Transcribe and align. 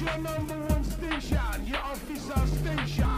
your 0.00 0.18
number 0.18 0.54
one 0.54 0.84
station, 0.84 1.66
your 1.66 1.80
official 1.92 2.46
station. 2.46 3.08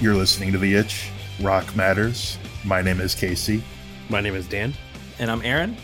You're 0.00 0.16
listening 0.16 0.50
to 0.52 0.58
The 0.58 0.74
Itch, 0.74 1.10
Rock 1.40 1.76
Matters. 1.76 2.36
My 2.64 2.82
name 2.82 3.00
is 3.00 3.14
Casey. 3.14 3.62
My 4.08 4.20
name 4.20 4.34
is 4.34 4.48
Dan. 4.48 4.74
And 5.20 5.30
I'm 5.30 5.42
Aaron. 5.42 5.76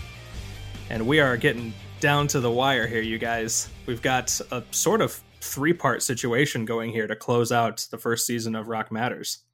And 0.88 1.06
we 1.06 1.20
are 1.20 1.36
getting 1.36 1.72
down 2.00 2.26
to 2.28 2.40
the 2.40 2.50
wire 2.50 2.88
here, 2.88 3.02
you 3.02 3.18
guys. 3.18 3.68
We've 3.86 4.02
got 4.02 4.40
a 4.50 4.64
sort 4.72 5.00
of 5.00 5.22
three 5.40 5.72
part 5.72 6.02
situation 6.02 6.64
going 6.64 6.90
here 6.90 7.06
to 7.06 7.14
close 7.14 7.52
out 7.52 7.86
the 7.92 7.98
first 7.98 8.26
season 8.26 8.56
of 8.56 8.66
Rock 8.66 8.90
Matters. 8.90 9.44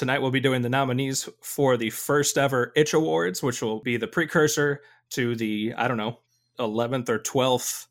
Tonight 0.00 0.20
we'll 0.20 0.30
be 0.30 0.40
doing 0.40 0.62
the 0.62 0.70
nominees 0.70 1.28
for 1.42 1.76
the 1.76 1.90
first 1.90 2.38
ever 2.38 2.72
Itch 2.74 2.94
Awards, 2.94 3.42
which 3.42 3.60
will 3.60 3.80
be 3.80 3.98
the 3.98 4.06
precursor 4.06 4.80
to 5.10 5.36
the, 5.36 5.74
I 5.76 5.88
don't 5.88 5.98
know, 5.98 6.20
11th 6.58 7.10
or 7.10 7.18
12th 7.18 7.86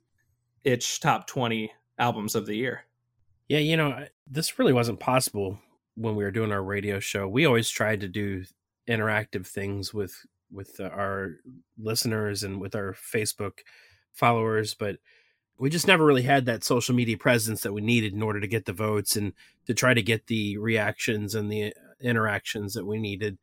Itch 0.63 1.01
Top 1.01 1.27
20 1.27 1.71
albums 1.99 2.33
of 2.33 2.47
the 2.47 2.55
year. 2.55 2.85
Yeah, 3.47 3.59
you 3.59 3.77
know, 3.77 4.07
this 4.25 4.57
really 4.57 4.73
wasn't 4.73 4.99
possible 4.99 5.59
when 5.93 6.15
we 6.15 6.23
were 6.23 6.31
doing 6.31 6.51
our 6.51 6.63
radio 6.63 6.99
show. 6.99 7.27
We 7.27 7.45
always 7.45 7.69
tried 7.69 8.01
to 8.01 8.07
do 8.07 8.43
interactive 8.87 9.45
things 9.45 9.93
with 9.93 10.15
with 10.51 10.79
our 10.79 11.35
listeners 11.77 12.41
and 12.41 12.59
with 12.59 12.73
our 12.73 12.93
Facebook 12.93 13.59
followers, 14.13 14.73
but 14.73 14.97
we 15.59 15.69
just 15.69 15.85
never 15.85 16.05
really 16.05 16.23
had 16.23 16.47
that 16.47 16.63
social 16.63 16.95
media 16.95 17.17
presence 17.17 17.61
that 17.61 17.73
we 17.73 17.81
needed 17.81 18.13
in 18.13 18.23
order 18.23 18.39
to 18.39 18.47
get 18.47 18.65
the 18.65 18.73
votes 18.73 19.15
and 19.15 19.33
to 19.67 19.75
try 19.75 19.93
to 19.93 20.01
get 20.01 20.25
the 20.25 20.57
reactions 20.57 21.35
and 21.35 21.51
the 21.51 21.71
interactions 22.01 22.73
that 22.73 22.85
we 22.85 22.99
needed 22.99 23.37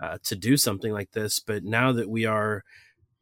uh, 0.00 0.18
to 0.24 0.36
do 0.36 0.56
something 0.56 0.92
like 0.92 1.12
this. 1.12 1.40
But 1.40 1.64
now 1.64 1.92
that 1.92 2.08
we 2.08 2.24
are 2.24 2.62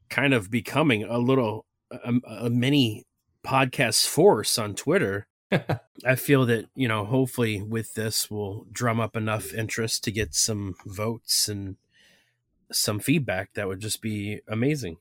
kind 0.09 0.33
of 0.33 0.51
becoming 0.51 1.05
a 1.05 1.19
little 1.19 1.67
a, 1.91 2.15
a 2.27 2.51
mini 2.51 3.05
podcast 3.45 4.07
force 4.07 4.59
on 4.59 4.75
Twitter, 4.75 5.27
I 6.05 6.15
feel 6.17 6.47
that 6.47 6.67
you 6.75 6.89
know 6.89 7.05
hopefully 7.05 7.63
with 7.63 7.95
this 7.95 8.31
we'll 8.31 8.67
drum 8.71 9.01
up 9.01 9.17
enough 9.17 9.55
interest 9.55 10.05
to 10.05 10.13
get 10.13 10.35
some 10.35 10.75
votes 10.87 11.49
and 11.49 11.77
some 12.71 13.01
feedback 13.01 13.55
that 13.55 13.67
would 13.67 13.81
just 13.81 14.03
be 14.03 14.41
amazing. 14.49 14.99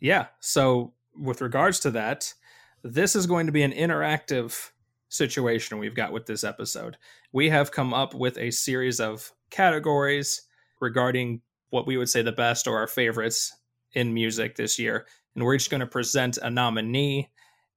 Yeah. 0.00 0.26
So 0.40 0.92
with 1.16 1.40
regards 1.40 1.80
to 1.80 1.90
that, 1.92 2.34
this 2.82 3.16
is 3.16 3.26
going 3.26 3.46
to 3.46 3.52
be 3.52 3.62
an 3.62 3.72
interactive 3.72 4.70
situation 5.08 5.78
we've 5.78 5.94
got 5.94 6.12
with 6.12 6.26
this 6.26 6.44
episode. 6.44 6.96
We 7.32 7.48
have 7.50 7.72
come 7.72 7.94
up 7.94 8.14
with 8.14 8.38
a 8.38 8.50
series 8.50 9.00
of 9.00 9.32
categories 9.50 10.42
regarding 10.80 11.42
what 11.70 11.86
we 11.86 11.96
would 11.96 12.08
say 12.08 12.22
the 12.22 12.32
best 12.32 12.66
or 12.66 12.76
our 12.78 12.86
favorites 12.86 13.54
in 13.92 14.14
music 14.14 14.56
this 14.56 14.78
year. 14.78 15.06
And 15.34 15.44
we're 15.44 15.56
just 15.56 15.70
going 15.70 15.80
to 15.80 15.86
present 15.86 16.38
a 16.38 16.50
nominee, 16.50 17.30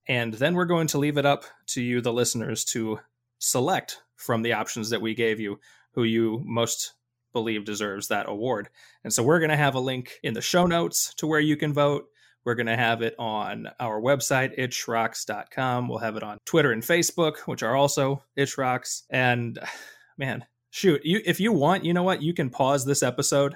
and 0.07 0.33
then 0.33 0.55
we're 0.55 0.65
going 0.65 0.87
to 0.87 0.97
leave 0.97 1.17
it 1.17 1.25
up 1.25 1.45
to 1.67 1.81
you, 1.81 2.01
the 2.01 2.13
listeners, 2.13 2.65
to 2.65 2.99
select 3.39 4.01
from 4.15 4.41
the 4.41 4.53
options 4.53 4.89
that 4.89 5.01
we 5.01 5.13
gave 5.13 5.39
you 5.39 5.59
who 5.93 6.03
you 6.03 6.41
most 6.45 6.93
believe 7.33 7.65
deserves 7.65 8.07
that 8.07 8.29
award. 8.29 8.69
And 9.03 9.13
so 9.13 9.23
we're 9.23 9.39
going 9.39 9.51
to 9.51 9.57
have 9.57 9.75
a 9.75 9.79
link 9.79 10.19
in 10.23 10.33
the 10.33 10.41
show 10.41 10.65
notes 10.65 11.13
to 11.15 11.27
where 11.27 11.39
you 11.39 11.55
can 11.55 11.73
vote. 11.73 12.09
We're 12.43 12.55
going 12.55 12.67
to 12.67 12.77
have 12.77 13.01
it 13.01 13.15
on 13.19 13.67
our 13.79 14.01
website, 14.01 14.57
itchrocks.com. 14.57 15.87
We'll 15.87 15.99
have 15.99 16.15
it 16.15 16.23
on 16.23 16.39
Twitter 16.45 16.71
and 16.71 16.81
Facebook, 16.81 17.39
which 17.41 17.63
are 17.63 17.75
also 17.75 18.23
itchrocks. 18.37 19.03
And 19.09 19.59
man, 20.17 20.45
shoot, 20.69 21.01
you 21.03 21.21
if 21.25 21.39
you 21.39 21.51
want, 21.51 21.85
you 21.85 21.93
know 21.93 22.03
what? 22.03 22.21
You 22.21 22.33
can 22.33 22.49
pause 22.49 22.85
this 22.85 23.03
episode 23.03 23.55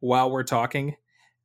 while 0.00 0.30
we're 0.30 0.44
talking 0.44 0.96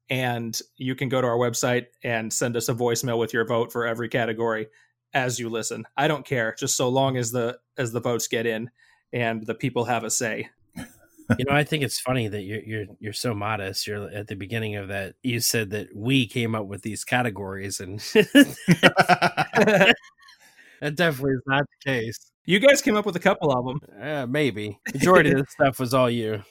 and 0.09 0.59
you 0.77 0.95
can 0.95 1.09
go 1.09 1.21
to 1.21 1.27
our 1.27 1.37
website 1.37 1.87
and 2.03 2.31
send 2.31 2.55
us 2.55 2.69
a 2.69 2.73
voicemail 2.73 3.19
with 3.19 3.33
your 3.33 3.45
vote 3.45 3.71
for 3.71 3.85
every 3.85 4.07
category 4.07 4.67
as 5.13 5.39
you 5.39 5.49
listen. 5.49 5.85
I 5.95 6.07
don't 6.07 6.25
care, 6.25 6.55
just 6.57 6.77
so 6.77 6.89
long 6.89 7.17
as 7.17 7.31
the 7.31 7.59
as 7.77 7.91
the 7.91 7.99
votes 7.99 8.27
get 8.27 8.45
in 8.45 8.69
and 9.13 9.45
the 9.45 9.55
people 9.55 9.85
have 9.85 10.03
a 10.03 10.09
say 10.09 10.49
you 11.37 11.45
know, 11.45 11.55
I 11.55 11.63
think 11.63 11.83
it's 11.83 11.99
funny 11.99 12.27
that 12.27 12.41
you're 12.41 12.61
you're 12.61 12.85
you're 12.99 13.13
so 13.13 13.33
modest. 13.33 13.87
You're 13.87 14.09
at 14.09 14.27
the 14.27 14.35
beginning 14.35 14.75
of 14.75 14.87
that. 14.89 15.15
You 15.23 15.39
said 15.39 15.71
that 15.71 15.95
we 15.95 16.27
came 16.27 16.55
up 16.55 16.67
with 16.67 16.81
these 16.81 17.03
categories, 17.03 17.79
and 17.79 17.99
that 19.49 19.95
definitely 20.95 21.33
is 21.33 21.43
not 21.45 21.65
the 21.65 21.91
case. 21.91 22.31
You 22.45 22.59
guys 22.59 22.81
came 22.81 22.95
up 22.95 23.05
with 23.05 23.15
a 23.15 23.19
couple 23.19 23.51
of 23.51 23.65
them. 23.65 23.79
Uh, 24.01 24.25
maybe 24.25 24.79
majority 24.93 25.31
of 25.31 25.39
the 25.39 25.45
stuff 25.49 25.79
was 25.79 25.93
all 25.93 26.09
you. 26.09 26.43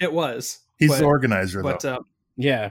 It 0.00 0.12
was. 0.12 0.60
He's 0.78 0.90
but, 0.90 0.98
the 0.98 1.04
organizer, 1.04 1.62
but, 1.62 1.80
though. 1.80 1.96
Uh, 1.96 2.02
yeah. 2.36 2.70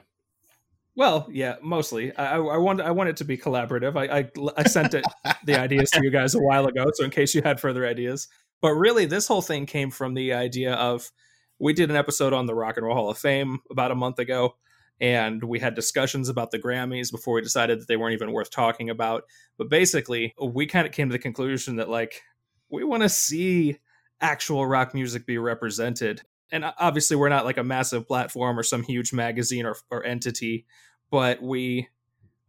Well, 0.95 1.28
yeah, 1.29 1.55
mostly. 1.61 2.16
I, 2.16 2.38
I 2.38 2.57
want 2.57 2.81
I 2.81 2.91
want 2.91 3.09
it 3.09 3.17
to 3.17 3.25
be 3.25 3.38
collaborative. 3.38 3.97
I 3.97 4.19
I, 4.19 4.29
I 4.57 4.63
sent 4.63 4.94
it 4.94 5.05
the 5.44 5.59
ideas 5.59 5.91
to 5.91 6.03
you 6.03 6.09
guys 6.09 6.35
a 6.35 6.39
while 6.39 6.66
ago, 6.67 6.85
so 6.94 7.03
in 7.03 7.11
case 7.11 7.35
you 7.35 7.41
had 7.41 7.59
further 7.59 7.85
ideas. 7.85 8.29
But 8.61 8.72
really, 8.73 9.05
this 9.05 9.28
whole 9.28 9.41
thing 9.41 9.66
came 9.66 9.91
from 9.91 10.13
the 10.13 10.34
idea 10.34 10.73
of 10.75 11.11
we 11.59 11.73
did 11.73 11.89
an 11.89 11.95
episode 11.95 12.33
on 12.33 12.45
the 12.45 12.55
Rock 12.55 12.77
and 12.77 12.85
Roll 12.85 12.95
Hall 12.95 13.09
of 13.09 13.17
Fame 13.17 13.59
about 13.71 13.91
a 13.91 13.95
month 13.95 14.19
ago, 14.19 14.55
and 14.99 15.43
we 15.43 15.59
had 15.59 15.75
discussions 15.75 16.29
about 16.29 16.51
the 16.51 16.59
Grammys 16.59 17.11
before 17.11 17.35
we 17.35 17.41
decided 17.41 17.79
that 17.79 17.88
they 17.88 17.97
weren't 17.97 18.13
even 18.13 18.31
worth 18.31 18.51
talking 18.51 18.89
about. 18.89 19.23
But 19.57 19.69
basically, 19.69 20.33
we 20.41 20.66
kind 20.66 20.85
of 20.85 20.93
came 20.93 21.09
to 21.09 21.13
the 21.13 21.19
conclusion 21.19 21.77
that 21.77 21.89
like 21.89 22.21
we 22.69 22.83
want 22.83 23.03
to 23.03 23.09
see 23.09 23.77
actual 24.21 24.66
rock 24.66 24.93
music 24.93 25.25
be 25.25 25.38
represented. 25.38 26.21
And 26.51 26.66
obviously, 26.77 27.16
we're 27.16 27.29
not 27.29 27.45
like 27.45 27.57
a 27.57 27.63
massive 27.63 28.07
platform 28.07 28.57
or 28.57 28.63
some 28.63 28.83
huge 28.83 29.13
magazine 29.13 29.66
or, 29.66 29.75
or 29.89 30.03
entity, 30.03 30.66
but 31.09 31.41
we 31.41 31.89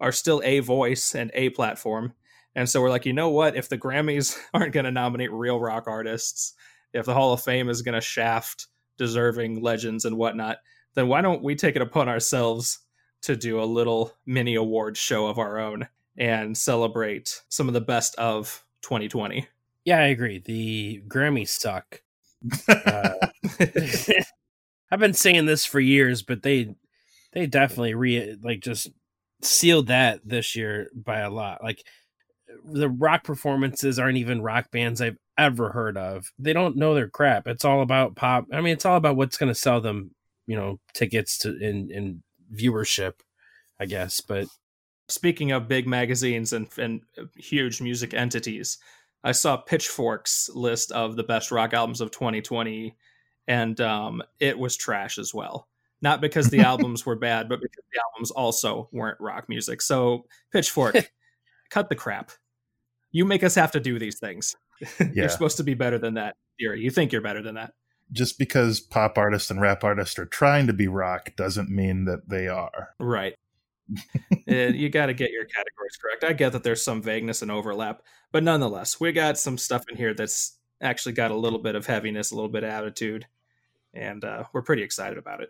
are 0.01 0.13
still 0.13 0.43
a 0.45 0.61
voice 0.61 1.15
and 1.15 1.31
a 1.35 1.51
platform. 1.51 2.13
And 2.55 2.69
so 2.69 2.81
we're 2.81 2.91
like, 2.91 3.07
you 3.07 3.13
know 3.13 3.29
what? 3.29 3.57
If 3.57 3.69
the 3.69 3.79
Grammys 3.79 4.37
aren't 4.55 4.73
going 4.73 4.85
to 4.85 4.91
nominate 4.91 5.33
real 5.33 5.61
rock 5.61 5.85
artists, 5.87 6.55
if 6.93 7.07
the 7.07 7.15
Hall 7.15 7.33
of 7.33 7.43
Fame 7.43 7.69
is 7.69 7.83
going 7.83 7.95
to 7.95 8.01
shaft 8.01 8.69
deserving 8.99 9.63
legends 9.63 10.05
and 10.05 10.17
whatnot, 10.17 10.59
then 10.95 11.09
why 11.09 11.21
don't 11.21 11.43
we 11.43 11.55
take 11.55 11.77
it 11.77 11.83
upon 11.83 12.09
ourselves 12.09 12.81
to 13.23 13.37
do 13.37 13.61
a 13.61 13.65
little 13.65 14.13
mini 14.27 14.55
award 14.55 14.97
show 14.97 15.27
of 15.27 15.39
our 15.39 15.59
own 15.59 15.89
and 16.17 16.57
celebrate 16.57 17.43
some 17.49 17.69
of 17.69 17.75
the 17.75 17.81
best 17.81 18.15
of 18.17 18.65
2020? 18.83 19.47
Yeah, 19.85 19.99
I 19.99 20.07
agree. 20.07 20.39
The 20.39 21.03
Grammys 21.07 21.49
suck. 21.49 22.03
uh, 22.69 23.15
I've 24.91 25.01
been 25.01 25.15
saying 25.15 25.47
this 25.47 25.65
for 25.65 25.81
years, 25.81 26.23
but 26.23 26.43
they 26.43 26.75
they 27.33 27.47
definitely 27.47 27.95
re 27.95 28.37
like 28.43 28.61
just 28.61 28.89
sealed 29.43 29.89
that 29.89 30.21
this 30.25 30.57
year 30.57 30.91
by 30.95 31.21
a 31.21 31.31
lot. 31.31 31.63
Like 31.63 31.85
the 32.65 32.89
rock 32.89 33.25
performances 33.25 33.99
aren't 33.99 34.19
even 34.19 34.43
rock 34.43 34.71
bands 34.71 35.01
I've 35.01 35.19
ever 35.39 35.71
heard 35.71 35.97
of. 35.97 36.33
They 36.39 36.53
don't 36.53 36.77
know 36.77 36.95
their 36.95 37.09
crap. 37.09 37.47
It's 37.47 37.65
all 37.65 37.83
about 37.83 38.17
pop. 38.17 38.47
I 38.53 38.61
mean, 38.61 38.73
it's 38.73 38.87
all 38.87 38.97
about 38.97 39.17
what's 39.17 39.37
going 39.37 39.53
to 39.53 39.59
sell 39.59 39.81
them, 39.81 40.13
you 40.47 40.57
know, 40.57 40.79
tickets 40.95 41.39
to 41.39 41.57
in 41.57 41.91
in 41.91 42.23
viewership, 42.55 43.15
I 43.81 43.87
guess. 43.87 44.21
But 44.21 44.47
speaking 45.09 45.53
of 45.53 45.69
big 45.69 45.87
magazines 45.87 46.53
and 46.53 46.69
and 46.79 47.03
huge 47.37 47.81
music 47.81 48.15
entities, 48.15 48.79
I 49.25 49.33
saw 49.33 49.57
Pitchfork's 49.57 50.49
list 50.55 50.93
of 50.93 51.17
the 51.17 51.25
best 51.25 51.51
rock 51.51 51.75
albums 51.75 52.01
of 52.01 52.11
2020, 52.11 52.95
and 53.49 53.81
um, 53.81 54.23
it 54.41 54.59
was 54.59 54.77
trash 54.77 55.19
as 55.19 55.35
well. 55.35 55.69
Not 56.03 56.21
because 56.21 56.49
the 56.49 56.61
albums 56.73 57.05
were 57.05 57.17
bad, 57.17 57.49
but 57.49 57.61
because 57.61 57.85
the 57.93 58.01
albums 58.13 58.31
also 58.31 58.89
weren't 58.93 59.21
rock 59.21 59.49
music. 59.49 59.83
So 59.83 60.27
Pitchfork, 60.53 61.11
cut 61.71 61.89
the 61.89 61.95
crap. 61.95 62.31
You 63.17 63.25
make 63.25 63.43
us 63.43 63.55
have 63.55 63.73
to 63.73 63.81
do 63.81 63.99
these 63.99 64.19
things. 64.19 64.55
Yeah. 65.01 65.07
you're 65.15 65.29
supposed 65.31 65.57
to 65.57 65.65
be 65.65 65.73
better 65.73 65.99
than 65.99 66.15
that. 66.15 66.37
You're, 66.59 66.75
you 66.75 66.91
think 66.91 67.11
you're 67.11 67.23
better 67.23 67.41
than 67.41 67.55
that. 67.55 67.73
Just 68.13 68.39
because 68.39 68.79
pop 68.79 69.17
artists 69.17 69.51
and 69.51 69.59
rap 69.59 69.83
artists 69.85 70.19
are 70.19 70.27
trying 70.27 70.67
to 70.67 70.75
be 70.75 70.87
rock 70.87 71.35
doesn't 71.35 71.71
mean 71.71 72.05
that 72.05 72.29
they 72.29 72.47
are. 72.47 72.91
Right. 73.01 73.35
you 74.47 74.91
got 74.91 75.07
to 75.07 75.15
get 75.15 75.31
your 75.31 75.47
categories 75.47 75.97
correct. 75.99 76.25
I 76.25 76.35
get 76.35 76.53
that 76.53 76.63
there's 76.63 76.83
some 76.83 77.01
vagueness 77.01 77.41
and 77.41 77.51
overlap, 77.51 78.03
but 78.33 78.45
nonetheless, 78.45 79.01
we 79.01 79.13
got 79.13 79.39
some 79.39 79.57
stuff 79.57 79.85
in 79.89 79.97
here 79.97 80.13
that's 80.13 80.59
actually 80.83 81.13
got 81.13 81.31
a 81.31 81.37
little 81.37 81.61
bit 81.61 81.75
of 81.75 81.87
heaviness, 81.87 82.33
a 82.33 82.35
little 82.35 82.51
bit 82.51 82.65
of 82.65 82.71
attitude, 82.71 83.27
and 83.95 84.27
uh, 84.27 84.45
we're 84.53 84.61
pretty 84.61 84.83
excited 84.83 85.17
about 85.17 85.41
it. 85.41 85.49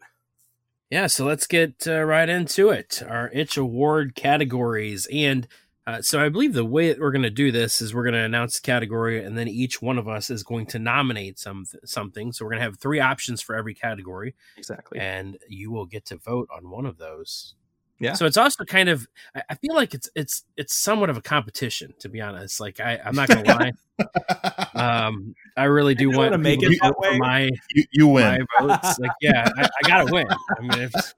Yeah, 0.90 1.08
so 1.08 1.24
let's 1.24 1.48
get 1.48 1.84
uh, 1.88 2.04
right 2.04 2.28
into 2.28 2.70
it. 2.70 3.02
Our 3.08 3.28
Itch 3.32 3.56
Award 3.56 4.14
categories. 4.14 5.08
And 5.12 5.48
uh, 5.86 6.02
so 6.02 6.20
I 6.20 6.28
believe 6.28 6.52
the 6.52 6.64
way 6.64 6.88
that 6.88 6.98
we're 6.98 7.12
going 7.12 7.22
to 7.22 7.30
do 7.30 7.52
this 7.52 7.80
is 7.80 7.94
we're 7.94 8.02
going 8.02 8.14
to 8.14 8.20
announce 8.20 8.58
the 8.58 8.66
category, 8.66 9.22
and 9.22 9.38
then 9.38 9.46
each 9.46 9.80
one 9.80 9.98
of 9.98 10.08
us 10.08 10.30
is 10.30 10.42
going 10.42 10.66
to 10.66 10.78
nominate 10.78 11.38
some 11.38 11.64
something. 11.84 12.32
So 12.32 12.44
we're 12.44 12.50
going 12.52 12.60
to 12.60 12.64
have 12.64 12.78
three 12.78 12.98
options 12.98 13.40
for 13.40 13.54
every 13.54 13.74
category. 13.74 14.34
Exactly. 14.56 14.98
And 14.98 15.38
you 15.48 15.70
will 15.70 15.86
get 15.86 16.04
to 16.06 16.16
vote 16.16 16.48
on 16.54 16.70
one 16.70 16.86
of 16.86 16.98
those. 16.98 17.54
Yeah. 17.98 18.12
So 18.12 18.26
it's 18.26 18.36
also 18.36 18.64
kind 18.64 18.88
of 18.88 19.06
I 19.34 19.42
I 19.50 19.54
feel 19.54 19.74
like 19.74 19.94
it's 19.94 20.10
it's 20.14 20.44
it's 20.56 20.74
somewhat 20.74 21.08
of 21.08 21.16
a 21.16 21.22
competition, 21.22 21.94
to 22.00 22.08
be 22.08 22.20
honest. 22.20 22.60
Like 22.60 22.78
I, 22.80 23.00
I'm 23.02 23.14
not 23.14 23.28
gonna 23.28 23.44
lie. 24.74 25.08
Um 25.08 25.34
I 25.56 25.64
really 25.64 25.94
do 25.94 26.10
don't 26.10 26.18
want 26.18 26.30
wanna 26.32 26.42
make 26.42 26.62
it 26.62 26.68
to 26.72 26.78
that 26.82 26.88
vote 26.88 26.96
for 27.02 27.10
way. 27.12 27.18
my 27.18 27.50
you, 27.74 27.84
you 27.92 28.06
my 28.08 28.38
win. 28.38 28.46
votes. 28.60 28.98
Like, 28.98 29.12
yeah, 29.22 29.48
I, 29.56 29.62
I 29.62 29.88
gotta 29.88 30.12
win. 30.12 30.26
I 30.30 30.60
mean 30.60 30.80
if, 30.80 30.92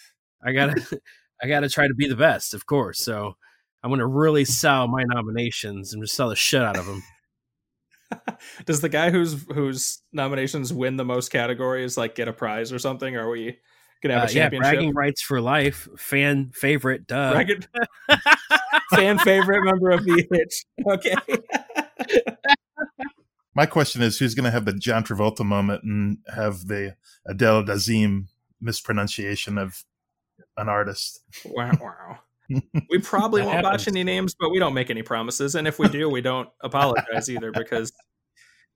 I 0.44 0.52
gotta 0.52 1.00
I 1.42 1.48
gotta 1.48 1.68
try 1.68 1.88
to 1.88 1.94
be 1.94 2.06
the 2.06 2.14
best, 2.16 2.54
of 2.54 2.66
course. 2.66 3.00
So 3.00 3.36
I'm 3.84 3.90
gonna 3.90 4.06
really 4.06 4.44
sell 4.46 4.88
my 4.88 5.04
nominations 5.04 5.92
and 5.92 6.02
just 6.02 6.16
sell 6.16 6.30
the 6.30 6.36
shit 6.36 6.62
out 6.62 6.78
of 6.78 6.86
them. 6.86 7.02
Does 8.66 8.80
the 8.80 8.88
guy 8.88 9.10
whose 9.10 9.44
whose 9.52 10.00
nominations 10.12 10.72
win 10.72 10.96
the 10.96 11.04
most 11.04 11.28
categories 11.30 11.96
like 11.98 12.14
get 12.14 12.26
a 12.26 12.32
prize 12.32 12.72
or 12.72 12.78
something? 12.78 13.14
Or 13.14 13.26
are 13.26 13.30
we 13.30 13.58
gonna 14.02 14.14
have 14.14 14.30
Uh, 14.30 14.32
a 14.32 14.34
yeah, 14.34 14.48
bragging 14.48 14.94
rights 14.94 15.20
for 15.20 15.38
life, 15.40 15.86
fan 15.98 16.50
favorite, 16.54 17.06
duh. 17.06 17.32
Bragging- 17.32 17.64
fan 18.94 19.18
favorite 19.18 19.62
member 19.64 19.90
of 19.90 20.02
the 20.04 20.26
itch. 20.32 20.64
Okay. 20.86 21.14
My 23.54 23.66
question 23.66 24.02
is, 24.02 24.18
who's 24.18 24.34
going 24.34 24.46
to 24.46 24.50
have 24.50 24.64
the 24.64 24.72
John 24.72 25.04
Travolta 25.04 25.44
moment 25.44 25.84
and 25.84 26.18
have 26.34 26.66
the 26.66 26.96
Adele 27.24 27.62
Dazeem 27.62 28.26
mispronunciation 28.60 29.58
of 29.58 29.84
an 30.56 30.68
artist? 30.68 31.20
wow, 31.44 31.70
wow. 31.80 32.18
We 32.48 32.98
probably 33.02 33.42
won't 33.42 33.62
botch 33.62 33.88
any 33.88 34.04
names, 34.04 34.34
but 34.38 34.50
we 34.50 34.58
don't 34.58 34.74
make 34.74 34.90
any 34.90 35.02
promises. 35.02 35.54
And 35.54 35.66
if 35.66 35.78
we 35.78 35.88
do, 35.88 36.08
we 36.08 36.20
don't 36.20 36.48
apologize 36.60 37.30
either 37.30 37.50
because 37.52 37.92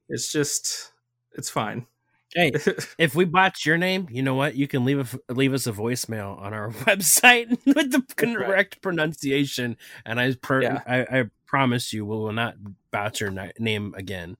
it's 0.09 0.32
just 0.32 0.93
it's 1.32 1.50
fine. 1.50 1.87
Hey, 2.35 2.53
if 2.99 3.15
we 3.15 3.25
botch 3.25 3.65
your 3.65 3.79
name, 3.79 4.06
you 4.11 4.23
know 4.23 4.35
what? 4.35 4.55
You 4.55 4.69
can 4.69 4.85
leave 4.85 5.19
a, 5.29 5.32
leave 5.32 5.55
us 5.55 5.67
a 5.67 5.73
voicemail 5.73 6.38
on 6.38 6.53
our 6.53 6.70
website 6.85 7.50
with 7.65 7.91
the 7.93 8.05
That's 8.17 8.23
right. 8.25 8.37
correct 8.37 8.82
pronunciation, 8.82 9.76
and 10.05 10.20
I, 10.20 10.35
per, 10.35 10.62
Yeah. 10.62 10.82
I 10.87 11.20
I 11.20 11.25
promise 11.47 11.93
you, 11.93 12.05
we 12.05 12.17
will 12.17 12.32
not 12.32 12.56
botch 12.91 13.20
your 13.20 13.31
ni- 13.31 13.53
name 13.59 13.94
again. 13.97 14.37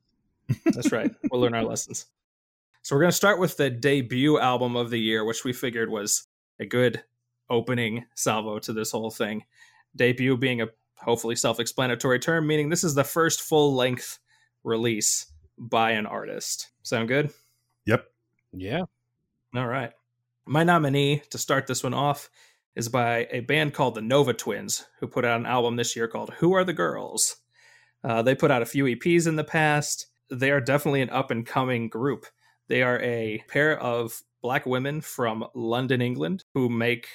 That's 0.67 0.93
right. 0.93 1.11
We'll 1.31 1.41
learn 1.41 1.55
our 1.55 1.65
lessons. 1.65 2.07
So 2.83 2.95
we're 2.97 3.03
going 3.03 3.11
to 3.11 3.17
start 3.17 3.39
with 3.39 3.57
the 3.59 3.69
debut 3.69 4.39
album 4.39 4.77
of 4.77 4.89
the 4.91 4.99
year, 4.99 5.25
which 5.25 5.45
we 5.45 5.53
figured 5.53 5.91
was 5.91 6.27
a 6.59 6.65
good 6.65 7.03
opening 7.51 8.05
salvo 8.15 8.59
to 8.61 8.73
this 8.73 8.91
whole 8.93 9.11
thing. 9.11 9.45
Debut 9.97 10.37
being 10.37 10.63
a 10.63 10.69
hopefully 10.97 11.37
self-explanatory 11.37 12.19
term, 12.19 12.47
meaning 12.47 12.69
this 12.69 12.85
is 12.85 12.95
the 12.95 13.05
first 13.05 13.43
full-length 13.43 14.19
release 14.65 15.27
by 15.57 15.93
an 15.93 16.07
artist. 16.07 16.69
Sound 16.83 17.09
good? 17.09 17.31
Yep. 17.87 18.05
Yeah, 18.53 18.85
All 19.55 19.67
right. 19.67 19.93
My 20.47 20.65
nominee 20.65 21.23
to 21.31 21.39
start 21.39 21.67
this 21.67 21.85
one 21.85 21.93
off 21.93 22.31
is 22.75 22.89
by 22.89 23.29
a 23.31 23.41
band 23.41 23.75
called 23.75 23.95
the 23.95 24.01
Nova 24.01 24.33
Twins, 24.33 24.87
who 25.01 25.07
put 25.07 25.25
out 25.25 25.41
an 25.41 25.47
album 25.47 25.77
this 25.77 25.95
year 25.95 26.09
called 26.09 26.33
Who 26.39 26.55
Are 26.55 26.65
the 26.65 26.73
Girls? 26.73 27.37
Uh, 28.03 28.23
they 28.23 28.35
put 28.35 28.51
out 28.51 28.63
a 28.63 28.67
few 28.67 28.85
EPs 28.85 29.27
in 29.27 29.37
the 29.37 29.45
past. 29.45 30.07
They 30.31 30.51
are 30.51 30.61
definitely 30.61 31.03
an 31.03 31.11
up 31.11 31.31
and 31.31 31.45
coming 31.45 31.89
group. 31.89 32.25
They 32.69 32.83
are 32.83 33.01
a 33.01 33.43
pair 33.49 33.79
of 33.81 34.23
black 34.41 34.65
women 34.65 35.01
from 35.01 35.45
London, 35.55 36.01
England, 36.01 36.45
who 36.55 36.69
make 36.69 37.09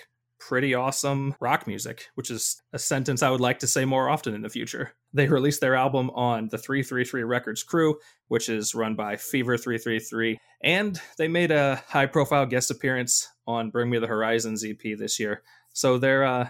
pretty 0.48 0.74
awesome 0.74 1.36
rock 1.40 1.68
music, 1.68 2.08
which 2.16 2.30
is 2.30 2.62
a 2.74 2.80
sentence 2.80 3.24
I 3.24 3.30
would 3.30 3.42
like 3.42 3.60
to 3.60 3.68
say 3.68 3.86
more 3.86 4.10
often 4.10 4.34
in 4.34 4.42
the 4.42 4.50
future. 4.50 4.92
They 5.14 5.28
released 5.28 5.62
their 5.62 5.76
album 5.76 6.10
on 6.12 6.50
the 6.50 6.58
333 6.58 7.24
Records 7.24 7.64
crew, 7.64 7.98
which 8.28 8.50
is 8.50 8.76
run 8.76 8.96
by 8.96 9.16
Fever 9.16 9.58
333, 9.58 10.38
and 10.64 11.00
they 11.18 11.28
made 11.28 11.52
a 11.52 11.82
high 11.88 12.08
profile 12.08 12.46
guest 12.46 12.72
appearance 12.72 13.30
on 13.48 13.70
Bring 13.70 13.90
Me 13.90 14.00
the 14.00 14.08
Horizons 14.08 14.66
EP 14.66 14.98
this 14.98 15.20
year. 15.20 15.44
So 15.74 15.98
they're 15.98 16.24
uh 16.26 16.50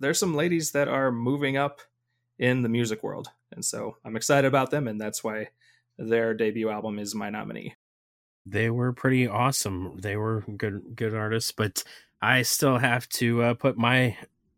there's 0.00 0.18
some 0.18 0.34
ladies 0.34 0.70
that 0.72 0.88
are 0.88 1.10
moving 1.10 1.56
up 1.56 1.80
in 2.38 2.62
the 2.62 2.68
music 2.68 3.02
world. 3.02 3.28
And 3.52 3.64
so 3.64 3.96
I'm 4.04 4.16
excited 4.16 4.46
about 4.46 4.70
them 4.70 4.86
and 4.86 5.00
that's 5.00 5.24
why 5.24 5.48
their 5.98 6.34
debut 6.34 6.70
album 6.70 6.98
is 7.00 7.14
my 7.14 7.30
nominee. 7.30 7.74
they 8.46 8.70
were 8.70 8.92
pretty 8.92 9.26
awesome. 9.26 9.98
They 10.00 10.16
were 10.16 10.44
good 10.56 10.94
good 10.96 11.14
artists, 11.14 11.52
but 11.52 11.82
I 12.20 12.42
still 12.42 12.78
have 12.78 13.08
to 13.10 13.42
uh, 13.42 13.54
put 13.54 13.76
my 13.76 14.16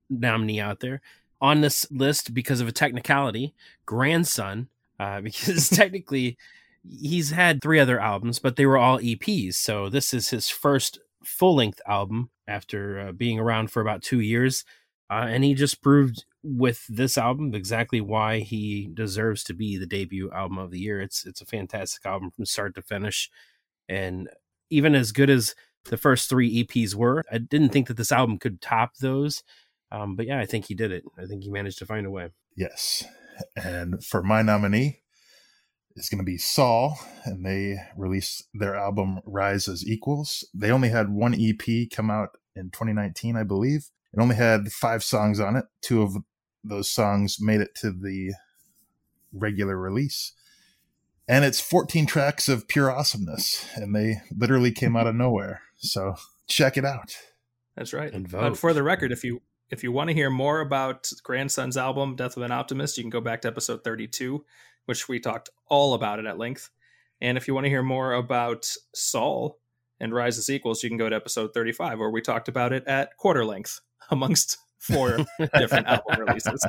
nominee 0.09 0.61
out 0.61 0.81
there 0.81 1.01
on 1.41 1.61
this 1.61 1.91
list 1.91 2.35
because 2.35 2.61
of 2.61 2.69
a 2.69 2.73
technicality. 2.73 3.55
Grandson, 3.87 4.69
uh, 4.99 5.21
because 5.23 5.69
technically 5.71 6.37
he's 6.83 7.31
had 7.31 7.61
three 7.61 7.79
other 7.79 8.01
albums, 8.01 8.39
but 8.39 8.57
they 8.57 8.67
were 8.67 8.79
all 8.79 8.99
EPs. 8.99 9.55
So 9.55 9.89
this 9.89 10.15
is 10.15 10.31
his 10.31 10.49
first 10.49 10.99
full 11.25 11.55
length 11.55 11.81
album 11.87 12.31
after 12.49 12.99
uh, 13.01 13.13
being 13.13 13.39
around 13.39 13.71
for 13.71 13.81
about 13.81 14.03
two 14.03 14.21
years. 14.21 14.65
Uh, 15.11 15.27
and 15.29 15.45
he 15.45 15.55
just 15.55 15.83
proved 15.83 16.25
with 16.43 16.87
this 16.89 17.19
album 17.19 17.55
exactly 17.55 18.01
why 18.01 18.39
he 18.39 18.89
deserves 18.95 19.45
to 19.45 19.53
be 19.53 19.77
the 19.77 19.87
debut 19.87 20.31
album 20.33 20.57
of 20.59 20.71
the 20.71 20.79
year. 20.79 21.01
It's 21.01 21.27
it's 21.27 21.41
a 21.41 21.47
fantastic 21.47 22.07
album 22.07 22.31
from 22.31 22.47
start 22.47 22.75
to 22.77 22.83
finish, 22.83 23.29
and 23.89 24.29
even 24.71 24.95
as 24.95 25.13
good 25.13 25.29
as 25.29 25.55
the 25.85 25.97
first 25.97 26.29
three 26.29 26.65
EPs 26.65 26.95
were, 26.95 27.25
I 27.31 27.39
didn't 27.39 27.71
think 27.71 27.89
that 27.89 27.97
this 27.97 28.13
album 28.13 28.39
could 28.39 28.61
top 28.61 28.97
those. 29.01 29.43
Um, 29.93 30.17
but 30.17 30.27
yeah, 30.27 30.39
I 30.39 30.47
think 30.47 30.67
he 30.67 30.75
did 30.75 30.93
it. 30.93 31.05
I 31.19 31.27
think 31.27 31.43
he 31.43 31.51
managed 31.51 31.79
to 31.79 31.87
find 31.87 32.07
a 32.07 32.11
way. 32.11 32.31
Yes. 32.57 33.05
And 33.57 34.05
for 34.05 34.23
my 34.23 34.43
nominee, 34.43 35.01
it's 35.97 36.09
going 36.09 36.19
to 36.19 36.25
be 36.25 36.39
Saul, 36.39 36.99
and 37.25 37.45
they 37.45 37.77
released 37.97 38.45
their 38.55 38.77
album 38.77 39.21
Rise 39.25 39.67
as 39.67 39.87
Equals. 39.87 40.47
They 40.55 40.71
only 40.71 40.89
had 40.89 41.11
one 41.11 41.35
EP 41.35 41.91
come 41.95 42.11
out 42.11 42.31
in 42.55 42.71
2019, 42.71 43.37
I 43.37 43.43
believe. 43.43 43.91
It 44.13 44.21
only 44.21 44.37
had 44.37 44.73
five 44.73 45.03
songs 45.03 45.41
on 45.41 45.57
it. 45.57 45.65
Two 45.83 46.03
of 46.03 46.17
those 46.63 46.91
songs 46.91 47.39
made 47.41 47.61
it 47.61 47.75
to 47.77 47.91
the 47.91 48.33
regular 49.33 49.77
release. 49.77 50.33
And 51.31 51.45
it's 51.45 51.61
14 51.61 52.07
tracks 52.07 52.49
of 52.49 52.67
pure 52.67 52.91
awesomeness, 52.91 53.65
and 53.77 53.95
they 53.95 54.21
literally 54.37 54.73
came 54.73 54.97
out 54.97 55.07
of 55.07 55.15
nowhere. 55.15 55.63
So 55.77 56.17
check 56.49 56.77
it 56.77 56.85
out. 56.85 57.17
That's 57.77 57.93
right. 57.93 58.13
And 58.13 58.29
But 58.29 58.41
vote. 58.41 58.59
for 58.59 58.73
the 58.73 58.83
record, 58.83 59.13
if 59.13 59.23
you 59.23 59.41
if 59.71 59.85
you 59.85 59.93
want 59.93 60.09
to 60.09 60.15
hear 60.15 60.29
more 60.29 60.61
about 60.61 61.09
Grandson's 61.23 61.77
album, 61.77 62.17
Death 62.17 62.37
of 62.37 62.43
an 62.43 62.51
Optimist, 62.51 62.99
you 62.99 63.05
can 63.05 63.11
go 63.11 63.21
back 63.21 63.43
to 63.43 63.49
episode 63.49 63.85
32, 63.85 64.45
which 64.87 65.09
we 65.09 65.21
talked 65.21 65.51
all 65.69 65.95
about 65.95 66.19
it 66.19 66.27
at 66.27 66.37
length. 66.37 66.69
And 67.21 67.39
if 67.39 67.47
you 67.47 67.55
want 67.55 67.67
to 67.67 67.71
hear 67.71 67.85
more 67.85 68.13
about 68.13 68.69
Saul 68.93 69.61
and 70.01 70.13
Rise 70.13 70.37
as 70.37 70.51
Equals 70.51 70.83
you 70.83 70.91
can 70.91 70.99
go 70.99 71.09
to 71.09 71.15
episode 71.15 71.55
35, 71.55 72.01
where 72.01 72.11
we 72.11 72.23
talked 72.23 72.49
about 72.49 72.73
it 72.73 72.85
at 72.89 73.17
quarter 73.19 73.45
length, 73.45 73.81
amongst 74.11 74.59
four 74.81 75.19
different 75.57 75.87
album 75.87 76.27
releases. 76.27 76.67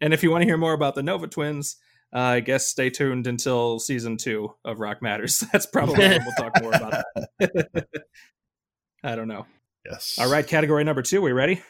And 0.00 0.14
if 0.14 0.22
you 0.22 0.30
want 0.30 0.40
to 0.40 0.46
hear 0.46 0.56
more 0.56 0.72
about 0.72 0.94
the 0.94 1.02
Nova 1.02 1.26
Twins, 1.26 1.76
uh, 2.14 2.18
I 2.18 2.40
guess 2.40 2.66
stay 2.66 2.90
tuned 2.90 3.26
until 3.26 3.78
season 3.78 4.16
two 4.16 4.54
of 4.64 4.80
Rock 4.80 5.02
Matters. 5.02 5.40
That's 5.52 5.66
probably 5.66 5.98
when 5.98 6.22
we'll 6.24 6.50
talk 6.50 6.62
more 6.62 6.72
about 6.74 7.04
that. 7.40 7.86
I 9.02 9.16
don't 9.16 9.28
know. 9.28 9.46
Yes. 9.84 10.16
All 10.18 10.30
right, 10.30 10.46
category 10.46 10.84
number 10.84 11.02
two. 11.02 11.20
We 11.20 11.32
ready? 11.32 11.60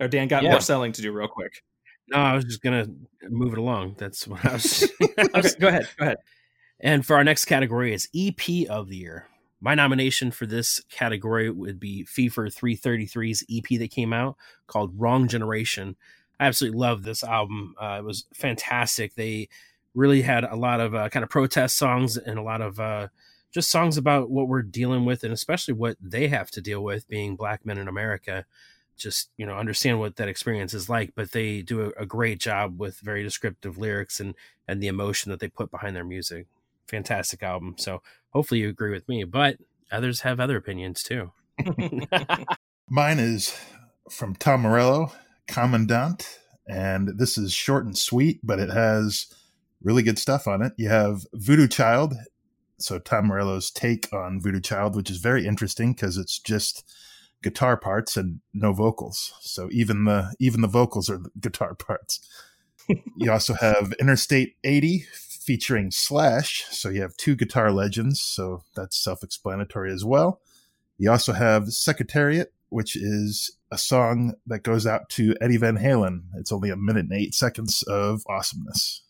Or 0.00 0.08
Dan 0.08 0.28
got 0.28 0.42
Yeah. 0.42 0.52
more 0.52 0.60
selling 0.60 0.92
to 0.92 1.02
do 1.02 1.12
real 1.12 1.28
quick. 1.28 1.62
No, 2.08 2.16
I 2.18 2.34
was 2.34 2.44
just 2.44 2.62
gonna 2.62 2.86
move 3.28 3.52
it 3.52 3.58
along. 3.58 3.96
That's 3.98 4.26
what 4.26 4.44
I 4.44 4.54
was. 4.54 4.90
Okay, 5.18 5.48
go 5.60 5.68
ahead. 5.68 5.88
Go 5.98 6.04
ahead. 6.06 6.16
And 6.80 7.06
for 7.06 7.16
our 7.16 7.24
next 7.24 7.44
category 7.44 7.94
is 7.94 8.08
EP 8.14 8.68
of 8.68 8.88
the 8.88 8.96
year. 8.96 9.28
My 9.60 9.74
nomination 9.76 10.32
for 10.32 10.46
this 10.46 10.80
category 10.90 11.48
would 11.48 11.78
be 11.78 12.04
Fever 12.04 12.48
333's 12.48 13.44
EP 13.48 13.78
that 13.78 13.90
came 13.92 14.12
out 14.12 14.36
called 14.66 14.98
Wrong 15.00 15.28
Generation. 15.28 15.96
I 16.40 16.46
absolutely 16.46 16.80
love 16.80 17.04
this 17.04 17.22
album. 17.22 17.74
Uh, 17.80 17.98
it 18.00 18.04
was 18.04 18.24
fantastic. 18.34 19.14
They 19.14 19.48
really 19.94 20.22
had 20.22 20.44
a 20.44 20.56
lot 20.56 20.80
of 20.80 20.94
uh, 20.94 21.08
kind 21.08 21.22
of 21.22 21.30
protest 21.30 21.76
songs 21.76 22.16
and 22.16 22.38
a 22.38 22.42
lot 22.42 22.60
of 22.60 22.80
uh, 22.80 23.08
just 23.52 23.70
songs 23.70 23.96
about 23.96 24.30
what 24.30 24.48
we're 24.48 24.62
dealing 24.62 25.04
with 25.04 25.24
and 25.24 25.32
especially 25.32 25.74
what 25.74 25.96
they 26.00 26.28
have 26.28 26.50
to 26.52 26.60
deal 26.60 26.82
with 26.82 27.08
being 27.08 27.36
black 27.36 27.64
men 27.66 27.78
in 27.78 27.88
America. 27.88 28.44
Just, 28.96 29.30
you 29.36 29.46
know, 29.46 29.56
understand 29.56 29.98
what 29.98 30.16
that 30.16 30.28
experience 30.28 30.74
is 30.74 30.88
like. 30.88 31.12
But 31.14 31.32
they 31.32 31.62
do 31.62 31.92
a, 31.96 32.02
a 32.02 32.06
great 32.06 32.38
job 32.38 32.78
with 32.78 33.00
very 33.00 33.22
descriptive 33.22 33.78
lyrics 33.78 34.20
and, 34.20 34.34
and 34.68 34.82
the 34.82 34.88
emotion 34.88 35.30
that 35.30 35.40
they 35.40 35.48
put 35.48 35.70
behind 35.70 35.96
their 35.96 36.04
music 36.04 36.46
fantastic 36.92 37.42
album. 37.42 37.74
So 37.78 38.02
hopefully 38.30 38.60
you 38.60 38.68
agree 38.68 38.90
with 38.90 39.08
me, 39.08 39.24
but 39.24 39.56
others 39.90 40.20
have 40.20 40.38
other 40.38 40.56
opinions 40.56 41.02
too. 41.02 41.32
Mine 42.88 43.18
is 43.18 43.58
from 44.10 44.34
Tom 44.36 44.60
Morello, 44.60 45.12
Comandante, 45.48 46.26
and 46.68 47.18
this 47.18 47.38
is 47.38 47.52
short 47.52 47.84
and 47.86 47.96
sweet, 47.96 48.40
but 48.42 48.58
it 48.58 48.70
has 48.70 49.26
really 49.82 50.02
good 50.02 50.18
stuff 50.18 50.46
on 50.46 50.62
it. 50.62 50.72
You 50.76 50.88
have 50.88 51.26
Voodoo 51.32 51.68
Child, 51.68 52.14
so 52.78 52.98
Tom 52.98 53.26
Morello's 53.26 53.70
take 53.70 54.12
on 54.12 54.40
Voodoo 54.40 54.60
Child, 54.60 54.96
which 54.96 55.10
is 55.10 55.18
very 55.18 55.46
interesting 55.46 55.92
because 55.92 56.16
it's 56.16 56.38
just 56.38 56.84
guitar 57.42 57.76
parts 57.76 58.16
and 58.16 58.40
no 58.52 58.72
vocals. 58.72 59.32
So 59.40 59.68
even 59.72 60.04
the 60.04 60.34
even 60.38 60.60
the 60.60 60.68
vocals 60.68 61.10
are 61.10 61.18
the 61.18 61.30
guitar 61.40 61.74
parts. 61.74 62.20
you 63.16 63.30
also 63.30 63.54
have 63.54 63.92
Interstate 64.00 64.56
80 64.64 65.04
featuring 65.44 65.90
Slash, 65.90 66.66
so 66.70 66.88
you 66.88 67.02
have 67.02 67.16
two 67.16 67.34
guitar 67.34 67.72
legends, 67.72 68.20
so 68.20 68.62
that's 68.74 69.02
self-explanatory 69.02 69.92
as 69.92 70.04
well. 70.04 70.40
You 70.98 71.10
also 71.10 71.32
have 71.32 71.72
Secretariat 71.72 72.52
which 72.72 72.96
is 72.96 73.58
a 73.70 73.76
song 73.76 74.32
that 74.46 74.62
goes 74.62 74.86
out 74.86 75.10
to 75.10 75.36
Eddie 75.42 75.58
Van 75.58 75.76
Halen. 75.76 76.22
It's 76.36 76.50
only 76.50 76.70
a 76.70 76.76
minute 76.76 77.04
and 77.04 77.12
eight 77.12 77.34
seconds 77.34 77.82
of 77.82 78.22
awesomeness. 78.26 79.02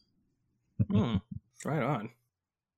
Hmm. 0.90 1.16
Right 1.64 1.82
on. 1.82 2.10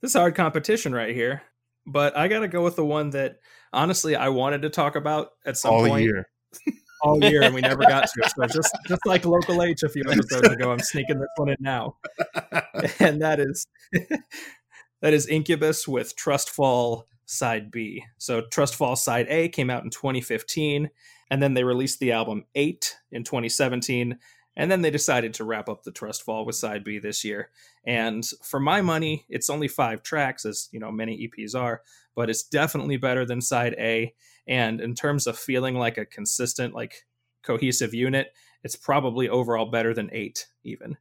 This 0.01 0.11
is 0.11 0.15
hard 0.15 0.35
competition 0.35 0.93
right 0.93 1.15
here, 1.15 1.41
but 1.87 2.15
I 2.15 2.27
got 2.27 2.39
to 2.39 2.47
go 2.47 2.63
with 2.63 2.75
the 2.75 2.85
one 2.85 3.11
that 3.11 3.37
honestly 3.73 4.15
I 4.15 4.29
wanted 4.29 4.61
to 4.63 4.69
talk 4.69 4.95
about 4.95 5.29
at 5.45 5.57
some 5.57 5.73
All 5.73 5.87
point 5.87 6.03
year. 6.03 6.27
all 7.01 7.23
year, 7.23 7.43
and 7.43 7.53
we 7.53 7.61
never 7.61 7.83
got 7.83 8.07
to 8.07 8.21
it. 8.23 8.31
So 8.37 8.45
just 8.47 8.75
just 8.87 9.05
like 9.05 9.25
local 9.25 9.63
H 9.63 9.83
a 9.83 9.89
few 9.89 10.03
episodes 10.09 10.47
ago, 10.47 10.71
I'm 10.71 10.79
sneaking 10.79 11.19
this 11.19 11.29
one 11.35 11.49
in 11.49 11.57
now, 11.59 11.97
and 12.99 13.21
that 13.21 13.39
is 13.39 13.65
that 15.01 15.13
is 15.13 15.27
Incubus 15.27 15.87
with 15.87 16.15
Trust 16.15 16.49
Fall 16.49 17.07
Side 17.25 17.71
B. 17.71 18.03
So 18.17 18.41
Trust 18.51 18.75
Fall 18.75 18.95
Side 18.95 19.27
A 19.29 19.49
came 19.49 19.69
out 19.69 19.83
in 19.83 19.89
2015, 19.89 20.89
and 21.29 21.43
then 21.43 21.53
they 21.53 21.63
released 21.63 21.99
the 21.99 22.11
album 22.11 22.45
Eight 22.55 22.95
in 23.11 23.23
2017, 23.23 24.17
and 24.55 24.71
then 24.71 24.81
they 24.81 24.89
decided 24.89 25.33
to 25.35 25.43
wrap 25.43 25.69
up 25.69 25.83
the 25.83 25.91
Trust 25.91 26.23
Fall 26.23 26.45
with 26.45 26.55
Side 26.55 26.83
B 26.83 26.99
this 26.99 27.23
year. 27.23 27.49
And 27.85 28.25
for 28.41 28.59
my 28.59 28.81
money, 28.81 29.25
it's 29.29 29.49
only 29.49 29.67
five 29.67 30.03
tracks, 30.03 30.45
as 30.45 30.69
you 30.71 30.79
know 30.79 30.91
many 30.91 31.27
EPs 31.27 31.55
are, 31.55 31.81
but 32.15 32.29
it's 32.29 32.43
definitely 32.43 32.97
better 32.97 33.25
than 33.25 33.41
Side 33.41 33.75
A. 33.77 34.13
And 34.47 34.79
in 34.79 34.95
terms 34.95 35.27
of 35.27 35.37
feeling 35.37 35.75
like 35.75 35.97
a 35.97 36.05
consistent, 36.05 36.73
like 36.73 37.05
cohesive 37.43 37.93
unit, 37.93 38.33
it's 38.63 38.75
probably 38.75 39.29
overall 39.29 39.65
better 39.65 39.93
than 39.93 40.09
eight, 40.11 40.47
even. 40.63 40.97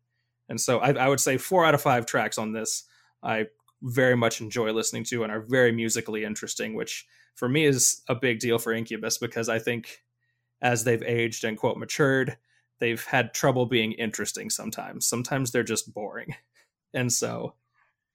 And 0.49 0.61
so 0.61 0.79
I, 0.79 0.93
I 0.93 1.09
would 1.09 1.21
say 1.21 1.39
four 1.39 1.65
out 1.65 1.75
of 1.75 1.81
five 1.81 2.07
tracks 2.07 2.39
on 2.39 2.53
this 2.53 2.85
I 3.25 3.47
very 3.83 4.17
much 4.17 4.41
enjoy 4.41 4.73
listening 4.73 5.05
to 5.05 5.25
and 5.25 5.33
are 5.33 5.41
very 5.41 5.73
musically 5.73 6.25
interesting, 6.25 6.75
which 6.75 7.07
for 7.35 7.49
me 7.49 7.65
is 7.65 8.03
a 8.09 8.15
big 8.15 8.39
deal 8.39 8.59
for 8.59 8.73
Incubus 8.73 9.19
because 9.19 9.49
I 9.49 9.59
think 9.59 10.03
as 10.63 10.85
they've 10.85 11.03
aged 11.03 11.45
and 11.45 11.59
quote 11.59 11.79
matured, 11.79 12.37
they've 12.79 13.05
had 13.05 13.35
trouble 13.35 13.67
being 13.67 13.93
interesting 13.93 14.51
sometimes. 14.51 15.07
Sometimes 15.07 15.51
they're 15.51 15.63
just 15.63 15.93
boring. 15.93 16.35
And 16.97 17.13
so 17.13 17.55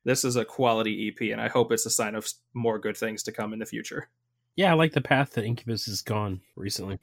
this 0.05 0.23
is 0.23 0.37
a 0.37 0.45
quality 0.45 1.09
EP, 1.09 1.33
and 1.33 1.41
I 1.41 1.49
hope 1.49 1.73
it's 1.73 1.85
a 1.85 1.89
sign 1.89 2.15
of 2.15 2.25
more 2.53 2.79
good 2.79 2.95
things 2.95 3.23
to 3.23 3.33
come 3.33 3.51
in 3.51 3.59
the 3.59 3.65
future. 3.65 4.07
Yeah, 4.55 4.71
I 4.71 4.75
like 4.75 4.93
the 4.93 5.01
path 5.01 5.31
that 5.31 5.43
Incubus 5.43 5.85
has 5.87 6.01
gone 6.01 6.39
recently. 6.55 6.97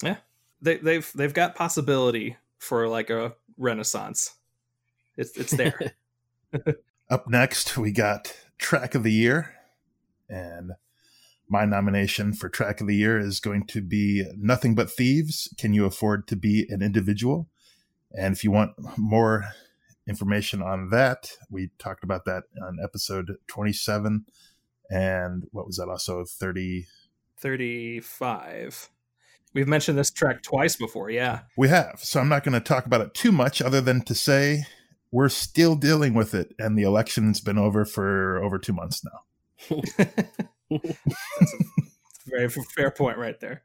Yeah, 0.00 0.18
they, 0.62 0.76
they've 0.76 1.10
they've 1.16 1.34
got 1.34 1.56
possibility 1.56 2.36
for 2.58 2.86
like 2.86 3.10
a 3.10 3.34
renaissance. 3.56 4.36
It's 5.16 5.36
it's 5.36 5.50
there. 5.50 5.96
Up 7.10 7.28
next, 7.28 7.76
we 7.76 7.90
got 7.90 8.34
Track 8.58 8.94
of 8.94 9.02
the 9.02 9.12
Year. 9.12 9.54
And 10.28 10.72
my 11.48 11.64
nomination 11.64 12.32
for 12.32 12.48
Track 12.48 12.80
of 12.80 12.86
the 12.86 12.96
Year 12.96 13.18
is 13.18 13.40
going 13.40 13.66
to 13.68 13.80
be 13.80 14.24
Nothing 14.36 14.74
But 14.74 14.90
Thieves. 14.90 15.52
Can 15.58 15.72
You 15.72 15.86
Afford 15.86 16.28
to 16.28 16.36
Be 16.36 16.66
an 16.68 16.82
Individual? 16.82 17.48
And 18.12 18.34
if 18.34 18.44
you 18.44 18.50
want 18.50 18.72
more 18.96 19.46
information 20.08 20.62
on 20.62 20.90
that, 20.90 21.32
we 21.50 21.70
talked 21.78 22.04
about 22.04 22.24
that 22.26 22.44
on 22.62 22.78
episode 22.82 23.36
27. 23.46 24.24
And 24.90 25.44
what 25.52 25.66
was 25.66 25.76
that 25.76 25.88
also? 25.88 26.24
30. 26.24 26.86
35. 27.38 28.90
We've 29.54 29.68
mentioned 29.68 29.98
this 29.98 30.10
track 30.10 30.42
twice 30.42 30.76
before, 30.76 31.10
yeah. 31.10 31.40
We 31.56 31.68
have. 31.68 32.00
So 32.02 32.20
I'm 32.20 32.28
not 32.28 32.44
going 32.44 32.54
to 32.54 32.60
talk 32.60 32.86
about 32.86 33.00
it 33.00 33.14
too 33.14 33.32
much 33.32 33.62
other 33.62 33.80
than 33.80 34.02
to 34.02 34.14
say 34.14 34.64
we're 35.10 35.30
still 35.30 35.74
dealing 35.74 36.14
with 36.14 36.34
it. 36.34 36.54
And 36.58 36.78
the 36.78 36.82
election's 36.82 37.40
been 37.40 37.58
over 37.58 37.84
for 37.84 38.42
over 38.42 38.58
two 38.58 38.74
months 38.74 39.02
now. 39.04 39.82
That's 40.70 42.26
a 42.26 42.30
very 42.30 42.48
fair 42.48 42.90
point 42.90 43.18
right 43.18 43.38
there. 43.40 43.62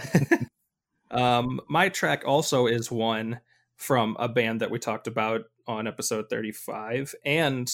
um, 1.10 1.60
my 1.68 1.88
track 1.88 2.24
also 2.26 2.66
is 2.66 2.90
one 2.90 3.40
from 3.76 4.16
a 4.18 4.28
band 4.28 4.60
that 4.60 4.70
we 4.70 4.78
talked 4.78 5.06
about 5.06 5.42
on 5.66 5.86
episode 5.86 6.26
35, 6.30 7.14
and 7.24 7.70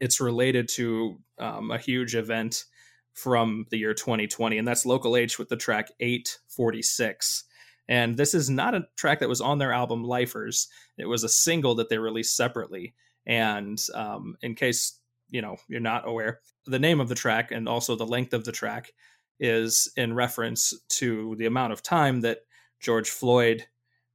it's 0.00 0.20
related 0.20 0.68
to 0.68 1.18
um, 1.38 1.70
a 1.70 1.78
huge 1.78 2.14
event 2.14 2.64
from 3.12 3.66
the 3.70 3.78
year 3.78 3.94
2020, 3.94 4.58
and 4.58 4.66
that's 4.66 4.86
Local 4.86 5.16
H 5.16 5.38
with 5.38 5.48
the 5.48 5.56
track 5.56 5.90
846. 6.00 7.44
And 7.88 8.16
this 8.16 8.34
is 8.34 8.48
not 8.48 8.74
a 8.74 8.86
track 8.96 9.20
that 9.20 9.28
was 9.28 9.40
on 9.40 9.58
their 9.58 9.72
album 9.72 10.04
Lifers. 10.04 10.68
It 10.96 11.06
was 11.06 11.24
a 11.24 11.28
single 11.28 11.74
that 11.76 11.88
they 11.88 11.98
released 11.98 12.36
separately. 12.36 12.94
And 13.26 13.78
um, 13.94 14.36
in 14.40 14.54
case 14.54 14.98
you 15.32 15.42
know 15.42 15.56
you're 15.66 15.80
not 15.80 16.06
aware, 16.06 16.40
the 16.66 16.78
name 16.78 17.00
of 17.00 17.08
the 17.08 17.14
track 17.16 17.50
and 17.50 17.68
also 17.68 17.96
the 17.96 18.06
length 18.06 18.32
of 18.32 18.44
the 18.44 18.52
track 18.52 18.92
is 19.40 19.90
in 19.96 20.14
reference 20.14 20.72
to 20.88 21.34
the 21.36 21.46
amount 21.46 21.72
of 21.72 21.82
time 21.82 22.20
that 22.20 22.38
George 22.80 23.10
Floyd 23.10 23.66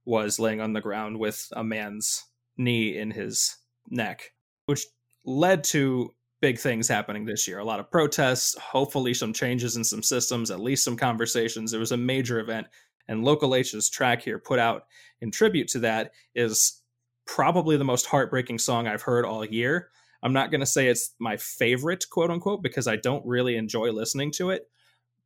was 0.06 0.38
laying 0.38 0.62
on 0.62 0.72
the 0.72 0.80
ground 0.80 1.18
with 1.18 1.46
a 1.52 1.62
man's 1.62 2.24
knee 2.56 2.96
in 2.96 3.10
his 3.10 3.56
neck, 3.90 4.32
which 4.64 4.86
led 5.24 5.62
to 5.64 6.14
big 6.40 6.58
things 6.58 6.88
happening 6.88 7.24
this 7.24 7.46
year. 7.46 7.58
A 7.58 7.64
lot 7.64 7.80
of 7.80 7.90
protests, 7.90 8.56
hopefully 8.58 9.12
some 9.12 9.32
changes 9.32 9.76
in 9.76 9.84
some 9.84 10.02
systems, 10.02 10.50
at 10.50 10.60
least 10.60 10.84
some 10.84 10.96
conversations. 10.96 11.74
It 11.74 11.78
was 11.78 11.92
a 11.92 11.96
major 11.96 12.40
event. 12.40 12.66
And 13.08 13.24
Local 13.24 13.54
H's 13.54 13.90
track 13.90 14.22
here 14.22 14.38
put 14.38 14.58
out 14.58 14.84
in 15.20 15.30
tribute 15.30 15.68
to 15.68 15.80
that 15.80 16.12
is 16.34 16.82
probably 17.26 17.76
the 17.76 17.84
most 17.84 18.06
heartbreaking 18.06 18.58
song 18.58 18.86
I've 18.86 19.02
heard 19.02 19.24
all 19.24 19.44
year. 19.44 19.90
I'm 20.22 20.32
not 20.32 20.50
going 20.50 20.60
to 20.60 20.66
say 20.66 20.88
it's 20.88 21.14
my 21.18 21.36
favorite, 21.36 22.04
quote 22.10 22.30
unquote, 22.30 22.62
because 22.62 22.86
I 22.86 22.96
don't 22.96 23.24
really 23.26 23.56
enjoy 23.56 23.90
listening 23.90 24.32
to 24.32 24.50
it 24.50 24.68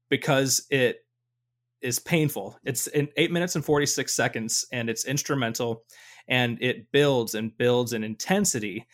because 0.08 0.66
it 0.70 1.04
is 1.80 1.98
painful. 1.98 2.58
It's 2.64 2.86
in 2.86 3.08
eight 3.16 3.32
minutes 3.32 3.56
and 3.56 3.64
46 3.64 4.14
seconds 4.14 4.66
and 4.72 4.88
it's 4.88 5.04
instrumental 5.04 5.84
and 6.28 6.58
it 6.62 6.92
builds 6.92 7.34
and 7.34 7.56
builds 7.56 7.92
in 7.92 8.04
intensity. 8.04 8.86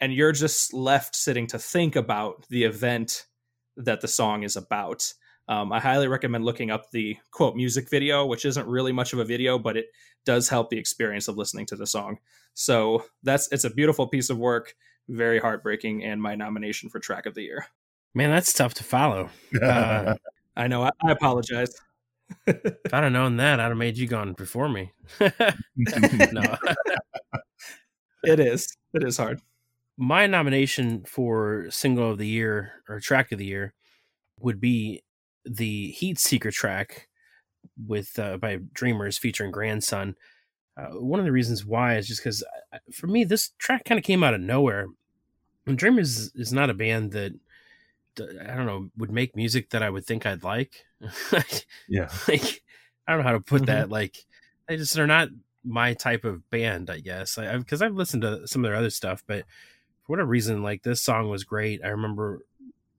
And 0.00 0.12
you're 0.12 0.32
just 0.32 0.72
left 0.72 1.14
sitting 1.14 1.46
to 1.48 1.58
think 1.58 1.96
about 1.96 2.46
the 2.48 2.64
event 2.64 3.26
that 3.76 4.00
the 4.00 4.08
song 4.08 4.42
is 4.42 4.56
about. 4.56 5.12
Um, 5.48 5.72
I 5.72 5.80
highly 5.80 6.08
recommend 6.08 6.44
looking 6.44 6.70
up 6.70 6.90
the 6.90 7.16
quote 7.30 7.56
music 7.56 7.88
video, 7.88 8.26
which 8.26 8.44
isn't 8.44 8.66
really 8.66 8.92
much 8.92 9.12
of 9.12 9.18
a 9.18 9.24
video, 9.24 9.58
but 9.58 9.76
it 9.76 9.86
does 10.26 10.48
help 10.48 10.68
the 10.68 10.78
experience 10.78 11.26
of 11.26 11.38
listening 11.38 11.66
to 11.66 11.76
the 11.76 11.86
song. 11.86 12.18
So 12.54 13.04
that's 13.22 13.50
it's 13.50 13.64
a 13.64 13.70
beautiful 13.70 14.06
piece 14.06 14.28
of 14.30 14.38
work, 14.38 14.74
very 15.08 15.38
heartbreaking, 15.38 16.04
and 16.04 16.20
my 16.20 16.34
nomination 16.34 16.88
for 16.88 17.00
track 17.00 17.26
of 17.26 17.34
the 17.34 17.42
year. 17.42 17.66
Man, 18.14 18.30
that's 18.30 18.52
tough 18.52 18.74
to 18.74 18.84
follow. 18.84 19.30
Uh, 19.60 20.14
I 20.56 20.66
know. 20.66 20.82
I, 20.82 20.90
I 21.04 21.12
apologize. 21.12 21.74
if 22.46 22.92
I'd 22.92 23.04
have 23.04 23.12
known 23.12 23.36
that, 23.36 23.60
I'd 23.60 23.68
have 23.68 23.76
made 23.76 23.96
you 23.96 24.06
gone 24.06 24.32
before 24.32 24.68
me. 24.68 24.92
no, 25.20 25.30
it 28.24 28.40
is. 28.40 28.76
It 28.92 29.04
is 29.04 29.16
hard. 29.16 29.40
My 29.96 30.26
nomination 30.26 31.04
for 31.04 31.66
single 31.70 32.12
of 32.12 32.18
the 32.18 32.26
year 32.26 32.82
or 32.88 33.00
track 33.00 33.32
of 33.32 33.38
the 33.38 33.46
year 33.46 33.74
would 34.40 34.60
be 34.60 35.02
the 35.44 35.90
Heat 35.90 36.18
Seeker 36.18 36.50
track 36.50 37.08
with 37.86 38.18
uh, 38.18 38.36
by 38.36 38.58
Dreamers 38.72 39.18
featuring 39.18 39.50
Grandson. 39.50 40.14
Uh, 40.76 40.98
one 41.00 41.18
of 41.18 41.26
the 41.26 41.32
reasons 41.32 41.64
why 41.64 41.96
is 41.96 42.06
just 42.06 42.20
because 42.20 42.44
for 42.92 43.08
me 43.08 43.24
this 43.24 43.50
track 43.58 43.84
kind 43.84 43.98
of 43.98 44.04
came 44.04 44.22
out 44.22 44.34
of 44.34 44.40
nowhere. 44.40 44.86
And 45.68 45.78
Dreamers 45.78 46.32
is 46.34 46.52
not 46.52 46.70
a 46.70 46.74
band 46.74 47.12
that 47.12 47.34
I 48.20 48.54
don't 48.54 48.66
know 48.66 48.90
would 48.96 49.12
make 49.12 49.36
music 49.36 49.70
that 49.70 49.82
I 49.82 49.90
would 49.90 50.04
think 50.04 50.26
I'd 50.26 50.42
like. 50.42 50.84
yeah, 51.88 52.08
like 52.26 52.62
I 53.06 53.12
don't 53.12 53.18
know 53.18 53.28
how 53.28 53.32
to 53.32 53.40
put 53.40 53.62
mm-hmm. 53.62 53.72
that. 53.72 53.90
Like 53.90 54.16
they 54.66 54.76
just 54.76 54.94
they're 54.94 55.06
not 55.06 55.28
my 55.64 55.94
type 55.94 56.24
of 56.24 56.48
band, 56.50 56.90
I 56.90 57.00
guess. 57.00 57.36
Because 57.36 57.82
I've 57.82 57.94
listened 57.94 58.22
to 58.22 58.46
some 58.48 58.64
of 58.64 58.70
their 58.70 58.78
other 58.78 58.90
stuff, 58.90 59.22
but 59.26 59.40
for 60.02 60.12
whatever 60.12 60.28
reason, 60.28 60.62
like 60.62 60.82
this 60.82 61.02
song 61.02 61.28
was 61.28 61.44
great. 61.44 61.84
I 61.84 61.88
remember 61.88 62.40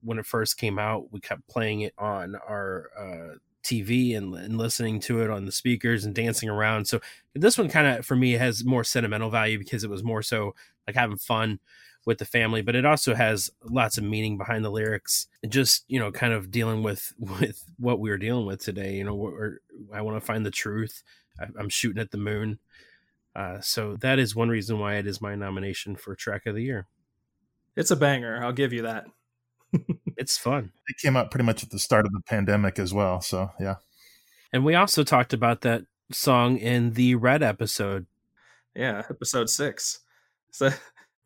when 0.02 0.18
it 0.18 0.26
first 0.26 0.56
came 0.56 0.78
out, 0.78 1.12
we 1.12 1.20
kept 1.20 1.46
playing 1.48 1.82
it 1.82 1.94
on 1.98 2.36
our 2.36 2.90
uh, 2.98 3.36
TV 3.62 4.16
and, 4.16 4.34
and 4.34 4.56
listening 4.56 5.00
to 5.00 5.20
it 5.22 5.30
on 5.30 5.44
the 5.44 5.52
speakers 5.52 6.04
and 6.04 6.14
dancing 6.14 6.48
around. 6.48 6.86
So 6.86 7.00
this 7.34 7.58
one 7.58 7.68
kind 7.68 7.98
of 7.98 8.06
for 8.06 8.16
me 8.16 8.32
has 8.32 8.64
more 8.64 8.84
sentimental 8.84 9.30
value 9.30 9.58
because 9.58 9.84
it 9.84 9.90
was 9.90 10.02
more 10.02 10.22
so 10.22 10.54
like 10.86 10.96
having 10.96 11.18
fun 11.18 11.60
with 12.06 12.18
the 12.18 12.24
family, 12.24 12.62
but 12.62 12.74
it 12.74 12.86
also 12.86 13.14
has 13.14 13.50
lots 13.64 13.98
of 13.98 14.04
meaning 14.04 14.38
behind 14.38 14.64
the 14.64 14.70
lyrics. 14.70 15.26
And 15.42 15.52
just 15.52 15.84
you 15.88 15.98
know, 15.98 16.10
kind 16.10 16.32
of 16.32 16.50
dealing 16.50 16.82
with 16.82 17.12
with 17.18 17.62
what 17.78 18.00
we 18.00 18.10
were 18.10 18.18
dealing 18.18 18.46
with 18.46 18.62
today. 18.62 18.94
You 18.94 19.04
know, 19.04 19.56
I 19.92 20.02
want 20.02 20.16
to 20.16 20.26
find 20.26 20.44
the 20.44 20.50
truth. 20.50 21.02
I, 21.40 21.46
I'm 21.58 21.68
shooting 21.68 22.00
at 22.00 22.10
the 22.10 22.18
moon. 22.18 22.58
Uh, 23.34 23.60
so 23.60 23.96
that 24.00 24.18
is 24.18 24.34
one 24.34 24.48
reason 24.48 24.80
why 24.80 24.96
it 24.96 25.06
is 25.06 25.20
my 25.20 25.36
nomination 25.36 25.94
for 25.94 26.16
track 26.16 26.46
of 26.46 26.56
the 26.56 26.64
year. 26.64 26.88
It's 27.76 27.92
a 27.92 27.96
banger. 27.96 28.42
I'll 28.42 28.52
give 28.52 28.72
you 28.72 28.82
that 28.82 29.06
it's 30.16 30.36
fun. 30.36 30.72
It 30.88 30.96
came 30.98 31.16
out 31.16 31.30
pretty 31.30 31.44
much 31.44 31.62
at 31.62 31.70
the 31.70 31.78
start 31.78 32.06
of 32.06 32.12
the 32.12 32.20
pandemic 32.20 32.78
as 32.78 32.92
well. 32.92 33.20
So, 33.20 33.50
yeah. 33.60 33.76
And 34.52 34.64
we 34.64 34.74
also 34.74 35.04
talked 35.04 35.32
about 35.32 35.60
that 35.62 35.82
song 36.10 36.56
in 36.58 36.92
the 36.92 37.14
Red 37.14 37.42
episode. 37.42 38.06
Yeah, 38.74 39.02
episode 39.10 39.48
six. 39.48 40.00
So 40.50 40.70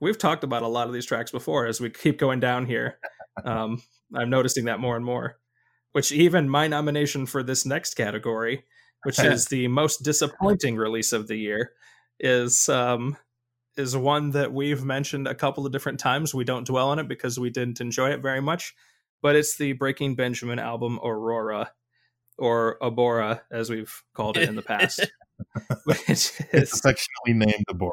we've 0.00 0.18
talked 0.18 0.44
about 0.44 0.62
a 0.62 0.68
lot 0.68 0.86
of 0.86 0.92
these 0.92 1.06
tracks 1.06 1.30
before 1.30 1.66
as 1.66 1.80
we 1.80 1.90
keep 1.90 2.18
going 2.18 2.40
down 2.40 2.66
here. 2.66 2.98
Um, 3.44 3.82
I'm 4.14 4.30
noticing 4.30 4.66
that 4.66 4.78
more 4.78 4.94
and 4.94 5.04
more. 5.04 5.38
which 5.90 6.12
even 6.12 6.48
my 6.48 6.68
nomination 6.68 7.26
for 7.26 7.42
this 7.42 7.66
next 7.66 7.94
category, 7.94 8.62
which 9.02 9.18
is 9.24 9.46
the 9.46 9.66
most 9.66 10.04
disappointing 10.04 10.76
release 10.76 11.12
of 11.12 11.26
the 11.26 11.36
year, 11.36 11.72
is 12.20 12.68
um 12.68 13.16
is 13.76 13.96
one 13.96 14.30
that 14.30 14.52
we've 14.52 14.84
mentioned 14.84 15.26
a 15.26 15.34
couple 15.34 15.66
of 15.66 15.72
different 15.72 15.98
times. 15.98 16.32
We 16.32 16.44
don't 16.44 16.64
dwell 16.66 16.90
on 16.90 17.00
it 17.00 17.08
because 17.08 17.40
we 17.40 17.50
didn't 17.50 17.80
enjoy 17.80 18.10
it 18.10 18.22
very 18.22 18.40
much, 18.40 18.72
but 19.20 19.34
it's 19.34 19.56
the 19.56 19.72
Breaking 19.72 20.14
Benjamin 20.14 20.60
album 20.60 21.00
Aurora 21.02 21.72
or 22.38 22.78
Abora 22.80 23.40
as 23.50 23.68
we've 23.68 24.02
called 24.14 24.36
it 24.36 24.48
in 24.48 24.54
the 24.54 24.62
past. 24.62 25.00
which 25.86 26.08
It's 26.08 26.40
is 26.52 26.72
affectionately 26.72 27.34
named 27.34 27.64
Abora. 27.68 27.90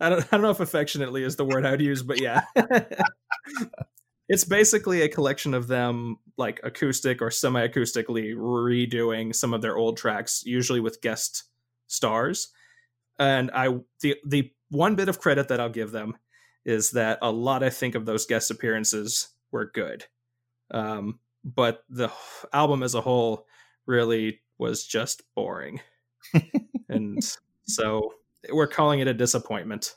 I 0.00 0.08
don't, 0.08 0.20
I 0.32 0.36
don't 0.36 0.42
know 0.42 0.50
if 0.50 0.60
affectionately 0.60 1.24
is 1.24 1.36
the 1.36 1.44
word 1.44 1.66
I 1.66 1.72
would 1.72 1.80
use, 1.80 2.02
but 2.02 2.20
yeah. 2.20 2.42
it's 4.28 4.44
basically 4.44 5.02
a 5.02 5.08
collection 5.08 5.54
of 5.54 5.66
them 5.68 6.16
like 6.36 6.60
acoustic 6.62 7.20
or 7.20 7.30
semi-acoustically 7.30 8.34
redoing 8.34 9.34
some 9.34 9.54
of 9.54 9.62
their 9.62 9.76
old 9.76 9.96
tracks, 9.96 10.42
usually 10.44 10.80
with 10.80 11.00
guest 11.00 11.44
stars. 11.86 12.48
And 13.18 13.50
I 13.52 13.68
the 14.00 14.16
the 14.26 14.50
one 14.70 14.96
bit 14.96 15.08
of 15.08 15.20
credit 15.20 15.48
that 15.48 15.60
I'll 15.60 15.68
give 15.68 15.92
them 15.92 16.16
is 16.64 16.90
that 16.92 17.18
a 17.22 17.30
lot 17.30 17.62
I 17.62 17.70
think 17.70 17.94
of 17.94 18.06
those 18.06 18.26
guest 18.26 18.50
appearances 18.50 19.28
were 19.52 19.70
good. 19.72 20.06
Um, 20.70 21.20
but 21.44 21.84
the 21.90 22.10
album 22.52 22.82
as 22.82 22.94
a 22.94 23.00
whole 23.00 23.46
really 23.86 24.40
was 24.58 24.84
just 24.86 25.22
boring. 25.36 25.80
and 26.88 27.22
so 27.66 28.14
we're 28.52 28.66
calling 28.66 29.00
it 29.00 29.08
a 29.08 29.14
disappointment. 29.14 29.94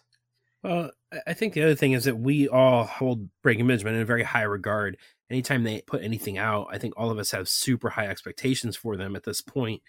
Well, 0.63 0.91
I- 1.27 1.33
think 1.33 1.53
the 1.53 1.63
other 1.63 1.75
thing 1.75 1.93
is 1.93 2.05
that 2.05 2.17
we 2.17 2.47
all 2.47 2.83
hold 2.83 3.29
Breaking 3.41 3.67
Benjamin 3.67 3.95
in 3.95 4.01
a 4.01 4.05
very 4.05 4.23
high 4.23 4.43
regard. 4.43 4.97
Anytime 5.29 5.63
they 5.63 5.81
put 5.81 6.03
anything 6.03 6.37
out, 6.37 6.67
I 6.71 6.77
think 6.77 6.93
all 6.97 7.11
of 7.11 7.17
us 7.17 7.31
have 7.31 7.49
super 7.49 7.91
high 7.91 8.07
expectations 8.07 8.75
for 8.75 8.97
them 8.97 9.15
at 9.15 9.23
this 9.23 9.41
point, 9.41 9.81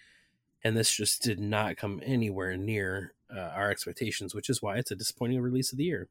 and 0.63 0.75
this 0.77 0.93
just 0.93 1.21
did 1.21 1.39
not 1.39 1.77
come 1.77 2.01
anywhere 2.03 2.57
near 2.57 3.13
uh, 3.33 3.39
our 3.39 3.71
expectations, 3.71 4.35
which 4.35 4.49
is 4.49 4.61
why 4.61 4.77
it's 4.77 4.91
a 4.91 4.95
disappointing 4.95 5.41
release 5.41 5.71
of 5.71 5.77
the 5.77 5.85
year. 5.85 6.09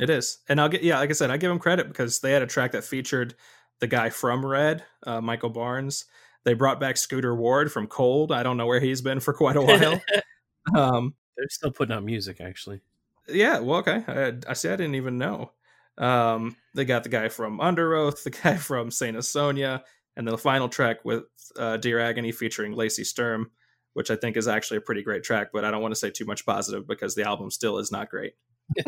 It 0.00 0.10
is, 0.10 0.38
and 0.48 0.60
I'll 0.60 0.68
get 0.68 0.82
yeah, 0.82 0.98
like 0.98 1.10
I 1.10 1.14
said, 1.14 1.30
I 1.30 1.36
give 1.36 1.50
them 1.50 1.58
credit 1.58 1.88
because 1.88 2.20
they 2.20 2.32
had 2.32 2.42
a 2.42 2.46
track 2.46 2.72
that 2.72 2.84
featured 2.84 3.34
the 3.80 3.86
guy 3.86 4.10
from 4.10 4.44
Red, 4.44 4.84
uh, 5.04 5.20
Michael 5.20 5.50
Barnes. 5.50 6.06
They 6.44 6.54
brought 6.54 6.80
back 6.80 6.96
Scooter 6.96 7.34
Ward 7.34 7.72
from 7.72 7.86
Cold. 7.86 8.32
I 8.32 8.42
don't 8.42 8.56
know 8.56 8.66
where 8.66 8.80
he's 8.80 9.00
been 9.00 9.20
for 9.20 9.32
quite 9.32 9.56
a 9.56 9.62
while. 9.62 10.00
um, 10.76 11.14
They're 11.36 11.48
still 11.50 11.72
putting 11.72 11.94
out 11.94 12.04
music, 12.04 12.40
actually. 12.40 12.80
yeah, 13.28 13.58
well, 13.60 13.78
okay. 13.80 14.04
I, 14.06 14.32
I 14.48 14.52
see. 14.54 14.68
I 14.68 14.76
didn't 14.76 14.94
even 14.96 15.18
know. 15.18 15.52
Um, 15.98 16.56
they 16.74 16.84
got 16.84 17.02
the 17.04 17.08
guy 17.08 17.28
from 17.28 17.58
Underoath, 17.60 18.22
the 18.24 18.30
guy 18.42 18.56
from 18.56 18.90
Saint 18.90 19.16
Asonia, 19.16 19.82
and 20.16 20.26
the 20.28 20.38
final 20.38 20.68
track 20.68 21.04
with 21.04 21.24
uh, 21.56 21.76
Dear 21.76 21.98
Agony 22.00 22.32
featuring 22.32 22.72
Lacey 22.72 23.04
Sturm, 23.04 23.50
which 23.94 24.10
I 24.10 24.16
think 24.16 24.36
is 24.36 24.48
actually 24.48 24.78
a 24.78 24.82
pretty 24.82 25.02
great 25.02 25.22
track. 25.24 25.48
But 25.52 25.64
I 25.64 25.70
don't 25.70 25.82
want 25.82 25.92
to 25.92 25.98
say 26.00 26.10
too 26.10 26.24
much 26.24 26.44
positive 26.46 26.86
because 26.86 27.14
the 27.14 27.24
album 27.24 27.50
still 27.50 27.78
is 27.78 27.90
not 27.92 28.10
great. 28.10 28.34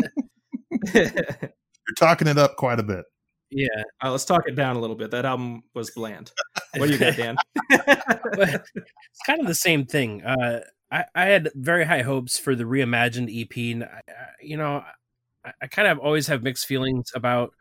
You're 0.95 1.95
talking 1.99 2.29
it 2.29 2.39
up 2.39 2.57
quite 2.57 2.81
a 2.81 2.83
bit. 2.83 3.05
Yeah, 3.51 3.69
Uh, 4.03 4.11
let's 4.11 4.25
talk 4.25 4.49
it 4.49 4.57
down 4.57 4.75
a 4.75 4.81
little 4.81 4.97
bit. 4.97 5.13
That 5.13 5.25
album 5.25 5.63
was 5.75 5.91
bland. 5.93 6.33
What 6.77 6.87
do 6.89 6.93
you 6.93 6.99
got, 6.99 7.17
Dan? 7.17 7.37
but 7.71 8.65
it's 8.75 9.21
kind 9.25 9.41
of 9.41 9.47
the 9.47 9.55
same 9.55 9.87
thing. 9.87 10.23
Uh, 10.25 10.61
I, 10.91 11.05
I 11.15 11.25
had 11.27 11.51
very 11.55 11.85
high 11.85 12.03
hopes 12.03 12.39
for 12.39 12.55
the 12.55 12.65
reimagined 12.65 13.31
EP, 13.31 13.75
and 13.75 13.85
I, 13.85 14.01
I, 14.09 14.27
you 14.41 14.57
know, 14.57 14.85
I, 15.45 15.53
I 15.63 15.67
kind 15.67 15.89
of 15.89 15.99
always 15.99 16.29
have 16.29 16.43
mixed 16.43 16.67
feelings 16.67 17.11
about, 17.15 17.53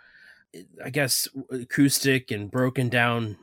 I 0.83 0.89
guess, 0.89 1.27
acoustic 1.49 2.31
and 2.31 2.51
broken 2.51 2.89
down 2.89 3.37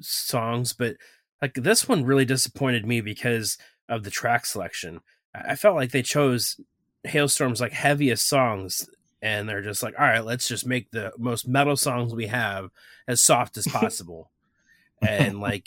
songs, 0.00 0.72
but 0.72 0.96
like 1.42 1.54
this 1.54 1.88
one 1.88 2.04
really 2.04 2.24
disappointed 2.24 2.86
me 2.86 3.00
because 3.00 3.58
of 3.88 4.04
the 4.04 4.10
track 4.10 4.46
selection. 4.46 5.00
I 5.34 5.52
I 5.52 5.56
felt 5.56 5.76
like 5.76 5.90
they 5.90 6.02
chose 6.02 6.60
Halestorm's 7.06 7.60
like 7.60 7.72
heaviest 7.72 8.26
songs, 8.26 8.88
and 9.20 9.48
they're 9.48 9.62
just 9.62 9.82
like, 9.82 9.94
all 9.98 10.06
right, 10.06 10.24
let's 10.24 10.48
just 10.48 10.66
make 10.66 10.90
the 10.90 11.12
most 11.18 11.48
metal 11.48 11.76
songs 11.76 12.14
we 12.14 12.28
have 12.28 12.70
as 13.08 13.20
soft 13.20 13.56
as 13.56 13.66
possible, 13.68 14.30
and 15.02 15.40
like 15.40 15.66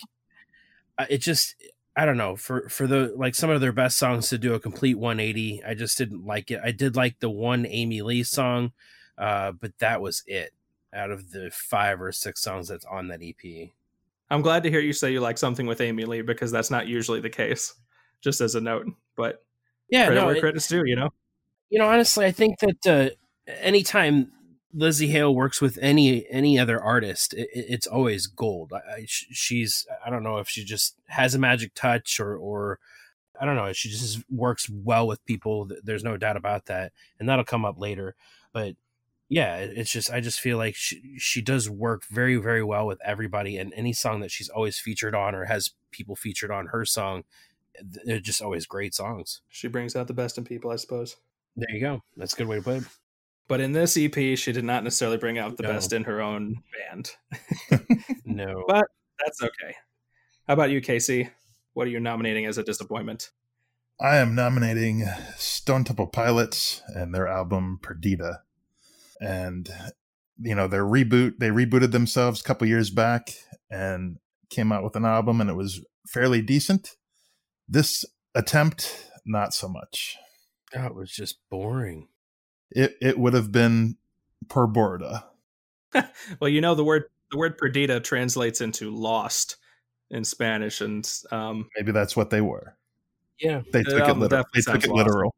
it 1.10 1.20
just 1.20 1.56
I 1.98 2.06
don't 2.06 2.18
know 2.18 2.36
for 2.36 2.70
for 2.70 2.86
the 2.88 3.12
like 3.18 3.34
some 3.36 3.50
of 3.50 3.60
their 3.60 3.72
best 3.74 3.98
songs 3.98 4.30
to 4.30 4.38
do 4.38 4.54
a 4.54 4.60
complete 4.60 5.00
180. 5.00 5.64
I 5.64 5.74
just 5.74 5.98
didn't 5.98 6.26
like 6.26 6.52
it. 6.52 6.62
I 6.64 6.72
did 6.72 6.96
like 6.96 7.20
the 7.20 7.30
one 7.30 7.66
Amy 7.66 8.02
Lee 8.04 8.24
song, 8.24 8.72
uh, 9.18 9.52
but 9.54 9.78
that 9.80 10.00
was 10.00 10.24
it 10.28 10.54
out 10.94 11.10
of 11.12 11.32
the 11.32 11.50
five 11.52 12.00
or 12.02 12.12
six 12.12 12.42
songs 12.42 12.68
that's 12.68 12.86
on 12.86 13.08
that 13.08 13.22
EP. 13.24 13.70
I'm 14.30 14.42
glad 14.44 14.62
to 14.64 14.70
hear 14.70 14.80
you 14.80 14.94
say 14.94 15.12
you 15.12 15.22
like 15.22 15.38
something 15.40 15.66
with 15.66 15.82
Amy 15.82 16.06
Lee 16.06 16.22
because 16.22 16.52
that's 16.52 16.70
not 16.70 16.86
usually 16.88 17.20
the 17.20 17.30
case. 17.32 17.74
Just 18.22 18.42
as 18.42 18.56
a 18.56 18.62
note, 18.62 18.86
but 19.16 19.44
Yeah, 19.90 20.06
credit 20.06 20.20
no, 20.22 20.26
where 20.28 20.36
it- 20.36 20.40
credit's 20.42 20.68
due. 20.68 20.84
You 20.86 20.96
know, 20.98 21.10
you 21.70 21.80
know 21.80 21.88
honestly 21.88 22.26
i 22.26 22.32
think 22.32 22.58
that 22.60 22.88
uh 22.88 23.10
anytime 23.62 24.32
Lzzy 24.76 25.10
Hale 25.10 25.34
works 25.34 25.62
with 25.62 25.78
any 25.82 26.28
any 26.30 26.60
other 26.60 26.82
artist 26.82 27.34
it, 27.34 27.48
it- 27.54 27.66
it's 27.70 27.88
always 27.88 28.28
gold. 28.28 28.74
I, 28.74 28.78
I, 28.78 29.06
she's 29.08 29.88
i 30.06 30.10
don't 30.10 30.24
know 30.24 30.38
if 30.38 30.50
she 30.50 30.64
just 30.64 30.96
has 31.08 31.34
a 31.36 31.40
magic 31.40 31.74
touch 31.74 32.20
or 32.20 32.36
or 32.36 32.80
i 33.40 33.46
don't 33.46 33.56
know 33.56 33.72
she 33.74 33.90
just 33.90 34.24
works 34.30 34.70
well 34.70 35.08
with 35.08 35.26
people 35.26 35.70
there's 35.84 36.04
no 36.04 36.18
doubt 36.18 36.38
about 36.38 36.66
that 36.66 36.92
and 37.20 37.28
that'll 37.30 37.46
come 37.46 37.66
up 37.66 37.80
later. 37.80 38.16
But 38.54 38.76
yeah 39.30 39.58
it's 39.58 39.92
just 39.92 40.10
i 40.12 40.20
just 40.22 40.40
feel 40.40 40.58
like 40.58 40.76
she, 40.76 41.16
she 41.18 41.42
does 41.42 41.70
work 41.70 42.04
very 42.10 42.38
very 42.38 42.64
well 42.64 42.88
with 42.88 43.00
everybody 43.04 43.58
and 43.58 43.74
any 43.74 43.92
song 43.94 44.22
that 44.22 44.32
she's 44.32 44.48
always 44.50 44.80
featured 44.80 45.14
on 45.16 45.36
or 45.36 45.46
has 45.46 45.72
people 45.92 46.16
featured 46.16 46.50
on 46.52 46.68
her 46.68 46.86
song 46.86 47.24
they're 48.06 48.20
just 48.20 48.42
always 48.42 48.66
great 48.66 48.96
songs. 48.96 49.42
She 49.50 49.68
brings 49.68 49.96
out 49.96 50.08
the 50.08 50.14
best 50.14 50.40
in 50.40 50.44
people, 50.44 50.72
I 50.72 50.78
suppose. 50.78 51.16
there 51.56 51.70
you 51.70 51.80
go. 51.80 52.02
That's 52.16 52.34
a 52.34 52.38
good 52.38 52.48
way 52.48 52.56
to 52.58 52.62
put 52.64 52.78
it 52.78 52.84
But 53.48 53.62
in 53.62 53.72
this 53.72 53.96
EP, 53.98 54.14
she 54.38 54.52
did 54.52 54.66
not 54.66 54.84
necessarily 54.84 55.18
bring 55.18 55.38
out 55.38 55.58
the 55.58 55.64
No. 55.64 55.70
best 55.70 55.94
in 55.94 56.04
her 56.04 56.22
own 56.22 56.64
band. 56.92 57.12
no 58.26 58.66
But 58.68 58.88
that's 59.24 59.42
okay. 59.42 59.76
How 60.48 60.54
about 60.54 60.70
you, 60.70 60.82
Casey? 60.82 61.30
What 61.74 61.88
are 61.88 61.92
you 61.92 62.00
nominating 62.00 62.46
as 62.46 62.58
a 62.58 62.64
disappointment? 62.64 63.32
I 64.00 64.18
am 64.18 64.36
nominating 64.36 65.06
Stone 65.38 65.86
Temple 65.86 66.08
Pilots 66.08 66.82
and 66.88 67.14
their 67.16 67.28
album 67.28 67.80
Perdida. 67.82 68.40
And, 69.20 69.70
you 70.40 70.54
know, 70.54 70.68
their 70.68 70.84
reboot, 70.84 71.40
they 71.40 71.50
rebooted 71.50 71.92
themselves 71.92 72.42
a 72.42 72.44
couple 72.44 72.68
years 72.68 72.90
back 72.90 73.34
and 73.72 74.18
came 74.50 74.72
out 74.72 74.84
with 74.84 74.96
an 74.96 75.06
album, 75.06 75.42
and 75.42 75.50
it 75.50 75.56
was 75.56 75.84
fairly 76.08 76.42
decent. 76.42 76.92
This 77.68 78.06
attempt, 78.36 79.10
not 79.26 79.54
so 79.54 79.68
much. 79.68 80.16
That 80.74 80.94
was 80.94 81.12
just 81.12 81.40
boring. 81.50 82.08
It, 82.72 82.98
it 83.02 83.18
would 83.18 83.34
have 83.34 83.52
been 83.52 83.98
per 84.50 84.68
borda. 84.68 85.24
Well, 86.40 86.50
you 86.50 86.62
know 86.62 86.76
the 86.76 86.84
word 86.84 87.06
the 87.32 87.38
word 87.38 87.58
perdida 87.58 88.04
translates 88.04 88.62
into 88.62 88.92
lost 88.92 89.58
in 90.12 90.24
Spanish, 90.24 90.82
and 90.82 91.10
um, 91.32 91.70
Maybe 91.78 91.92
that's 91.92 92.16
what 92.16 92.30
they 92.30 92.42
were. 92.42 92.76
Yeah. 93.40 93.62
They 93.72 93.84
took 93.84 93.94
it 93.94 94.02
album 94.02 94.20
literal. 94.22 94.44
They 94.54 94.62
took 94.62 94.84
it 94.84 94.90
lost. 94.90 94.98
literal. 94.98 95.36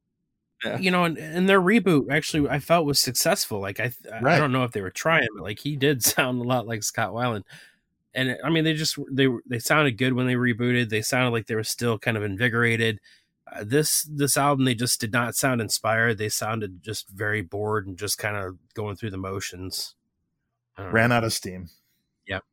You 0.79 0.91
know, 0.91 1.05
and, 1.05 1.17
and 1.17 1.47
their 1.47 1.61
reboot 1.61 2.11
actually 2.11 2.49
I 2.49 2.59
felt 2.59 2.85
was 2.85 2.99
successful. 2.99 3.61
Like 3.61 3.79
I 3.79 3.93
I 4.13 4.19
Right. 4.19 4.37
don't 4.37 4.51
know 4.51 4.63
if 4.65 4.71
they 4.71 4.81
were 4.81 4.89
trying, 4.91 5.27
but 5.35 5.43
like 5.43 5.59
he 5.59 5.75
did 5.77 6.03
sound 6.15 6.41
a 6.41 6.43
lot 6.43 6.67
like 6.67 6.83
Scott 6.83 7.11
Weiland. 7.13 7.43
And 8.13 8.37
I 8.43 8.49
mean 8.49 8.63
they 8.65 8.73
just 8.73 8.97
they 9.11 9.27
they 9.45 9.59
sounded 9.59 9.97
good 9.97 10.13
when 10.13 10.27
they 10.27 10.33
rebooted. 10.35 10.89
They 10.89 11.01
sounded 11.01 11.29
like 11.31 11.45
they 11.47 11.55
were 11.55 11.63
still 11.63 11.97
kind 11.99 12.17
of 12.17 12.23
invigorated. 12.23 12.99
Uh, 13.51 13.63
this 13.65 14.07
this 14.11 14.37
album 14.37 14.65
they 14.65 14.75
just 14.75 14.99
did 14.99 15.11
not 15.11 15.35
sound 15.35 15.61
inspired. 15.61 16.17
They 16.17 16.29
sounded 16.29 16.83
just 16.83 17.09
very 17.09 17.41
bored 17.41 17.87
and 17.87 17.97
just 17.97 18.17
kind 18.17 18.37
of 18.37 18.57
going 18.73 18.95
through 18.95 19.11
the 19.11 19.17
motions. 19.17 19.95
Don't 20.77 20.87
know, 20.87 20.91
Ran 20.91 21.11
out 21.11 21.23
of 21.23 21.33
steam. 21.33 21.69
Yep, 22.27 22.43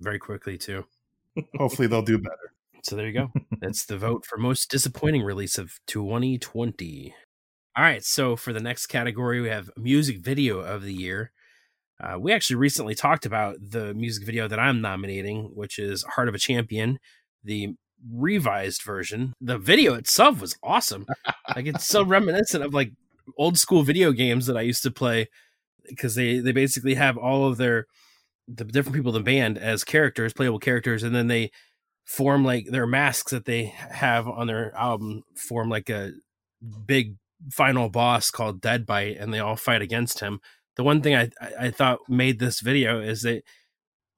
very 0.00 0.18
quickly 0.18 0.58
too. 0.58 0.84
Hopefully 1.56 1.88
they'll 1.88 2.02
do 2.02 2.18
better. 2.18 2.54
So 2.82 2.96
there 2.96 3.06
you 3.06 3.12
go. 3.12 3.32
That's 3.60 3.84
the 3.84 3.98
vote 3.98 4.24
for 4.24 4.38
most 4.38 4.70
disappointing 4.70 5.22
release 5.22 5.58
of 5.58 5.78
2020. 5.86 7.14
All 7.76 7.84
right. 7.84 8.04
So 8.04 8.36
for 8.36 8.52
the 8.52 8.60
next 8.60 8.86
category, 8.86 9.40
we 9.40 9.48
have 9.48 9.70
music 9.76 10.18
video 10.18 10.60
of 10.60 10.82
the 10.82 10.92
year. 10.92 11.32
Uh, 12.00 12.18
we 12.18 12.32
actually 12.32 12.56
recently 12.56 12.94
talked 12.94 13.26
about 13.26 13.56
the 13.60 13.92
music 13.94 14.24
video 14.24 14.46
that 14.48 14.60
I'm 14.60 14.80
nominating, 14.80 15.50
which 15.54 15.78
is 15.78 16.04
Heart 16.04 16.28
of 16.28 16.34
a 16.34 16.38
Champion, 16.38 16.98
the 17.42 17.74
revised 18.12 18.82
version. 18.82 19.34
The 19.40 19.58
video 19.58 19.94
itself 19.94 20.40
was 20.40 20.56
awesome. 20.62 21.06
like 21.54 21.66
it's 21.66 21.86
so 21.86 22.02
reminiscent 22.04 22.64
of 22.64 22.74
like 22.74 22.92
old 23.36 23.58
school 23.58 23.82
video 23.82 24.12
games 24.12 24.46
that 24.46 24.56
I 24.56 24.62
used 24.62 24.82
to 24.84 24.90
play 24.90 25.28
because 25.86 26.14
they 26.14 26.38
they 26.38 26.52
basically 26.52 26.94
have 26.94 27.16
all 27.16 27.46
of 27.46 27.56
their 27.56 27.86
the 28.46 28.64
different 28.64 28.96
people 28.96 29.14
in 29.14 29.22
the 29.22 29.30
band 29.30 29.58
as 29.58 29.84
characters, 29.84 30.32
playable 30.32 30.58
characters, 30.58 31.02
and 31.02 31.14
then 31.14 31.26
they 31.26 31.50
form 32.04 32.44
like 32.44 32.66
their 32.70 32.86
masks 32.86 33.32
that 33.32 33.44
they 33.44 33.66
have 33.66 34.26
on 34.26 34.46
their 34.46 34.74
album 34.74 35.22
form 35.36 35.68
like 35.68 35.90
a 35.90 36.12
big 36.86 37.16
final 37.52 37.88
boss 37.88 38.30
called 38.30 38.62
Deadbite, 38.62 39.20
and 39.20 39.32
they 39.32 39.38
all 39.38 39.56
fight 39.56 39.82
against 39.82 40.20
him. 40.20 40.40
The 40.76 40.84
one 40.84 41.02
thing 41.02 41.14
I 41.14 41.30
I 41.40 41.66
I 41.66 41.70
thought 41.70 42.00
made 42.08 42.38
this 42.38 42.60
video 42.60 43.00
is 43.00 43.22
that 43.22 43.42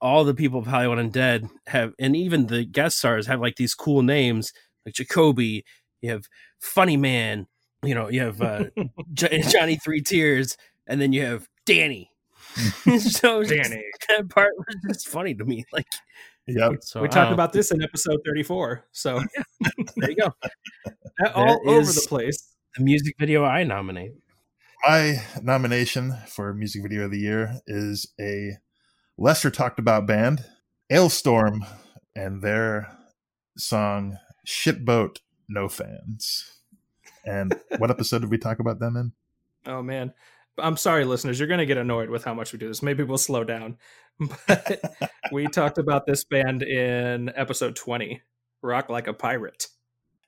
all 0.01 0.25
the 0.25 0.35
people 0.35 0.59
of 0.61 0.67
Hollywood 0.67 0.99
Undead 0.99 1.49
have, 1.67 1.93
and 1.99 2.17
even 2.17 2.47
the 2.47 2.65
guest 2.65 2.99
stars 2.99 3.27
have 3.27 3.41
like 3.41 3.57
these 3.57 3.75
cool 3.75 4.03
names, 4.03 4.53
like 4.87 4.95
Jacoby. 4.95 5.65
You 6.03 6.11
have 6.13 6.25
Funny 6.61 6.97
Man. 6.97 7.47
You 7.83 7.95
know, 7.95 8.09
you 8.09 8.21
have 8.23 8.41
uh, 8.43 8.65
Johnny 9.15 9.77
Three 9.77 10.01
Tears, 10.03 10.57
and 10.87 11.01
then 11.01 11.13
you 11.13 11.25
have 11.25 11.49
Danny. 11.67 12.11
so 12.99 13.43
Danny. 13.45 13.85
that 14.09 14.29
part 14.29 14.53
was 14.57 14.77
just 14.89 15.09
funny 15.09 15.35
to 15.35 15.45
me. 15.45 15.65
Like, 15.73 15.87
Yep. 16.47 16.73
so 16.83 17.01
we 17.01 17.07
talked 17.09 17.33
about 17.33 17.53
this 17.53 17.71
in 17.71 17.81
episode 17.81 18.19
34. 18.27 18.85
So 18.91 19.23
There 19.97 20.11
you 20.11 20.17
go. 20.17 20.33
all 21.35 21.47
That 21.47 21.61
over 21.67 21.93
the 21.93 22.05
place. 22.09 22.57
The 22.77 22.83
music 22.83 23.15
video 23.21 23.45
I 23.45 23.63
nominate. 23.63 24.13
My 24.87 25.23
nomination 25.43 26.15
for 26.27 26.53
music 26.55 26.83
video 26.83 27.05
of 27.05 27.11
the 27.13 27.19
year 27.21 27.61
is 27.69 28.13
a 28.21 28.53
lesser 29.21 29.51
talked 29.51 29.79
about 29.79 30.07
band, 30.07 30.45
Alestorm, 30.91 31.65
and 32.17 32.43
their 32.43 32.89
song 33.57 34.19
Shit 34.45 34.85
Boat 34.85 35.21
No 35.49 35.69
Fans. 35.69 36.61
And 37.25 37.55
what 37.79 37.91
episode 37.91 38.23
did 38.23 38.31
we 38.31 38.39
talk 38.39 38.59
about 38.59 38.81
them 38.81 38.97
in? 38.97 39.13
Oh 39.67 39.83
man. 39.83 40.13
I'm 40.59 40.77
sorry, 40.77 41.05
listeners. 41.05 41.39
You're 41.39 41.49
going 41.49 41.59
to 41.59 41.67
get 41.67 41.79
annoyed 41.79 42.11
with 42.11 42.25
how 42.25 42.35
much 42.35 42.53
we 42.53 42.59
do 42.59 42.69
this. 42.69 42.83
Maybe 42.83 43.03
we'll 43.03 43.19
slow 43.19 43.45
down. 43.45 43.79
But 44.47 44.83
we 45.33 45.47
talked 45.47 45.79
about 45.79 46.05
this 46.05 46.25
band 46.25 46.63
in 46.63 47.33
episode 47.35 47.75
20, 47.75 48.21
Rock 48.61 48.91
Like 48.91 49.07
a 49.07 49.15
Pirate. 49.15 49.69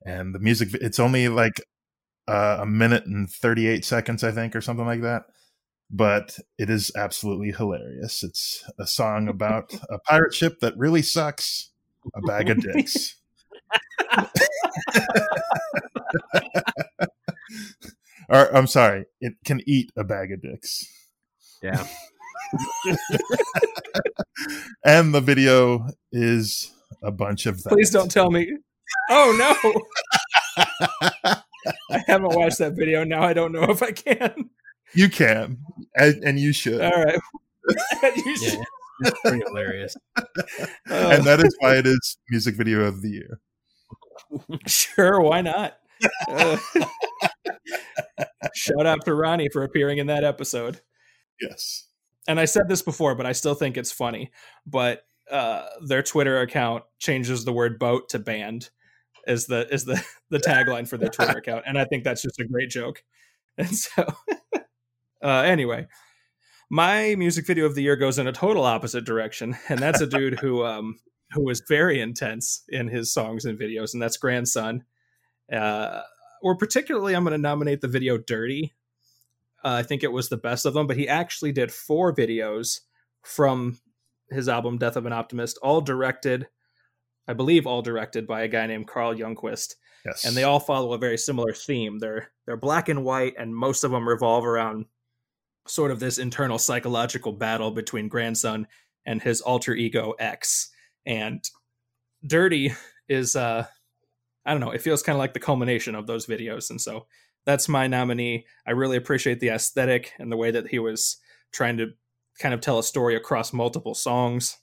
And 0.06 0.34
the 0.34 0.38
music, 0.38 0.70
it's 0.72 0.98
only 0.98 1.28
like 1.28 1.60
uh, 2.26 2.58
a 2.60 2.64
minute 2.64 3.04
and 3.04 3.28
38 3.28 3.84
seconds, 3.84 4.24
I 4.24 4.30
think, 4.30 4.56
or 4.56 4.62
something 4.62 4.86
like 4.86 5.02
that. 5.02 5.24
But 5.92 6.38
it 6.58 6.70
is 6.70 6.90
absolutely 6.96 7.52
hilarious. 7.52 8.22
It's 8.22 8.64
a 8.78 8.86
song 8.86 9.28
about 9.28 9.74
a 9.90 9.98
pirate 9.98 10.32
ship 10.34 10.60
that 10.60 10.76
really 10.78 11.02
sucks, 11.02 11.70
a 12.14 12.22
bag 12.22 12.48
of 12.48 12.60
dicks. 12.62 13.16
or 18.30 18.56
I'm 18.56 18.66
sorry, 18.66 19.04
it 19.20 19.34
can 19.44 19.60
eat 19.66 19.92
a 19.96 20.04
bag 20.04 20.32
of 20.32 20.40
dicks. 20.40 20.86
Yeah. 21.62 21.86
And 24.84 25.14
the 25.14 25.20
video 25.20 25.86
is 26.10 26.72
a 27.02 27.12
bunch 27.12 27.46
of 27.46 27.62
that. 27.62 27.70
Please 27.70 27.90
don't 27.90 28.10
tell 28.10 28.30
me. 28.30 28.50
Oh 29.10 29.36
no. 29.38 30.64
I 31.90 32.02
haven't 32.06 32.34
watched 32.34 32.58
that 32.58 32.74
video. 32.74 33.04
Now 33.04 33.22
I 33.22 33.32
don't 33.32 33.52
know 33.52 33.64
if 33.64 33.82
I 33.82 33.92
can. 33.92 34.50
You 34.94 35.08
can, 35.08 35.58
and, 35.96 36.22
and 36.24 36.38
you 36.38 36.52
should. 36.52 36.80
All 36.80 36.90
right. 37.04 37.18
You 38.16 38.36
Yeah. 38.40 38.50
should- 38.50 38.58
It's 39.04 39.20
pretty 39.20 39.42
hilarious. 39.46 39.96
uh, 40.16 40.22
and 40.88 41.24
that 41.24 41.40
is 41.40 41.56
why 41.60 41.76
it 41.76 41.86
is 41.86 42.18
music 42.30 42.56
video 42.56 42.82
of 42.82 43.02
the 43.02 43.10
year. 43.10 43.40
sure, 44.66 45.20
why 45.20 45.40
not? 45.40 45.74
Uh, 46.28 46.56
shout 48.54 48.86
out 48.86 49.04
to 49.04 49.14
Ronnie 49.14 49.48
for 49.52 49.62
appearing 49.64 49.98
in 49.98 50.06
that 50.08 50.24
episode. 50.24 50.80
Yes. 51.40 51.86
and 52.28 52.38
I 52.38 52.44
said 52.44 52.68
this 52.68 52.82
before, 52.82 53.14
but 53.14 53.26
I 53.26 53.32
still 53.32 53.54
think 53.54 53.76
it's 53.76 53.92
funny. 53.92 54.30
But 54.66 55.04
uh, 55.30 55.66
their 55.86 56.02
Twitter 56.02 56.40
account 56.40 56.84
changes 56.98 57.44
the 57.44 57.52
word 57.52 57.78
"boat" 57.78 58.08
to 58.10 58.18
"band" 58.18 58.70
is 59.26 59.46
the 59.46 59.66
is 59.72 59.84
the 59.84 60.04
the 60.30 60.38
tagline 60.38 60.86
for 60.86 60.96
their 60.96 61.08
Twitter 61.08 61.38
account, 61.38 61.64
and 61.66 61.78
I 61.78 61.84
think 61.86 62.04
that's 62.04 62.22
just 62.22 62.38
a 62.40 62.44
great 62.44 62.70
joke. 62.70 63.02
And 63.58 63.68
so, 63.76 64.06
uh, 65.22 65.42
anyway, 65.42 65.86
my 66.70 67.14
music 67.16 67.46
video 67.46 67.66
of 67.66 67.74
the 67.74 67.82
year 67.82 67.96
goes 67.96 68.18
in 68.18 68.26
a 68.26 68.32
total 68.32 68.64
opposite 68.64 69.04
direction, 69.04 69.56
and 69.68 69.78
that's 69.78 70.00
a 70.00 70.06
dude 70.06 70.40
who 70.40 70.64
um 70.64 70.98
who 71.32 71.48
is 71.48 71.62
very 71.68 72.00
intense 72.00 72.62
in 72.68 72.88
his 72.88 73.12
songs 73.12 73.44
and 73.44 73.58
videos, 73.58 73.94
and 73.94 74.02
that's 74.02 74.16
Grandson. 74.18 74.84
Uh, 75.52 76.02
or 76.42 76.56
particularly, 76.56 77.14
I'm 77.14 77.24
going 77.24 77.32
to 77.32 77.38
nominate 77.38 77.80
the 77.80 77.88
video 77.88 78.18
"Dirty." 78.18 78.74
Uh, 79.64 79.76
I 79.78 79.82
think 79.84 80.02
it 80.02 80.12
was 80.12 80.28
the 80.28 80.36
best 80.36 80.66
of 80.66 80.74
them, 80.74 80.86
but 80.86 80.96
he 80.96 81.08
actually 81.08 81.52
did 81.52 81.72
four 81.72 82.12
videos 82.14 82.80
from 83.22 83.78
his 84.30 84.48
album 84.48 84.76
Death 84.78 84.96
of 84.96 85.06
an 85.06 85.12
Optimist, 85.12 85.56
all 85.62 85.80
directed, 85.80 86.48
I 87.28 87.34
believe, 87.34 87.64
all 87.66 87.80
directed 87.80 88.26
by 88.26 88.42
a 88.42 88.48
guy 88.48 88.66
named 88.66 88.88
Carl 88.88 89.14
Youngquist, 89.14 89.74
Yes. 90.04 90.24
and 90.24 90.36
they 90.36 90.42
all 90.42 90.58
follow 90.58 90.94
a 90.94 90.98
very 90.98 91.16
similar 91.16 91.52
theme. 91.52 91.98
They're 92.00 92.32
they're 92.44 92.56
black 92.56 92.88
and 92.88 93.04
white, 93.04 93.34
and 93.38 93.54
most 93.54 93.84
of 93.84 93.92
them 93.92 94.08
revolve 94.08 94.44
around 94.44 94.86
sort 95.66 95.90
of 95.90 96.00
this 96.00 96.18
internal 96.18 96.58
psychological 96.58 97.32
battle 97.32 97.70
between 97.70 98.08
grandson 98.08 98.66
and 99.06 99.22
his 99.22 99.40
alter 99.40 99.74
ego 99.74 100.14
X. 100.18 100.70
And 101.06 101.42
Dirty 102.26 102.72
is 103.08 103.36
uh 103.36 103.66
I 104.44 104.50
don't 104.50 104.60
know, 104.60 104.72
it 104.72 104.82
feels 104.82 105.02
kind 105.02 105.16
of 105.16 105.20
like 105.20 105.34
the 105.34 105.40
culmination 105.40 105.94
of 105.94 106.06
those 106.06 106.26
videos. 106.26 106.70
And 106.70 106.80
so 106.80 107.06
that's 107.44 107.68
my 107.68 107.86
nominee. 107.86 108.46
I 108.66 108.72
really 108.72 108.96
appreciate 108.96 109.40
the 109.40 109.50
aesthetic 109.50 110.12
and 110.18 110.30
the 110.30 110.36
way 110.36 110.50
that 110.50 110.68
he 110.68 110.78
was 110.78 111.18
trying 111.52 111.76
to 111.76 111.92
kind 112.38 112.54
of 112.54 112.60
tell 112.60 112.78
a 112.78 112.84
story 112.84 113.14
across 113.14 113.52
multiple 113.52 113.94
songs 113.94 114.58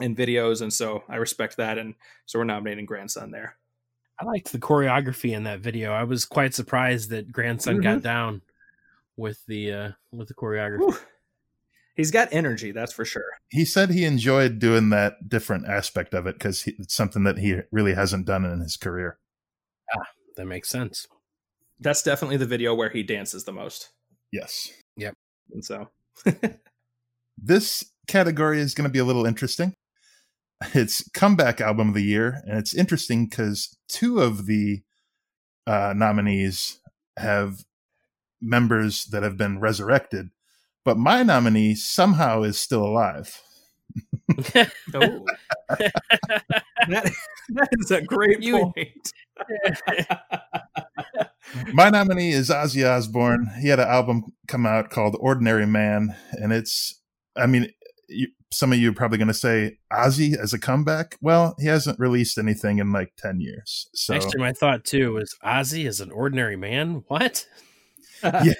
and 0.00 0.16
videos. 0.16 0.60
And 0.60 0.72
so 0.72 1.04
I 1.08 1.16
respect 1.16 1.56
that. 1.56 1.78
And 1.78 1.94
so 2.26 2.38
we're 2.38 2.44
nominating 2.44 2.86
Grandson 2.86 3.30
there. 3.30 3.56
I 4.18 4.24
liked 4.26 4.52
the 4.52 4.58
choreography 4.58 5.32
in 5.32 5.44
that 5.44 5.60
video. 5.60 5.92
I 5.92 6.04
was 6.04 6.26
quite 6.26 6.54
surprised 6.54 7.08
that 7.10 7.32
grandson 7.32 7.80
got 7.80 8.02
down 8.02 8.42
with 9.20 9.44
the 9.46 9.72
uh 9.72 9.90
with 10.12 10.28
the 10.28 10.34
choreography. 10.34 10.78
Whew. 10.78 10.96
He's 11.96 12.10
got 12.10 12.28
energy, 12.32 12.72
that's 12.72 12.92
for 12.92 13.04
sure. 13.04 13.24
he 13.50 13.64
said 13.64 13.90
he 13.90 14.04
enjoyed 14.04 14.58
doing 14.58 14.88
that 14.90 15.28
different 15.28 15.68
aspect 15.68 16.14
of 16.14 16.26
it 16.26 16.34
because 16.38 16.66
it's 16.66 16.94
something 16.94 17.24
that 17.24 17.38
he 17.38 17.60
really 17.70 17.92
hasn't 17.94 18.26
done 18.26 18.44
in 18.44 18.60
his 18.60 18.76
career. 18.76 19.18
Ah, 19.94 20.06
that 20.36 20.46
makes 20.46 20.70
sense. 20.70 21.06
That's 21.78 22.02
definitely 22.02 22.38
the 22.38 22.46
video 22.46 22.74
where 22.74 22.88
he 22.90 23.02
dances 23.02 23.44
the 23.44 23.52
most. 23.52 23.90
Yes. 24.32 24.70
Yep. 24.96 25.14
And 25.52 25.64
so 25.64 25.90
This 27.42 27.84
category 28.06 28.60
is 28.60 28.74
going 28.74 28.88
to 28.88 28.92
be 28.92 28.98
a 28.98 29.04
little 29.04 29.26
interesting. 29.26 29.74
It's 30.74 31.08
comeback 31.14 31.60
album 31.60 31.88
of 31.88 31.94
the 31.94 32.02
year, 32.02 32.42
and 32.46 32.58
it's 32.58 32.74
interesting 32.74 33.26
because 33.26 33.74
two 33.88 34.20
of 34.20 34.44
the 34.44 34.82
uh, 35.66 35.94
nominees 35.96 36.80
have 37.18 37.64
members 38.40 39.04
that 39.06 39.22
have 39.22 39.36
been 39.36 39.60
resurrected, 39.60 40.30
but 40.84 40.96
my 40.98 41.22
nominee 41.22 41.74
somehow 41.74 42.42
is 42.42 42.58
still 42.58 42.84
alive. 42.84 43.40
oh, 44.38 44.64
that, 45.68 47.12
that 47.48 47.68
is 47.72 47.90
a 47.90 48.02
great 48.02 48.42
You- 48.42 48.72
point. 48.72 49.12
My 51.72 51.90
nominee 51.90 52.30
is 52.30 52.48
Ozzy 52.50 52.88
Osbourne. 52.88 53.50
He 53.60 53.68
had 53.68 53.80
an 53.80 53.88
album 53.88 54.24
come 54.46 54.66
out 54.66 54.90
called 54.90 55.16
Ordinary 55.18 55.66
Man, 55.66 56.14
and 56.32 56.52
it's, 56.52 57.00
I 57.36 57.46
mean, 57.46 57.70
you, 58.08 58.28
some 58.52 58.72
of 58.72 58.78
you 58.78 58.90
are 58.90 58.94
probably 58.94 59.18
going 59.18 59.28
to 59.28 59.34
say 59.34 59.78
Ozzy 59.92 60.36
as 60.36 60.52
a 60.52 60.58
comeback. 60.58 61.16
Well, 61.20 61.54
he 61.58 61.66
hasn't 61.66 61.98
released 61.98 62.38
anything 62.38 62.78
in 62.78 62.92
like 62.92 63.12
10 63.16 63.40
years. 63.40 63.88
So, 63.94 64.14
Actually, 64.14 64.38
my 64.40 64.52
thought 64.52 64.84
too 64.84 65.14
was 65.14 65.34
Ozzy 65.44 65.86
as 65.86 66.00
an 66.00 66.10
ordinary 66.10 66.56
man. 66.56 67.04
What? 67.08 67.46
yeah, 68.44 68.54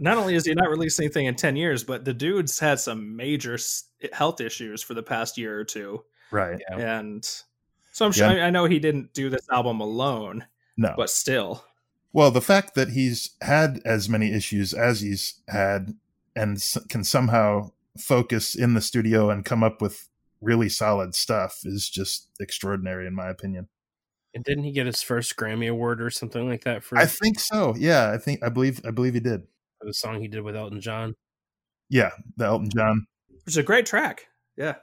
not 0.00 0.16
only 0.18 0.34
is 0.34 0.46
he 0.46 0.54
not 0.54 0.70
released 0.70 0.98
anything 1.00 1.26
in 1.26 1.34
10 1.34 1.56
years, 1.56 1.84
but 1.84 2.04
the 2.04 2.14
dude's 2.14 2.58
had 2.58 2.80
some 2.80 3.16
major 3.16 3.58
health 4.12 4.40
issues 4.40 4.82
for 4.82 4.94
the 4.94 5.02
past 5.02 5.38
year 5.38 5.58
or 5.58 5.64
two. 5.64 6.04
right. 6.30 6.60
Yeah. 6.70 6.98
And 6.98 7.24
so 7.92 8.06
I'm 8.06 8.12
sure 8.12 8.30
Yeah. 8.30 8.44
I, 8.44 8.46
I 8.46 8.50
know 8.50 8.64
he 8.64 8.78
didn't 8.78 9.12
do 9.14 9.28
this 9.30 9.46
album 9.50 9.80
alone, 9.80 10.46
No. 10.76 10.94
but 10.96 11.10
still. 11.10 11.64
Well, 12.12 12.30
the 12.30 12.40
fact 12.40 12.74
that 12.74 12.90
he's 12.90 13.30
had 13.42 13.80
as 13.84 14.08
many 14.08 14.32
issues 14.32 14.72
as 14.72 15.00
he's 15.02 15.40
had 15.48 15.94
and 16.34 16.62
can 16.88 17.04
somehow 17.04 17.72
focus 17.98 18.54
in 18.54 18.74
the 18.74 18.80
studio 18.80 19.30
and 19.30 19.44
come 19.44 19.62
up 19.62 19.82
with 19.82 20.08
really 20.40 20.68
solid 20.68 21.14
stuff 21.14 21.60
is 21.64 21.90
just 21.90 22.28
extraordinary, 22.40 23.06
in 23.06 23.14
my 23.14 23.28
opinion. 23.28 23.68
And 24.38 24.44
didn't 24.44 24.62
he 24.62 24.70
get 24.70 24.86
his 24.86 25.02
first 25.02 25.34
Grammy 25.34 25.68
award 25.68 26.00
or 26.00 26.10
something 26.10 26.48
like 26.48 26.62
that 26.62 26.84
for, 26.84 26.96
I 26.96 27.06
think 27.06 27.40
so. 27.40 27.74
Yeah, 27.76 28.12
I 28.12 28.18
think 28.18 28.38
I 28.44 28.48
believe 28.48 28.80
I 28.86 28.92
believe 28.92 29.14
he 29.14 29.20
did. 29.20 29.42
for 29.80 29.86
the 29.86 29.92
song 29.92 30.20
he 30.20 30.28
did 30.28 30.42
with 30.42 30.54
Elton 30.54 30.80
John? 30.80 31.16
Yeah, 31.88 32.10
the 32.36 32.44
Elton 32.44 32.70
John. 32.70 33.08
Which 33.28 33.54
is 33.54 33.56
a 33.56 33.64
great 33.64 33.84
track. 33.84 34.28
Yeah. 34.56 34.76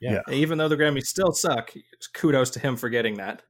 Yeah. 0.00 0.22
Even 0.32 0.58
though 0.58 0.66
the 0.66 0.76
Grammys 0.76 1.06
still 1.06 1.30
suck, 1.30 1.72
kudos 2.12 2.50
to 2.50 2.58
him 2.58 2.76
for 2.76 2.88
getting 2.88 3.18
that. 3.18 3.42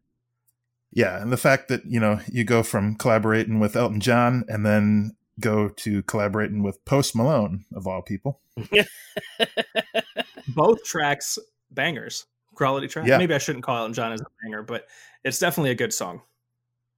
Yeah, 0.93 1.19
and 1.23 1.33
the 1.33 1.39
fact 1.39 1.69
that 1.69 1.87
you 1.87 1.99
know 1.99 2.21
you 2.31 2.45
go 2.45 2.63
from 2.63 2.95
collaborating 2.97 3.59
with 3.59 3.75
Elton 3.75 4.01
John 4.01 4.45
and 4.49 4.67
then 4.67 5.17
go 5.41 5.71
to 5.71 6.03
collaborating 6.03 6.63
with 6.63 6.85
Post 6.85 7.17
Malone 7.17 7.65
of 7.75 7.87
all 7.87 8.03
people. 8.03 8.43
Both 10.49 10.85
tracks 10.85 11.39
bangers, 11.71 12.27
quality 12.55 12.89
track. 12.89 13.07
Yeah. 13.07 13.19
Maybe 13.19 13.35
I 13.35 13.39
shouldn't 13.39 13.65
call 13.65 13.79
Elton 13.79 13.95
John 13.95 14.13
as 14.13 14.21
a 14.21 14.27
banger, 14.43 14.63
but 14.63 14.87
it's 15.29 15.39
definitely 15.39 15.71
a 15.71 15.77
good 15.77 15.93
song. 15.93 16.23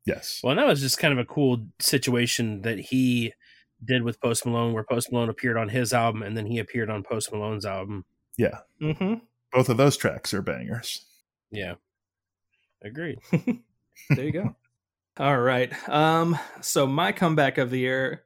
Yes. 0.07 0.41
Well, 0.43 0.57
that 0.57 0.67
was 0.67 0.81
just 0.81 0.99
kind 0.99 1.13
of 1.13 1.19
a 1.19 1.25
cool 1.25 1.67
situation 1.79 2.63
that 2.63 2.79
he 2.79 3.35
did 3.85 4.03
with 4.03 4.21
Post 4.21 4.47
Malone, 4.47 4.73
where 4.73 4.85
Post 4.85 5.13
Malone 5.13 5.29
appeared 5.29 5.57
on 5.57 5.69
his 5.69 5.93
album 5.93 6.23
and 6.23 6.37
then 6.37 6.47
he 6.47 6.59
appeared 6.59 6.91
on 6.91 7.03
Post 7.03 7.33
Malone's 7.33 7.67
album. 7.67 8.05
Yeah. 8.39 8.61
Mm-hmm. 8.81 9.15
Both 9.53 9.69
of 9.69 9.77
those 9.77 9.97
tracks 9.97 10.33
are 10.33 10.43
bangers. 10.43 11.05
Yeah, 11.51 11.75
agreed. 12.83 13.19
there 14.11 14.25
you 14.25 14.33
go. 14.33 14.57
All 15.19 15.39
right. 15.39 15.73
Um. 15.89 16.39
So 16.61 16.87
my 16.87 17.13
comeback 17.13 17.59
of 17.59 17.71
the 17.71 17.79
year. 17.79 18.23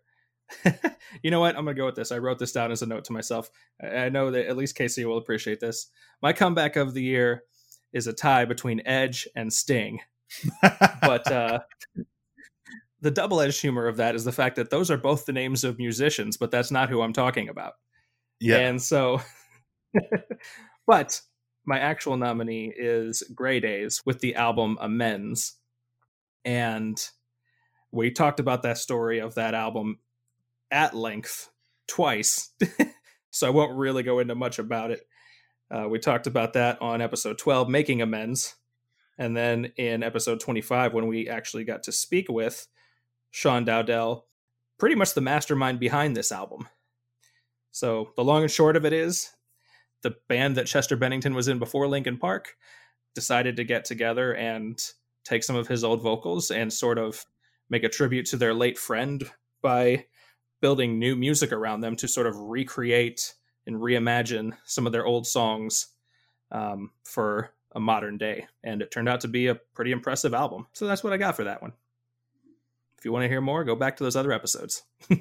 you 1.23 1.31
know 1.31 1.41
what? 1.41 1.57
I'm 1.57 1.65
gonna 1.65 1.75
go 1.75 1.87
with 1.87 1.97
this. 1.97 2.13
I 2.13 2.19
wrote 2.19 2.39
this 2.39 2.53
down 2.53 2.71
as 2.71 2.83
a 2.83 2.87
note 2.87 3.05
to 3.05 3.13
myself. 3.13 3.49
I 3.83 4.11
know 4.11 4.31
that 4.31 4.47
at 4.47 4.57
least 4.57 4.77
Casey 4.77 5.05
will 5.05 5.17
appreciate 5.17 5.61
this. 5.61 5.89
My 6.23 6.35
comeback 6.35 6.77
of 6.77 6.93
the 6.93 7.03
year 7.03 7.45
is 7.95 8.07
a 8.07 8.13
tie 8.13 8.45
between 8.45 8.83
Edge 8.85 9.27
and 9.35 9.51
Sting. 9.51 10.01
but 11.01 11.31
uh, 11.31 11.61
the 13.01 13.11
double 13.11 13.41
edged 13.41 13.61
humor 13.61 13.87
of 13.87 13.97
that 13.99 14.15
is 14.15 14.25
the 14.25 14.33
fact 14.33 14.57
that 14.57 14.71
those 14.71 14.91
are 14.91 14.97
both 14.97 15.25
the 15.25 15.33
names 15.33 15.65
of 15.65 15.79
musicians, 15.79 16.37
but 16.37 16.51
that's 16.51 16.71
not 16.71 16.91
who 16.91 17.01
I'm 17.01 17.13
talking 17.13 17.49
about. 17.49 17.75
yeah. 18.41 18.57
And 18.59 18.83
so, 18.83 19.21
but 20.87 21.21
my 21.65 21.79
actual 21.79 22.17
nominee 22.17 22.73
is 22.77 23.23
Grey 23.35 23.61
Daze 23.61 24.03
with 24.05 24.21
the 24.21 24.35
album 24.35 24.77
Amends. 24.81 25.57
And 26.45 26.99
we 27.93 28.11
talked 28.11 28.41
about 28.41 28.63
that 28.63 28.79
story 28.79 29.21
of 29.21 29.37
that 29.37 29.55
album 29.55 29.99
at 30.71 30.95
length 30.95 31.49
twice. 31.87 32.51
so 33.31 33.47
I 33.47 33.51
won't 33.51 33.79
really 33.79 34.03
go 34.03 34.19
into 34.19 34.35
much 34.35 34.59
about 34.59 34.91
it. 34.91 35.07
Uh, 35.71 35.89
we 35.89 35.99
talked 35.99 36.27
about 36.27 36.53
that 36.53 36.81
on 36.81 37.01
episode 37.01 37.39
12, 37.39 37.69
Making 37.69 38.03
Amends. 38.03 38.55
And 39.19 39.37
then 39.37 39.73
in 39.77 40.03
episode 40.03 40.41
25, 40.41 40.93
when 40.93 41.07
we 41.07 41.29
actually 41.29 41.65
got 41.65 41.85
to 41.85 41.93
speak 41.93 42.27
with 42.29 42.67
Sean 43.31 43.65
Dowdell, 43.65 44.27
pretty 44.79 44.95
much 44.95 45.15
the 45.15 45.21
mastermind 45.21 45.79
behind 45.81 46.17
this 46.17 46.33
album. 46.33 46.69
So 47.71 48.11
the 48.17 48.25
long 48.25 48.43
and 48.43 48.51
short 48.51 48.77
of 48.77 48.85
it 48.85 48.93
is 48.93 49.31
the 50.03 50.15
band 50.29 50.57
that 50.57 50.67
Chester 50.67 50.97
Bennington 50.97 51.35
was 51.35 51.49
in 51.49 51.59
before 51.59 51.89
Linkin 51.89 52.19
Park 52.19 52.57
decided 53.15 53.57
to 53.57 53.65
get 53.65 53.85
together 53.85 54.35
and 54.35 54.79
take 55.25 55.43
some 55.43 55.57
of 55.57 55.69
his 55.69 55.83
old 55.83 56.03
vocals 56.03 56.51
and 56.51 56.73
sort 56.73 56.99
of 56.99 57.25
make 57.71 57.85
a 57.85 57.89
tribute 57.89 58.27
to 58.27 58.37
their 58.37 58.55
late 58.55 58.79
friend 58.79 59.31
by 59.63 60.05
building 60.61 60.99
new 60.99 61.17
music 61.17 61.53
around 61.53 61.81
them 61.81 61.97
to 61.97 62.09
sort 62.09 62.27
of 62.27 62.37
recreate 62.37 63.35
and 63.67 63.77
reimagine 63.77 64.53
some 64.65 64.87
of 64.87 64.93
their 64.93 65.07
old 65.07 65.27
songs 65.27 65.89
um, 66.51 66.91
for 67.05 67.51
a 67.75 67.81
modern 67.81 68.19
day. 68.19 68.47
And 68.63 68.83
it 68.83 68.91
turned 68.91 69.09
out 69.09 69.21
to 69.23 69.29
be 69.29 69.49
a 69.49 69.55
pretty 69.55 69.93
impressive 69.93 70.35
album. 70.35 70.67
So 70.73 70.87
that's 70.87 71.03
what 71.03 71.13
I 71.13 71.17
got 71.17 71.37
for 71.37 71.45
that 71.45 71.63
one. 71.63 71.73
If 72.99 73.05
you 73.05 73.13
want 73.13 73.25
to 73.25 73.29
hear 73.29 73.41
more, 73.41 73.65
go 73.65 73.75
back 73.75 73.97
to 73.97 74.05
those 74.05 74.17
other 74.17 74.33
episodes. 74.33 74.83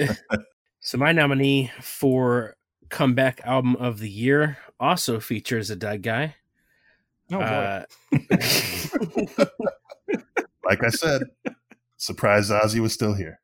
so 0.80 0.98
my 0.98 1.12
nominee 1.12 1.70
for 1.80 2.56
comeback 2.88 3.40
album 3.44 3.76
of 3.76 3.98
the 3.98 4.08
year 4.08 4.58
also 4.78 5.20
features 5.20 5.70
a 5.70 5.76
dead 5.76 6.02
guy. 6.02 6.36
Oh, 7.32 7.38
boy. 7.38 7.44
Uh, 7.44 7.84
like 10.64 10.84
I 10.84 10.88
said, 10.88 11.22
surprised 11.96 12.50
Ozzy 12.50 12.78
was 12.80 12.92
still 12.92 13.14
here. 13.14 13.40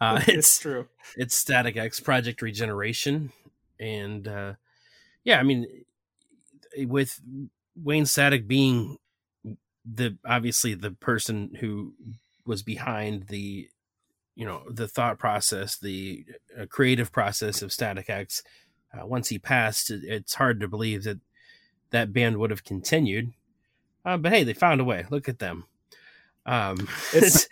Uh, 0.00 0.20
it's 0.26 0.28
it's 0.28 0.58
true. 0.58 0.86
it's 1.16 1.34
Static 1.34 1.76
X 1.76 2.00
Project 2.00 2.42
Regeneration, 2.42 3.32
and 3.80 4.26
uh, 4.28 4.54
yeah, 5.24 5.38
I 5.38 5.42
mean, 5.42 5.66
with 6.78 7.20
Wayne 7.76 8.06
Static 8.06 8.46
being 8.46 8.98
the 9.84 10.16
obviously 10.24 10.74
the 10.74 10.90
person 10.90 11.56
who 11.60 11.94
was 12.44 12.62
behind 12.62 13.28
the 13.28 13.68
you 14.34 14.44
know 14.44 14.62
the 14.68 14.88
thought 14.88 15.18
process, 15.18 15.76
the 15.76 16.24
uh, 16.60 16.66
creative 16.66 17.12
process 17.12 17.62
of 17.62 17.72
Static 17.72 18.10
X. 18.10 18.42
Uh, 18.92 19.06
once 19.06 19.28
he 19.28 19.38
passed, 19.38 19.90
it, 19.90 20.02
it's 20.04 20.34
hard 20.34 20.60
to 20.60 20.68
believe 20.68 21.04
that 21.04 21.18
that 21.90 22.12
band 22.12 22.36
would 22.38 22.50
have 22.50 22.64
continued. 22.64 23.32
Uh, 24.04 24.16
but 24.16 24.32
hey, 24.32 24.44
they 24.44 24.52
found 24.52 24.80
a 24.80 24.84
way. 24.84 25.04
Look 25.10 25.28
at 25.28 25.38
them. 25.38 25.64
Um, 26.46 26.88
It's- 27.14 27.48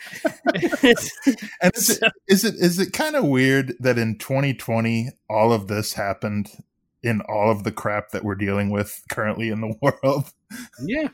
it's- 0.55 1.11
And 1.63 1.73
is 1.75 1.91
it 1.91 2.13
is 2.29 2.45
it 2.45 2.55
is 2.55 2.79
it 2.79 2.93
kind 2.93 3.17
of 3.17 3.25
weird 3.25 3.75
that 3.81 3.99
in 3.99 4.17
2020 4.19 5.11
all 5.29 5.53
of 5.53 5.67
this 5.69 5.95
happened 5.95 6.49
in 7.03 7.21
all 7.23 7.51
of 7.51 7.65
the 7.65 7.73
crap 7.73 8.11
that 8.11 8.25
we're 8.25 8.35
dealing 8.35 8.71
with 8.71 9.03
currently 9.11 9.49
in 9.51 9.61
the 9.61 9.75
world? 9.83 10.33
yeah, 10.83 11.09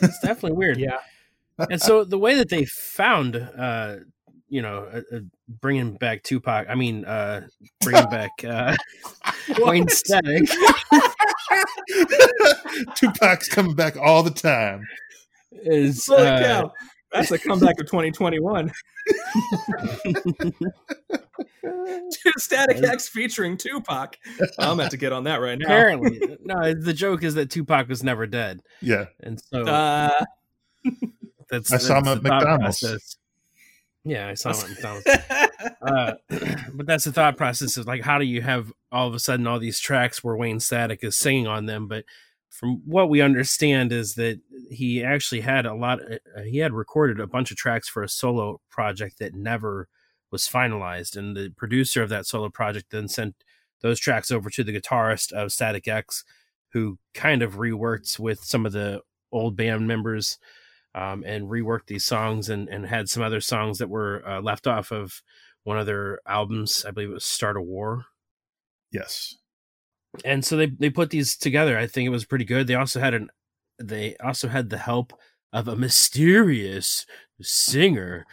it's 0.00 0.20
definitely 0.20 0.52
weird. 0.56 0.78
Yeah. 0.78 0.98
and 1.70 1.80
so 1.82 2.04
the 2.04 2.18
way 2.18 2.34
that 2.36 2.48
they 2.50 2.64
found 2.66 3.36
uh 3.36 3.96
you 4.48 4.62
know 4.62 4.84
uh, 4.92 5.00
uh, 5.16 5.20
bringing 5.48 5.96
back 5.96 6.22
tupac 6.22 6.66
i 6.68 6.74
mean 6.76 7.04
uh 7.06 7.40
bringing 7.80 8.08
back 8.10 8.30
uh 8.44 8.76
wayne 9.58 9.88
static 9.88 10.48
Tupac's 12.94 13.48
coming 13.48 13.74
back 13.74 13.96
all 13.96 14.22
the 14.22 14.30
time. 14.30 14.82
is 15.52 16.06
Holy 16.06 16.26
uh, 16.26 16.40
cow. 16.42 16.72
That's 17.12 17.30
a 17.30 17.38
comeback 17.38 17.80
of 17.80 17.86
2021. 17.86 18.72
Dude, 21.62 22.34
Static 22.38 22.82
X 22.82 23.08
featuring 23.08 23.56
Tupac. 23.56 24.16
I'm 24.58 24.78
about 24.78 24.90
to 24.90 24.96
get 24.96 25.12
on 25.12 25.24
that 25.24 25.36
right 25.40 25.58
now. 25.58 25.66
apparently 25.66 26.20
no 26.44 26.74
the 26.74 26.92
joke 26.92 27.22
is 27.22 27.34
that 27.34 27.50
tupac 27.50 27.88
was 27.88 28.02
never 28.02 28.26
dead 28.26 28.62
Yeah. 28.80 29.06
and 29.20 29.40
so 29.40 29.62
Uh, 29.64 30.10
that's 31.50 31.72
I 31.72 31.78
saw 31.78 31.98
him 31.98 32.08
at 32.08 32.22
the 32.22 32.28
thought 32.28 32.42
McDonald's. 32.42 32.80
process. 32.80 33.16
yeah 34.04 34.28
i 34.28 34.34
saw 34.34 34.52
him 34.52 34.64
at 34.64 34.70
mcdonald's 34.70 35.06
uh, 35.82 36.12
but 36.74 36.86
that's 36.86 37.04
the 37.04 37.12
thought 37.12 37.36
process 37.36 37.76
of 37.76 37.86
like 37.86 38.02
how 38.02 38.18
do 38.18 38.24
you 38.24 38.42
have 38.42 38.72
all 38.92 39.08
of 39.08 39.14
a 39.14 39.18
sudden 39.18 39.46
all 39.46 39.58
these 39.58 39.78
tracks 39.80 40.22
where 40.24 40.36
Wayne 40.36 40.60
Static 40.60 41.00
is 41.02 41.16
singing 41.16 41.46
on 41.46 41.66
them 41.66 41.86
but 41.88 42.04
from 42.50 42.82
what 42.86 43.10
we 43.10 43.20
understand 43.20 43.92
is 43.92 44.14
that 44.14 44.40
he 44.70 45.04
actually 45.04 45.40
had 45.40 45.66
a 45.66 45.74
lot 45.74 46.00
uh, 46.00 46.42
he 46.42 46.58
had 46.58 46.72
recorded 46.72 47.20
a 47.20 47.26
bunch 47.26 47.50
of 47.50 47.56
tracks 47.56 47.88
for 47.88 48.02
a 48.02 48.08
solo 48.08 48.60
project 48.70 49.18
that 49.18 49.34
never 49.34 49.88
was 50.30 50.48
finalized 50.48 51.16
and 51.16 51.36
the 51.36 51.50
producer 51.56 52.02
of 52.02 52.08
that 52.08 52.26
solo 52.26 52.48
project 52.48 52.86
then 52.90 53.08
sent 53.08 53.34
those 53.82 54.00
tracks 54.00 54.30
over 54.30 54.50
to 54.50 54.64
the 54.64 54.78
guitarist 54.78 55.32
of 55.32 55.52
Static 55.52 55.86
X 55.86 56.24
who 56.72 56.98
kind 57.14 57.42
of 57.42 57.54
reworked 57.54 58.18
with 58.18 58.40
some 58.44 58.66
of 58.66 58.72
the 58.72 59.00
old 59.32 59.56
band 59.56 59.86
members 59.86 60.38
um, 60.94 61.22
and 61.26 61.48
reworked 61.48 61.86
these 61.86 62.04
songs 62.04 62.48
and, 62.48 62.68
and 62.68 62.86
had 62.86 63.08
some 63.08 63.22
other 63.22 63.40
songs 63.40 63.78
that 63.78 63.90
were 63.90 64.26
uh, 64.26 64.40
left 64.40 64.66
off 64.66 64.90
of 64.90 65.22
one 65.64 65.78
of 65.78 65.86
their 65.86 66.20
albums. 66.26 66.84
I 66.86 66.90
believe 66.90 67.10
it 67.10 67.14
was 67.14 67.24
Start 67.24 67.56
a 67.56 67.62
War. 67.62 68.06
Yes. 68.90 69.36
And 70.24 70.44
so 70.44 70.56
they, 70.56 70.66
they 70.66 70.90
put 70.90 71.10
these 71.10 71.36
together. 71.36 71.78
I 71.78 71.86
think 71.86 72.06
it 72.06 72.10
was 72.10 72.24
pretty 72.24 72.44
good. 72.44 72.66
They 72.66 72.74
also 72.74 73.00
had 73.00 73.14
an 73.14 73.30
they 73.78 74.16
also 74.16 74.48
had 74.48 74.70
the 74.70 74.78
help 74.78 75.12
of 75.52 75.68
a 75.68 75.76
mysterious 75.76 77.04
singer 77.40 78.26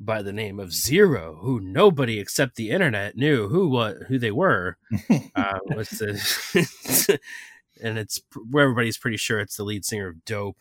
by 0.00 0.22
the 0.22 0.32
name 0.32 0.58
of 0.58 0.72
Zero, 0.72 1.38
who 1.42 1.60
nobody 1.60 2.18
except 2.18 2.56
the 2.56 2.70
internet 2.70 3.16
knew 3.16 3.48
who 3.48 3.68
what 3.68 3.96
who 4.08 4.18
they 4.18 4.30
were. 4.30 4.76
uh, 5.34 5.58
what's 5.66 5.98
the 5.98 7.18
and 7.82 7.98
it's 7.98 8.20
where 8.50 8.64
everybody's 8.64 8.98
pretty 8.98 9.16
sure 9.16 9.40
it's 9.40 9.56
the 9.56 9.64
lead 9.64 9.84
singer 9.84 10.08
of 10.08 10.24
Dope. 10.24 10.58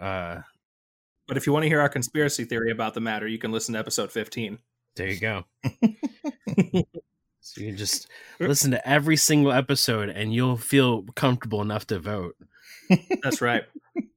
Uh, 0.00 0.40
but 1.26 1.36
if 1.36 1.46
you 1.46 1.52
want 1.52 1.64
to 1.64 1.68
hear 1.68 1.80
our 1.80 1.88
conspiracy 1.88 2.44
theory 2.44 2.70
about 2.70 2.94
the 2.94 3.00
matter, 3.00 3.26
you 3.26 3.38
can 3.38 3.52
listen 3.52 3.72
to 3.74 3.78
episode 3.78 4.12
15. 4.12 4.58
There 4.96 5.08
you 5.08 5.20
go. 5.20 5.44
so 7.44 7.60
you 7.60 7.68
can 7.68 7.76
just 7.76 8.08
listen 8.40 8.70
to 8.70 8.88
every 8.88 9.16
single 9.16 9.52
episode 9.52 10.08
and 10.08 10.32
you'll 10.32 10.56
feel 10.56 11.02
comfortable 11.14 11.60
enough 11.60 11.86
to 11.88 11.98
vote. 11.98 12.36
That's 13.22 13.42
right. 13.42 13.64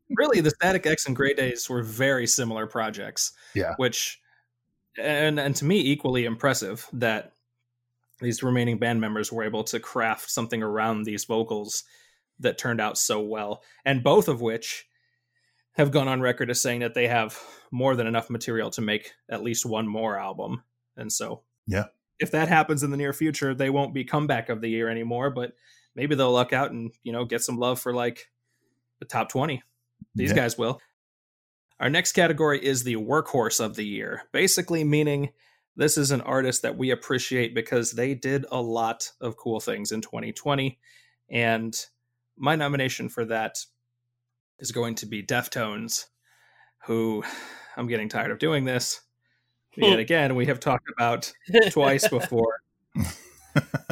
really, 0.09 0.39
the 0.39 0.51
Static 0.51 0.85
X 0.85 1.05
and 1.05 1.15
Grey 1.15 1.33
Daze 1.33 1.69
were 1.69 1.83
very 1.83 2.25
similar 2.25 2.67
projects. 2.67 3.33
Yeah. 3.53 3.73
Which, 3.75 4.21
and 4.97 5.39
and 5.39 5.55
to 5.57 5.65
me, 5.65 5.79
equally 5.81 6.23
impressive 6.23 6.87
that 6.93 7.33
these 8.21 8.41
remaining 8.41 8.79
band 8.79 9.01
members 9.01 9.29
were 9.29 9.43
able 9.43 9.65
to 9.65 9.79
craft 9.81 10.31
something 10.31 10.63
around 10.63 11.03
these 11.03 11.25
vocals 11.25 11.83
that 12.39 12.57
turned 12.57 12.79
out 12.79 12.97
so 12.97 13.19
well, 13.19 13.61
and 13.83 14.03
both 14.03 14.29
of 14.29 14.39
which 14.39 14.87
have 15.73 15.91
gone 15.91 16.07
on 16.07 16.21
record 16.21 16.49
as 16.49 16.61
saying 16.61 16.79
that 16.79 16.93
they 16.93 17.07
have 17.07 17.37
more 17.71 17.95
than 17.97 18.07
enough 18.07 18.29
material 18.29 18.69
to 18.71 18.81
make 18.81 19.11
at 19.29 19.43
least 19.43 19.65
one 19.65 19.85
more 19.87 20.17
album. 20.17 20.63
And 20.95 21.11
so, 21.11 21.43
Yeah. 21.67 21.85
If 22.19 22.31
that 22.31 22.47
happens 22.47 22.83
in 22.83 22.91
the 22.91 22.97
near 22.97 23.13
future, 23.13 23.53
they 23.53 23.69
won't 23.69 23.93
be 23.93 24.03
comeback 24.03 24.49
of 24.49 24.61
the 24.61 24.69
year 24.69 24.89
anymore, 24.89 25.29
but 25.29 25.53
maybe 25.95 26.15
they'll 26.15 26.31
luck 26.31 26.53
out 26.53 26.71
and 26.71 26.91
you 27.03 27.11
know 27.11 27.25
get 27.25 27.41
some 27.43 27.57
love 27.57 27.79
for 27.79 27.93
like 27.93 28.29
the 28.99 29.05
top 29.05 29.29
20 29.29 29.61
these 30.15 30.29
Yeah. 30.29 30.35
guys 30.37 30.57
will 30.57 30.79
our 31.79 31.89
next 31.89 32.13
category 32.13 32.63
is 32.63 32.83
the 32.83 32.95
workhorse 32.95 33.59
of 33.63 33.75
the 33.75 33.85
year 33.85 34.23
basically 34.31 34.83
meaning 34.83 35.29
this 35.75 35.97
is 35.97 36.11
an 36.11 36.21
artist 36.21 36.61
that 36.63 36.77
we 36.77 36.89
appreciate 36.91 37.53
because 37.53 37.91
they 37.91 38.13
did 38.15 38.45
a 38.51 38.61
lot 38.61 39.11
of 39.21 39.37
cool 39.37 39.59
things 39.59 39.91
in 39.91 40.01
2020 40.01 40.79
and 41.29 41.75
my 42.37 42.55
nomination 42.55 43.09
for 43.09 43.25
that 43.25 43.57
is 44.59 44.71
going 44.71 44.95
to 44.95 45.05
be 45.05 45.21
deftones 45.23 46.05
who 46.85 47.23
i'm 47.75 47.87
getting 47.87 48.09
tired 48.09 48.31
of 48.31 48.39
doing 48.39 48.65
this 48.65 49.01
Yet 49.85 49.99
again, 49.99 50.35
we 50.35 50.47
have 50.47 50.59
talked 50.59 50.89
about 50.89 51.31
twice 51.69 52.07
before. 52.07 52.61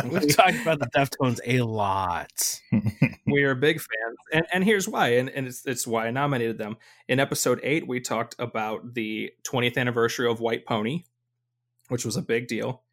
We've 0.04 0.36
talked 0.36 0.62
about 0.62 0.80
the 0.80 0.90
Deftones 0.96 1.40
a 1.46 1.62
lot. 1.62 2.62
we 3.28 3.44
are 3.44 3.56
big 3.56 3.78
fans, 3.78 4.18
and 4.34 4.46
and 4.54 4.64
here's 4.64 4.88
why, 4.88 5.10
and, 5.16 5.30
and 5.30 5.48
it's 5.48 5.66
it's 5.66 5.88
why 5.88 6.08
I 6.08 6.12
nominated 6.12 6.58
them. 6.58 6.78
In 7.08 7.20
episode 7.20 7.60
eight, 7.64 7.88
we 7.88 8.00
talked 8.00 8.36
about 8.40 8.94
the 8.94 9.32
20th 9.44 9.78
anniversary 9.78 10.30
of 10.30 10.40
White 10.40 10.66
Pony, 10.66 11.04
which 11.90 12.06
was 12.06 12.18
a 12.18 12.22
big 12.22 12.48
deal. 12.48 12.84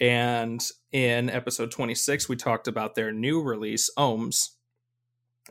And 0.00 0.66
in 0.92 1.30
episode 1.30 1.70
26, 1.70 2.28
we 2.28 2.36
talked 2.36 2.66
about 2.66 2.94
their 2.94 3.12
new 3.12 3.40
release, 3.40 3.90
Ohms. 3.96 4.50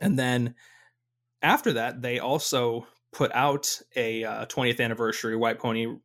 And 0.00 0.18
then 0.18 0.54
after 1.40 1.72
that, 1.74 2.02
they 2.02 2.18
also 2.18 2.86
put 3.12 3.32
out 3.32 3.80
a 3.96 4.24
uh, 4.24 4.46
20th 4.46 4.80
anniversary 4.80 5.36
White 5.36 5.58
Pony 5.58 5.96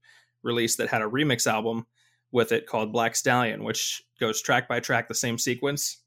release 0.43 0.77
that 0.77 0.89
had 0.89 1.01
a 1.01 1.09
remix 1.09 1.47
album 1.47 1.85
with 2.31 2.51
it 2.51 2.67
called 2.67 2.93
Black 2.93 3.15
Stallion, 3.15 3.63
which 3.63 4.03
goes 4.19 4.41
track 4.41 4.67
by 4.67 4.79
track 4.79 5.07
the 5.07 5.15
same 5.15 5.37
sequence 5.37 6.01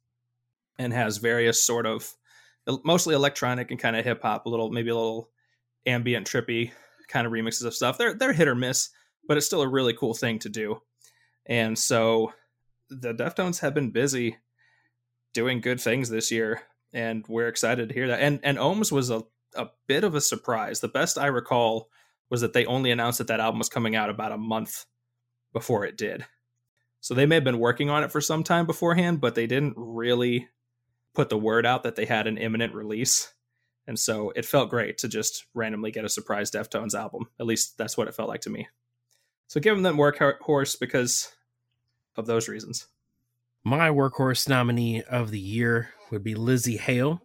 and 0.78 0.92
has 0.92 1.18
various 1.18 1.62
sort 1.62 1.86
of 1.86 2.12
mostly 2.84 3.14
electronic 3.14 3.70
and 3.70 3.80
kind 3.80 3.96
of 3.96 4.04
hip 4.04 4.22
hop, 4.22 4.46
a 4.46 4.48
little 4.48 4.70
maybe 4.70 4.90
a 4.90 4.94
little 4.94 5.30
ambient 5.86 6.26
trippy 6.26 6.70
kind 7.08 7.26
of 7.26 7.32
remixes 7.32 7.64
of 7.64 7.74
stuff. 7.74 7.98
They're 7.98 8.14
they're 8.14 8.32
hit 8.32 8.48
or 8.48 8.54
miss, 8.54 8.90
but 9.26 9.36
it's 9.36 9.46
still 9.46 9.62
a 9.62 9.68
really 9.68 9.94
cool 9.94 10.14
thing 10.14 10.38
to 10.40 10.48
do. 10.48 10.80
And 11.46 11.78
so 11.78 12.32
the 12.88 13.14
Deftones 13.14 13.60
have 13.60 13.74
been 13.74 13.90
busy 13.90 14.36
doing 15.34 15.60
good 15.60 15.80
things 15.80 16.08
this 16.08 16.30
year, 16.30 16.62
and 16.92 17.24
we're 17.28 17.48
excited 17.48 17.88
to 17.88 17.94
hear 17.94 18.08
that. 18.08 18.20
And 18.20 18.40
and 18.42 18.58
Ohms 18.58 18.92
was 18.92 19.10
a, 19.10 19.22
a 19.56 19.68
bit 19.86 20.04
of 20.04 20.14
a 20.14 20.20
surprise. 20.20 20.80
The 20.80 20.88
best 20.88 21.18
I 21.18 21.26
recall 21.26 21.88
was 22.32 22.40
that 22.40 22.54
they 22.54 22.64
only 22.64 22.90
announced 22.90 23.18
that 23.18 23.26
that 23.26 23.40
album 23.40 23.58
was 23.58 23.68
coming 23.68 23.94
out 23.94 24.08
about 24.08 24.32
a 24.32 24.38
month 24.38 24.86
before 25.52 25.84
it 25.84 25.98
did. 25.98 26.24
So 27.00 27.12
they 27.12 27.26
may 27.26 27.34
have 27.34 27.44
been 27.44 27.58
working 27.58 27.90
on 27.90 28.04
it 28.04 28.10
for 28.10 28.22
some 28.22 28.42
time 28.42 28.64
beforehand, 28.64 29.20
but 29.20 29.34
they 29.34 29.46
didn't 29.46 29.74
really 29.76 30.48
put 31.12 31.28
the 31.28 31.36
word 31.36 31.66
out 31.66 31.82
that 31.82 31.94
they 31.94 32.06
had 32.06 32.26
an 32.26 32.38
imminent 32.38 32.72
release. 32.72 33.34
And 33.86 33.98
so 33.98 34.32
it 34.34 34.46
felt 34.46 34.70
great 34.70 34.96
to 34.98 35.08
just 35.08 35.44
randomly 35.52 35.90
get 35.90 36.06
a 36.06 36.08
surprise 36.08 36.50
Deftones 36.50 36.94
album. 36.94 37.28
At 37.38 37.44
least 37.44 37.76
that's 37.76 37.98
what 37.98 38.08
it 38.08 38.14
felt 38.14 38.30
like 38.30 38.40
to 38.40 38.50
me. 38.50 38.66
So 39.48 39.60
give 39.60 39.76
them 39.76 39.82
that 39.82 39.92
workhorse 39.92 40.80
because 40.80 41.30
of 42.16 42.24
those 42.24 42.48
reasons. 42.48 42.86
My 43.62 43.90
workhorse 43.90 44.48
nominee 44.48 45.02
of 45.02 45.32
the 45.32 45.38
year 45.38 45.90
would 46.10 46.24
be 46.24 46.34
Lzzy 46.34 46.78
Hale. 46.78 47.20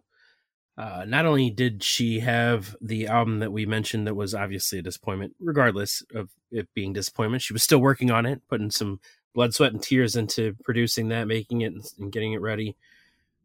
Uh, 0.78 1.04
not 1.04 1.26
only 1.26 1.50
did 1.50 1.82
she 1.82 2.20
have 2.20 2.76
the 2.80 3.08
album 3.08 3.40
that 3.40 3.50
we 3.50 3.66
mentioned 3.66 4.06
that 4.06 4.14
was 4.14 4.32
obviously 4.32 4.78
a 4.78 4.82
disappointment, 4.82 5.34
regardless 5.40 6.04
of 6.14 6.30
it 6.52 6.68
being 6.72 6.92
disappointment, 6.92 7.42
she 7.42 7.52
was 7.52 7.64
still 7.64 7.80
working 7.80 8.12
on 8.12 8.24
it, 8.24 8.40
putting 8.48 8.70
some 8.70 9.00
blood, 9.34 9.52
sweat, 9.52 9.72
and 9.72 9.82
tears 9.82 10.14
into 10.14 10.54
producing 10.62 11.08
that, 11.08 11.26
making 11.26 11.62
it, 11.62 11.72
and 11.98 12.12
getting 12.12 12.32
it 12.32 12.40
ready 12.40 12.76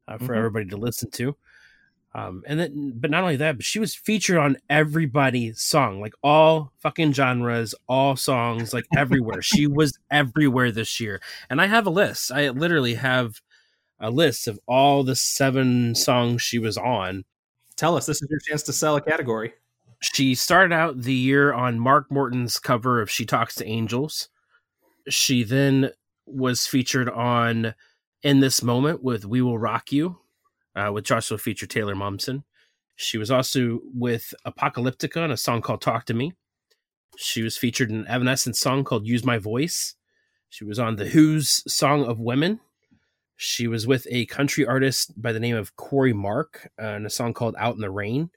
uh, 0.07 0.19
for 0.19 0.25
mm-hmm. 0.25 0.37
everybody 0.37 0.65
to 0.67 0.77
listen 0.77 1.09
to. 1.09 1.35
Um, 2.13 2.43
and 2.45 2.59
then, 2.59 2.93
but 2.95 3.09
not 3.09 3.23
only 3.23 3.37
that, 3.37 3.57
but 3.57 3.65
she 3.65 3.79
was 3.79 3.95
featured 3.95 4.37
on 4.37 4.57
everybody's 4.69 5.59
song, 5.59 5.99
like 5.99 6.13
all 6.21 6.71
fucking 6.77 7.13
genres, 7.13 7.73
all 7.87 8.15
songs, 8.15 8.73
like 8.73 8.85
everywhere. 8.95 9.41
she 9.41 9.65
was 9.65 9.97
everywhere 10.11 10.71
this 10.71 10.99
year. 10.99 11.19
And 11.49 11.59
I 11.59 11.65
have 11.65 11.87
a 11.87 11.89
list. 11.89 12.31
I 12.31 12.49
literally 12.49 12.93
have 12.93 13.41
a 14.03 14.11
list 14.11 14.47
of 14.47 14.59
all 14.67 15.03
the 15.03 15.15
seven 15.15 15.95
songs 15.95 16.41
she 16.41 16.59
was 16.59 16.77
on. 16.77 17.23
Tell 17.75 17.97
us, 17.97 18.05
this 18.05 18.21
is 18.21 18.27
your 18.29 18.39
chance 18.39 18.61
to 18.63 18.73
sell 18.73 18.95
a 18.95 19.01
category. 19.01 19.53
She 20.01 20.35
started 20.35 20.73
out 20.73 21.01
the 21.01 21.13
year 21.13 21.53
on 21.53 21.79
Mark 21.79 22.11
Morton's 22.11 22.59
cover 22.59 23.01
of 23.01 23.09
She 23.09 23.25
Talks 23.25 23.55
to 23.55 23.65
Angels. 23.65 24.29
She 25.09 25.43
then 25.43 25.91
was 26.25 26.67
featured 26.67 27.09
on 27.09 27.73
In 28.21 28.41
This 28.41 28.61
Moment 28.61 29.03
with 29.03 29.25
We 29.25 29.41
Will 29.41 29.57
Rock 29.57 29.91
You 29.91 30.19
uh, 30.75 30.89
which 30.89 31.11
also 31.11 31.37
featured 31.37 31.69
Taylor 31.69 31.95
Momsen. 31.95 32.43
She 32.95 33.17
was 33.17 33.31
also 33.31 33.79
with 33.93 34.33
Apocalyptica 34.45 35.23
on 35.23 35.31
a 35.31 35.37
song 35.37 35.61
called 35.61 35.81
Talk 35.81 36.05
to 36.05 36.13
Me. 36.13 36.33
She 37.17 37.43
was 37.43 37.57
featured 37.57 37.89
in 37.89 37.97
an 37.97 38.07
Evanescence 38.07 38.59
song 38.59 38.83
called 38.83 39.07
Use 39.07 39.23
My 39.23 39.37
Voice. 39.37 39.95
She 40.49 40.63
was 40.63 40.79
on 40.79 40.95
The 40.95 41.09
HU's 41.09 41.63
Song 41.71 42.05
of 42.05 42.19
Women. 42.19 42.59
She 43.35 43.67
was 43.67 43.87
with 43.87 44.07
a 44.09 44.25
country 44.27 44.65
artist 44.65 45.19
by 45.21 45.31
the 45.31 45.39
name 45.39 45.55
of 45.55 45.75
Corey 45.75 46.13
Mark 46.13 46.69
uh, 46.81 46.95
in 46.95 47.05
a 47.05 47.09
song 47.09 47.33
called 47.33 47.55
Out 47.57 47.75
in 47.75 47.81
the 47.81 47.89
Rain. 47.89 48.29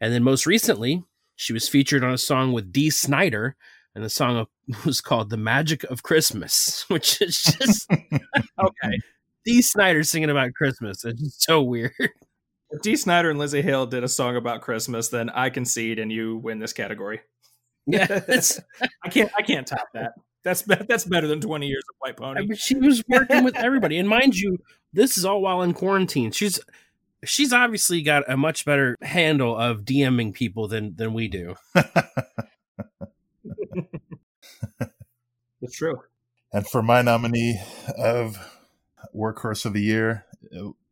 And 0.00 0.12
then 0.12 0.22
most 0.22 0.46
recently, 0.46 1.02
she 1.36 1.52
was 1.52 1.68
featured 1.68 2.04
on 2.04 2.12
a 2.12 2.18
song 2.18 2.52
with 2.52 2.72
Dee 2.72 2.90
Snider, 2.90 3.56
and 3.94 4.04
the 4.04 4.10
song 4.10 4.46
was 4.84 5.00
called 5.00 5.30
The 5.30 5.36
Magic 5.36 5.84
of 5.84 6.02
Christmas, 6.02 6.84
which 6.88 7.20
is 7.20 7.42
just 7.42 7.90
okay. 7.92 8.98
Dee 9.44 9.62
Snider 9.62 10.02
singing 10.02 10.30
about 10.30 10.54
Christmas. 10.54 11.04
It's 11.04 11.20
just 11.20 11.42
so 11.42 11.62
weird. 11.62 11.92
If 12.70 12.82
Dee 12.82 12.96
Snider 12.96 13.30
and 13.30 13.38
Lzzy 13.38 13.62
Hale 13.62 13.86
did 13.86 14.04
a 14.04 14.08
song 14.08 14.36
about 14.36 14.62
Christmas, 14.62 15.08
then 15.08 15.30
I 15.30 15.50
concede 15.50 15.98
and 15.98 16.10
you 16.10 16.38
win 16.38 16.58
this 16.58 16.72
category. 16.72 17.20
Yeah, 17.86 18.22
I 19.04 19.08
can't. 19.10 19.30
I 19.36 19.42
can't 19.42 19.66
top 19.66 19.88
that. 19.92 20.14
That's 20.44 20.62
that's 20.62 21.04
better 21.04 21.26
than 21.26 21.40
twenty 21.40 21.66
years 21.66 21.84
of 21.88 21.96
White 21.98 22.16
Pony. 22.16 22.46
But 22.46 22.58
she 22.58 22.76
was 22.76 23.02
working 23.08 23.42
with 23.44 23.56
everybody, 23.58 23.98
and 23.98 24.08
mind 24.08 24.36
you, 24.36 24.58
this 24.92 25.16
is 25.16 25.24
all 25.24 25.40
while 25.40 25.62
in 25.62 25.72
quarantine. 25.72 26.30
She's 26.30 26.60
she's 27.24 27.52
obviously 27.52 28.02
got 28.02 28.30
a 28.30 28.36
much 28.36 28.64
better 28.64 28.96
handle 29.02 29.56
of 29.56 29.80
DMing 29.80 30.34
people 30.34 30.68
than 30.68 30.94
than 30.96 31.14
we 31.14 31.28
do. 31.28 31.54
it's 35.62 35.76
true. 35.76 36.02
And 36.52 36.66
for 36.68 36.82
my 36.82 37.02
nominee 37.02 37.60
of 37.98 38.36
workhorse 39.14 39.64
of 39.66 39.72
the 39.72 39.82
year, 39.82 40.24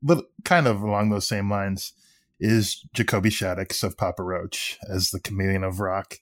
little, 0.03 0.25
kind 0.45 0.67
of 0.67 0.83
along 0.83 1.11
those 1.11 1.29
same 1.29 1.51
lines, 1.51 1.93
is 2.41 2.85
Jacoby 2.93 3.31
Shaddix 3.31 3.85
of 3.85 3.97
Papa 3.97 4.23
Roach 4.23 4.79
as 4.89 5.11
the 5.11 5.21
chameleon 5.21 5.63
of 5.63 5.79
rock. 5.79 6.17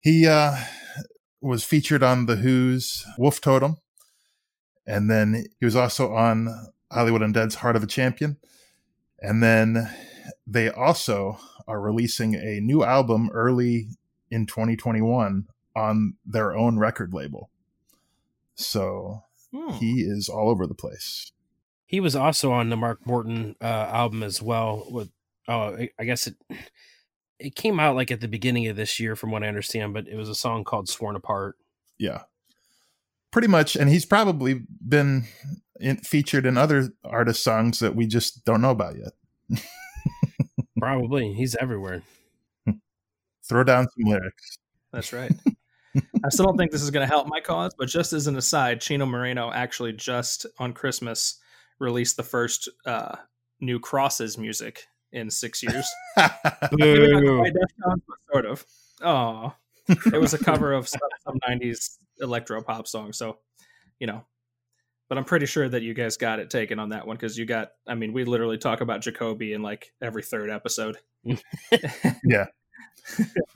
He 0.00 0.26
uh, 0.26 0.56
was 1.40 1.64
featured 1.64 2.02
on 2.02 2.26
The 2.26 2.36
HU's 2.36 3.04
Wolf 3.16 3.40
Totem, 3.40 3.78
and 4.86 5.10
then 5.10 5.46
he 5.58 5.64
was 5.64 5.76
also 5.76 6.12
on 6.14 6.68
Hollywood 6.90 7.22
Undead's 7.22 7.56
Heart 7.56 7.76
of 7.76 7.82
a 7.82 7.86
Champion. 7.86 8.38
And 9.20 9.42
then 9.42 9.90
they 10.46 10.70
also 10.70 11.38
are 11.66 11.80
releasing 11.80 12.34
a 12.34 12.60
new 12.60 12.84
album 12.84 13.30
early 13.32 13.88
in 14.30 14.46
2021 14.46 15.46
on 15.74 16.14
their 16.24 16.56
own 16.56 16.78
record 16.78 17.12
label. 17.12 17.50
So 18.54 19.22
Hmm. 19.52 19.70
He 19.72 20.02
is 20.02 20.28
all 20.28 20.50
over 20.50 20.66
the 20.66 20.74
place. 20.74 21.32
He 21.86 22.00
was 22.00 22.14
also 22.14 22.52
on 22.52 22.68
the 22.68 22.76
Mark 22.76 23.06
Morton 23.06 23.56
uh, 23.60 23.64
album 23.64 24.22
as 24.22 24.42
well. 24.42 24.86
With 24.90 25.10
oh, 25.48 25.76
I 25.98 26.04
guess 26.04 26.26
it 26.26 26.36
it 27.38 27.54
came 27.54 27.78
out 27.78 27.96
like 27.96 28.10
at 28.10 28.20
the 28.20 28.28
beginning 28.28 28.66
of 28.66 28.76
this 28.76 28.98
year, 28.98 29.16
from 29.16 29.30
what 29.30 29.42
I 29.42 29.48
understand. 29.48 29.94
But 29.94 30.08
it 30.08 30.16
was 30.16 30.28
a 30.28 30.34
song 30.34 30.64
called 30.64 30.88
"Sworn 30.88 31.16
Apart." 31.16 31.56
Yeah, 31.98 32.22
pretty 33.32 33.48
much. 33.48 33.76
And 33.76 33.88
he's 33.88 34.04
probably 34.04 34.62
been 34.86 35.24
in, 35.80 35.98
featured 35.98 36.46
in 36.46 36.56
other 36.56 36.90
artist 37.04 37.42
songs 37.42 37.78
that 37.80 37.94
we 37.94 38.06
just 38.06 38.44
don't 38.44 38.60
know 38.60 38.70
about 38.70 38.94
yet. 38.96 39.60
probably, 40.78 41.32
he's 41.34 41.54
everywhere. 41.56 42.02
Throw 43.48 43.64
down 43.64 43.88
some 43.88 44.10
lyrics. 44.10 44.58
That's 44.92 45.12
right. 45.12 45.32
I 45.96 46.28
still 46.28 46.44
don't 46.44 46.58
think 46.58 46.70
this 46.70 46.82
is 46.82 46.90
going 46.90 47.06
to 47.06 47.12
help 47.12 47.28
my 47.28 47.40
cause, 47.40 47.72
but 47.78 47.88
just 47.88 48.12
as 48.12 48.26
an 48.26 48.36
aside, 48.36 48.80
Chino 48.80 49.06
Moreno 49.06 49.50
actually 49.50 49.92
just 49.92 50.46
on 50.58 50.74
Christmas 50.74 51.38
released 51.78 52.16
the 52.16 52.22
first 52.22 52.68
uh, 52.84 53.16
new 53.60 53.80
Crosses 53.80 54.36
music 54.36 54.84
in 55.12 55.30
six 55.30 55.62
years. 55.62 55.88
sort 58.32 58.46
of. 58.46 58.64
Oh, 59.02 59.54
it 59.88 60.20
was 60.20 60.34
a 60.34 60.38
cover 60.38 60.72
of 60.72 60.88
some, 60.88 61.00
some 61.24 61.38
'90s 61.48 61.98
electro 62.20 62.62
pop 62.62 62.86
song. 62.86 63.12
So, 63.12 63.38
you 63.98 64.06
know, 64.06 64.24
but 65.08 65.18
I'm 65.18 65.24
pretty 65.24 65.46
sure 65.46 65.68
that 65.68 65.82
you 65.82 65.94
guys 65.94 66.16
got 66.16 66.40
it 66.40 66.50
taken 66.50 66.78
on 66.78 66.90
that 66.90 67.06
one 67.06 67.16
because 67.16 67.38
you 67.38 67.46
got. 67.46 67.70
I 67.86 67.94
mean, 67.94 68.12
we 68.12 68.24
literally 68.24 68.58
talk 68.58 68.80
about 68.80 69.00
Jacoby 69.00 69.52
in 69.52 69.62
like 69.62 69.92
every 70.02 70.22
third 70.22 70.50
episode. 70.50 70.98
yeah. 72.24 72.46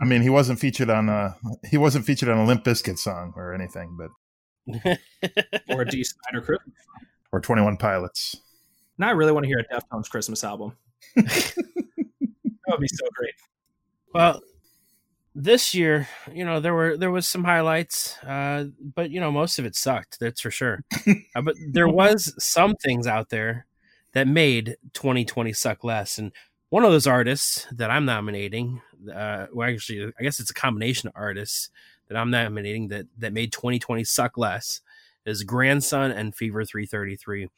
I 0.01 0.05
mean, 0.05 0.23
he 0.23 0.31
wasn't 0.31 0.59
featured 0.59 0.89
on 0.89 1.09
a 1.09 1.37
he 1.69 1.77
wasn't 1.77 2.07
featured 2.07 2.31
on 2.31 2.39
a 2.39 2.47
Limp 2.47 2.65
Bizkit 2.65 2.99
song 2.99 3.35
or 3.37 3.53
anything, 3.53 3.99
but 3.99 4.99
or 5.69 5.83
a 5.83 5.87
Dee 5.87 6.05
Snider 6.05 6.45
Christmas 6.45 6.75
or 7.31 7.41
Twenty 7.41 7.63
One 7.63 7.77
Pilots. 7.77 8.37
Now 8.97 9.09
I 9.09 9.13
really 9.13 9.33
want 9.33 9.45
to 9.45 9.49
hear 9.49 9.59
a 9.59 9.65
Deftones 9.65 10.09
Christmas 10.09 10.45
album. 10.45 10.77
That 11.17 11.57
would 12.69 12.81
be 12.81 12.89
so 12.89 13.07
great. 13.15 13.35
Well, 14.15 14.41
this 15.35 15.75
year, 15.75 16.09
you 16.33 16.45
know, 16.45 16.61
there 16.61 16.75
were 16.75 16.97
there 16.97 17.11
was 17.11 17.27
some 17.27 17.45
highlights, 17.45 18.19
uh, 18.25 18.67
but 18.81 19.11
you 19.11 19.21
know, 19.21 19.31
most 19.33 19.59
of 19.59 19.65
it 19.65 19.75
sucked. 19.75 20.19
That's 20.21 20.41
for 20.41 20.51
sure. 20.51 20.85
uh, 21.35 21.43
but 21.43 21.55
there 21.71 21.89
was 22.03 22.35
some 22.39 22.75
things 22.77 23.07
out 23.07 23.31
there 23.31 23.67
that 24.13 24.29
made 24.29 24.77
2020 24.93 25.53
suck 25.53 25.85
less, 25.85 26.19
and 26.19 26.33
one 26.69 26.85
of 26.85 26.93
those 26.93 27.07
artists 27.07 27.67
that 27.73 27.91
I'm 27.91 28.05
nominating, 28.07 28.81
uh, 29.15 29.47
well, 29.53 29.69
actually, 29.69 30.11
I 30.19 30.23
guess 30.23 30.41
it's 30.41 30.51
a 30.51 30.55
combination 30.55 31.09
of 31.09 31.13
artists 31.17 31.71
that 32.09 32.17
I'm 32.17 32.31
nominating 32.31 32.89
that 32.89 33.07
that 33.19 33.33
made 33.33 33.53
2020 33.53 34.05
suck 34.05 34.37
less 34.37 34.81
is 35.25 35.45
Grandson 35.45 36.11
and 36.11 36.35
Fever 36.35 36.65
333. 36.65 37.49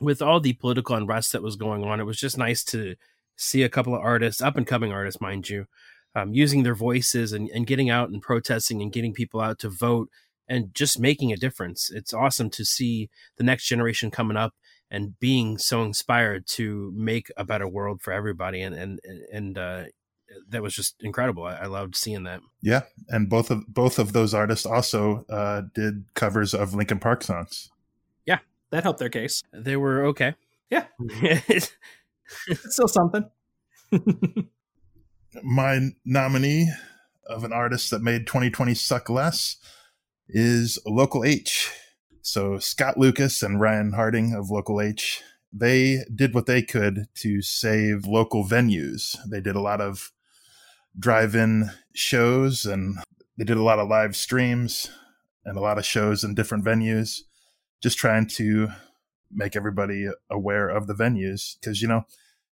With 0.00 0.20
all 0.20 0.40
the 0.40 0.52
political 0.54 0.96
unrest 0.96 1.32
that 1.32 1.42
was 1.42 1.56
going 1.56 1.84
on, 1.84 2.00
it 2.00 2.04
was 2.04 2.18
just 2.18 2.36
nice 2.36 2.62
to 2.64 2.96
see 3.36 3.62
a 3.62 3.68
couple 3.68 3.94
of 3.94 4.00
artists, 4.00 4.42
up 4.42 4.56
and 4.56 4.66
coming 4.66 4.92
artists, 4.92 5.20
mind 5.20 5.48
you, 5.48 5.66
um, 6.14 6.32
using 6.32 6.62
their 6.62 6.74
voices 6.74 7.32
and, 7.32 7.48
and 7.50 7.66
getting 7.66 7.90
out 7.90 8.08
and 8.10 8.22
protesting 8.22 8.82
and 8.82 8.92
getting 8.92 9.12
people 9.12 9.40
out 9.40 9.58
to 9.60 9.68
vote 9.68 10.08
and 10.48 10.74
just 10.74 10.98
making 10.98 11.32
a 11.32 11.36
difference. 11.36 11.90
It's 11.90 12.14
awesome 12.14 12.50
to 12.50 12.64
see 12.64 13.10
the 13.36 13.44
next 13.44 13.66
generation 13.66 14.10
coming 14.10 14.36
up 14.36 14.54
and 14.90 15.18
being 15.18 15.58
so 15.58 15.82
inspired 15.82 16.46
to 16.46 16.92
make 16.94 17.30
a 17.36 17.44
better 17.44 17.68
world 17.68 18.00
for 18.02 18.12
everybody. 18.12 18.62
And 18.62 18.74
and 18.74 19.00
and 19.32 19.58
uh, 19.58 19.84
that 20.48 20.62
was 20.62 20.74
just 20.74 20.96
incredible. 21.00 21.44
I, 21.44 21.54
I, 21.54 21.66
loved 21.66 21.96
seeing 21.96 22.24
that. 22.24 22.40
Yeah, 22.62 22.82
and 23.08 23.28
both 23.28 23.50
of 23.50 23.66
both 23.68 23.98
of 23.98 24.12
those 24.12 24.34
artists 24.34 24.66
also 24.66 25.24
uh, 25.28 25.62
did 25.74 26.04
covers 26.14 26.54
of 26.54 26.74
Linkin 26.74 26.98
Park 26.98 27.22
songs. 27.22 27.70
Yeah, 28.72 28.76
that 28.76 28.82
helped 28.84 28.98
their 28.98 29.08
case. 29.08 29.42
They 29.52 29.76
were 29.76 30.06
okay. 30.06 30.34
Yeah, 30.70 30.86
it's 30.98 31.72
still 32.70 32.88
something. 32.88 33.24
My 35.42 35.90
nominee 36.04 36.72
of 37.28 37.44
an 37.44 37.52
artist 37.52 37.90
that 37.90 38.02
made 38.02 38.26
2020 38.26 38.74
suck 38.74 39.08
less 39.10 39.56
is 40.28 40.78
Local 40.86 41.24
H. 41.24 41.70
So 42.22 42.58
Scott 42.58 42.98
Lucas 42.98 43.42
and 43.42 43.60
Ryan 43.60 43.92
Harding 43.92 44.34
of 44.34 44.50
Local 44.50 44.80
H, 44.80 45.22
they 45.52 46.04
did 46.12 46.34
what 46.34 46.46
they 46.46 46.62
could 46.62 47.06
to 47.16 47.42
save 47.42 48.06
local 48.06 48.44
venues. 48.44 49.16
They 49.30 49.40
did 49.40 49.54
a 49.54 49.60
lot 49.60 49.80
of 49.80 50.10
drive-in 50.98 51.70
shows 51.94 52.66
and 52.66 52.96
they 53.38 53.44
did 53.44 53.56
a 53.56 53.62
lot 53.62 53.78
of 53.78 53.88
live 53.88 54.16
streams 54.16 54.90
and 55.44 55.56
a 55.56 55.60
lot 55.60 55.78
of 55.78 55.86
shows 55.86 56.24
in 56.24 56.34
different 56.34 56.64
venues 56.64 57.20
just 57.82 57.98
trying 57.98 58.26
to 58.26 58.68
make 59.30 59.56
everybody 59.56 60.08
aware 60.30 60.68
of 60.68 60.86
the 60.86 60.94
venues 60.94 61.58
because 61.60 61.82
you 61.82 61.88
know 61.88 62.04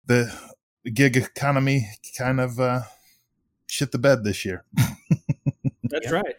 the 0.06 0.34
gig 0.94 1.18
economy 1.18 1.90
kind 2.18 2.40
of 2.40 2.60
uh, 2.60 2.82
shit 3.68 3.92
the 3.92 3.98
bed 3.98 4.24
this 4.24 4.46
year. 4.46 4.66
That's 5.84 6.06
yep. 6.06 6.14
right. 6.14 6.36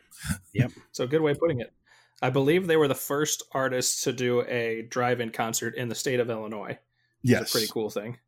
Yep. 0.55 0.73
So 0.93 1.07
good 1.07 1.23
way 1.23 1.33
of 1.33 1.39
putting 1.39 1.61
it. 1.61 1.73
I 2.21 2.31
believe 2.31 2.67
they 2.67 2.77
were 2.77 2.89
the 2.89 2.95
first 2.95 3.45
artists 3.53 4.03
to 4.05 4.13
do 4.13 4.43
a 4.43 4.83
drive-in 4.89 5.31
concert 5.31 5.77
in 5.77 5.89
the 5.89 5.95
state 5.95 6.19
of 6.19 6.31
Illinois. 6.31 6.79
Yes, 7.23 7.53
pretty 7.53 7.69
cool 7.69 7.91
thing. 7.91 8.19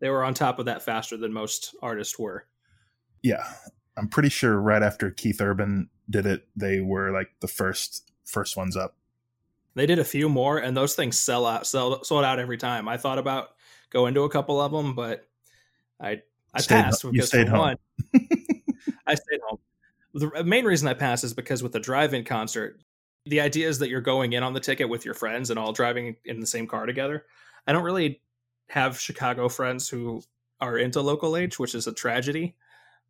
They 0.00 0.10
were 0.10 0.24
on 0.24 0.34
top 0.34 0.58
of 0.58 0.66
that 0.66 0.82
faster 0.82 1.16
than 1.16 1.32
most 1.32 1.74
artists 1.82 2.18
were. 2.18 2.46
Yeah, 3.22 3.44
I'm 3.96 4.08
pretty 4.08 4.28
sure 4.28 4.60
right 4.60 4.82
after 4.82 5.10
Keith 5.10 5.40
Urban 5.40 5.88
did 6.08 6.26
it, 6.26 6.48
they 6.56 6.80
were 6.80 7.12
like 7.12 7.28
the 7.40 7.48
first 7.48 8.10
first 8.24 8.56
ones 8.56 8.76
up. 8.76 8.96
They 9.78 9.86
did 9.86 9.98
a 9.98 10.04
few 10.04 10.28
more, 10.28 10.58
and 10.58 10.76
those 10.76 10.94
things 10.94 11.18
sell 11.18 11.46
out, 11.46 11.66
sell, 11.66 12.02
sold 12.02 12.24
out 12.24 12.38
every 12.38 12.58
time. 12.58 12.88
I 12.88 12.96
thought 12.96 13.18
about 13.18 13.50
going 13.90 14.14
to 14.14 14.22
a 14.22 14.30
couple 14.30 14.60
of 14.60 14.72
them, 14.72 14.94
but 14.94 15.28
I 16.00 16.22
I 16.52 16.60
stayed, 16.60 16.82
passed 16.82 17.10
because 17.10 17.32
home. 17.32 17.58
One, 17.58 17.76
I 19.06 19.14
stayed 19.14 19.40
home. 19.46 19.58
The 20.14 20.44
main 20.44 20.64
reason 20.64 20.88
I 20.88 20.94
passed 20.94 21.22
is 21.22 21.32
because 21.34 21.62
with 21.62 21.72
the 21.72 21.80
drive-in 21.80 22.24
concert, 22.24 22.80
the 23.26 23.40
idea 23.40 23.68
is 23.68 23.78
that 23.78 23.88
you're 23.88 24.00
going 24.00 24.32
in 24.32 24.42
on 24.42 24.54
the 24.54 24.60
ticket 24.60 24.88
with 24.88 25.04
your 25.04 25.14
friends 25.14 25.50
and 25.50 25.58
all 25.58 25.72
driving 25.72 26.16
in 26.24 26.40
the 26.40 26.46
same 26.46 26.66
car 26.66 26.86
together. 26.86 27.26
I 27.66 27.72
don't 27.72 27.84
really 27.84 28.20
have 28.68 28.98
Chicago 28.98 29.48
friends 29.48 29.88
who 29.88 30.22
are 30.60 30.78
into 30.78 31.00
Local 31.00 31.36
H, 31.36 31.58
which 31.58 31.74
is 31.74 31.86
a 31.86 31.92
tragedy. 31.92 32.56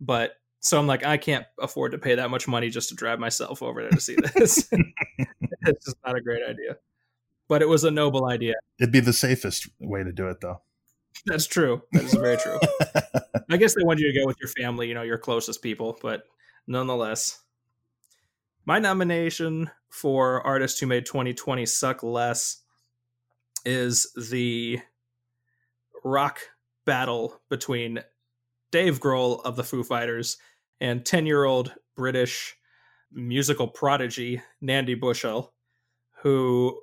But 0.01 0.33
so 0.61 0.79
I'm 0.79 0.87
like, 0.87 1.05
I 1.05 1.17
can't 1.17 1.47
afford 1.61 1.93
to 1.93 1.99
pay 1.99 2.17
that 2.17 2.31
much 2.31 2.49
money 2.49 2.71
just 2.71 2.89
to 2.89 2.95
drive 2.95 3.21
myself 3.21 3.63
over 3.63 3.83
there 3.83 3.91
to 3.91 4.01
see 4.01 4.17
this. 4.17 4.69
it's 5.63 5.85
just 5.85 5.97
not 6.05 6.17
a 6.17 6.21
great 6.21 6.43
idea. 6.43 6.77
But 7.49 7.63
it 7.63 7.69
was 7.69 7.85
a 7.85 7.91
noble 7.91 8.27
idea. 8.27 8.55
It'd 8.81 8.93
be 8.93 9.01
the 9.01 9.13
safest 9.13 9.69
way 9.81 10.03
to 10.03 10.13
do 10.13 10.29
it, 10.29 10.41
though. 10.41 10.61
That's 11.27 11.47
true. 11.47 11.83
That 11.93 12.05
is 12.05 12.15
very 12.15 12.37
true. 12.37 12.59
I 13.51 13.57
guess 13.57 13.75
they 13.75 13.85
want 13.85 14.01
you 14.01 14.13
to 14.13 14.19
go 14.19 14.27
with 14.27 14.37
your 14.41 14.51
family, 14.51 14.89
you 14.89 14.95
know, 14.95 15.03
your 15.03 15.19
closest 15.19 15.63
people, 15.63 15.99
but 16.03 16.25
nonetheless. 16.67 17.41
My 18.67 18.79
nomination 18.79 19.71
for 19.89 20.47
artist 20.47 20.79
who 20.79 20.87
made 20.87 21.07
2020 21.07 21.65
suck 21.65 22.03
less 22.03 22.63
is 23.65 24.13
the 24.31 24.81
rock 26.05 26.41
battle 26.85 27.41
between 27.49 28.01
Dave 28.71 29.01
Grohl 29.01 29.41
of 29.45 29.57
the 29.57 29.65
Foo 29.65 29.83
Fighters 29.83 30.37
and 30.81 31.05
10 31.05 31.27
year 31.27 31.45
old 31.45 31.75
British 31.97 32.57
musical 33.13 33.69
prodigy 33.69 34.43
Nandi 34.61 34.95
Bushell, 34.95 35.53
who 36.23 36.81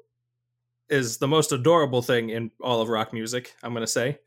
is 0.89 1.17
the 1.17 1.27
most 1.27 1.51
adorable 1.51 2.01
thing 2.01 2.29
in 2.29 2.51
all 2.61 2.81
of 2.81 2.89
rock 2.89 3.13
music, 3.13 3.53
I'm 3.63 3.73
going 3.73 3.81
to 3.81 3.87
say. 3.87 4.19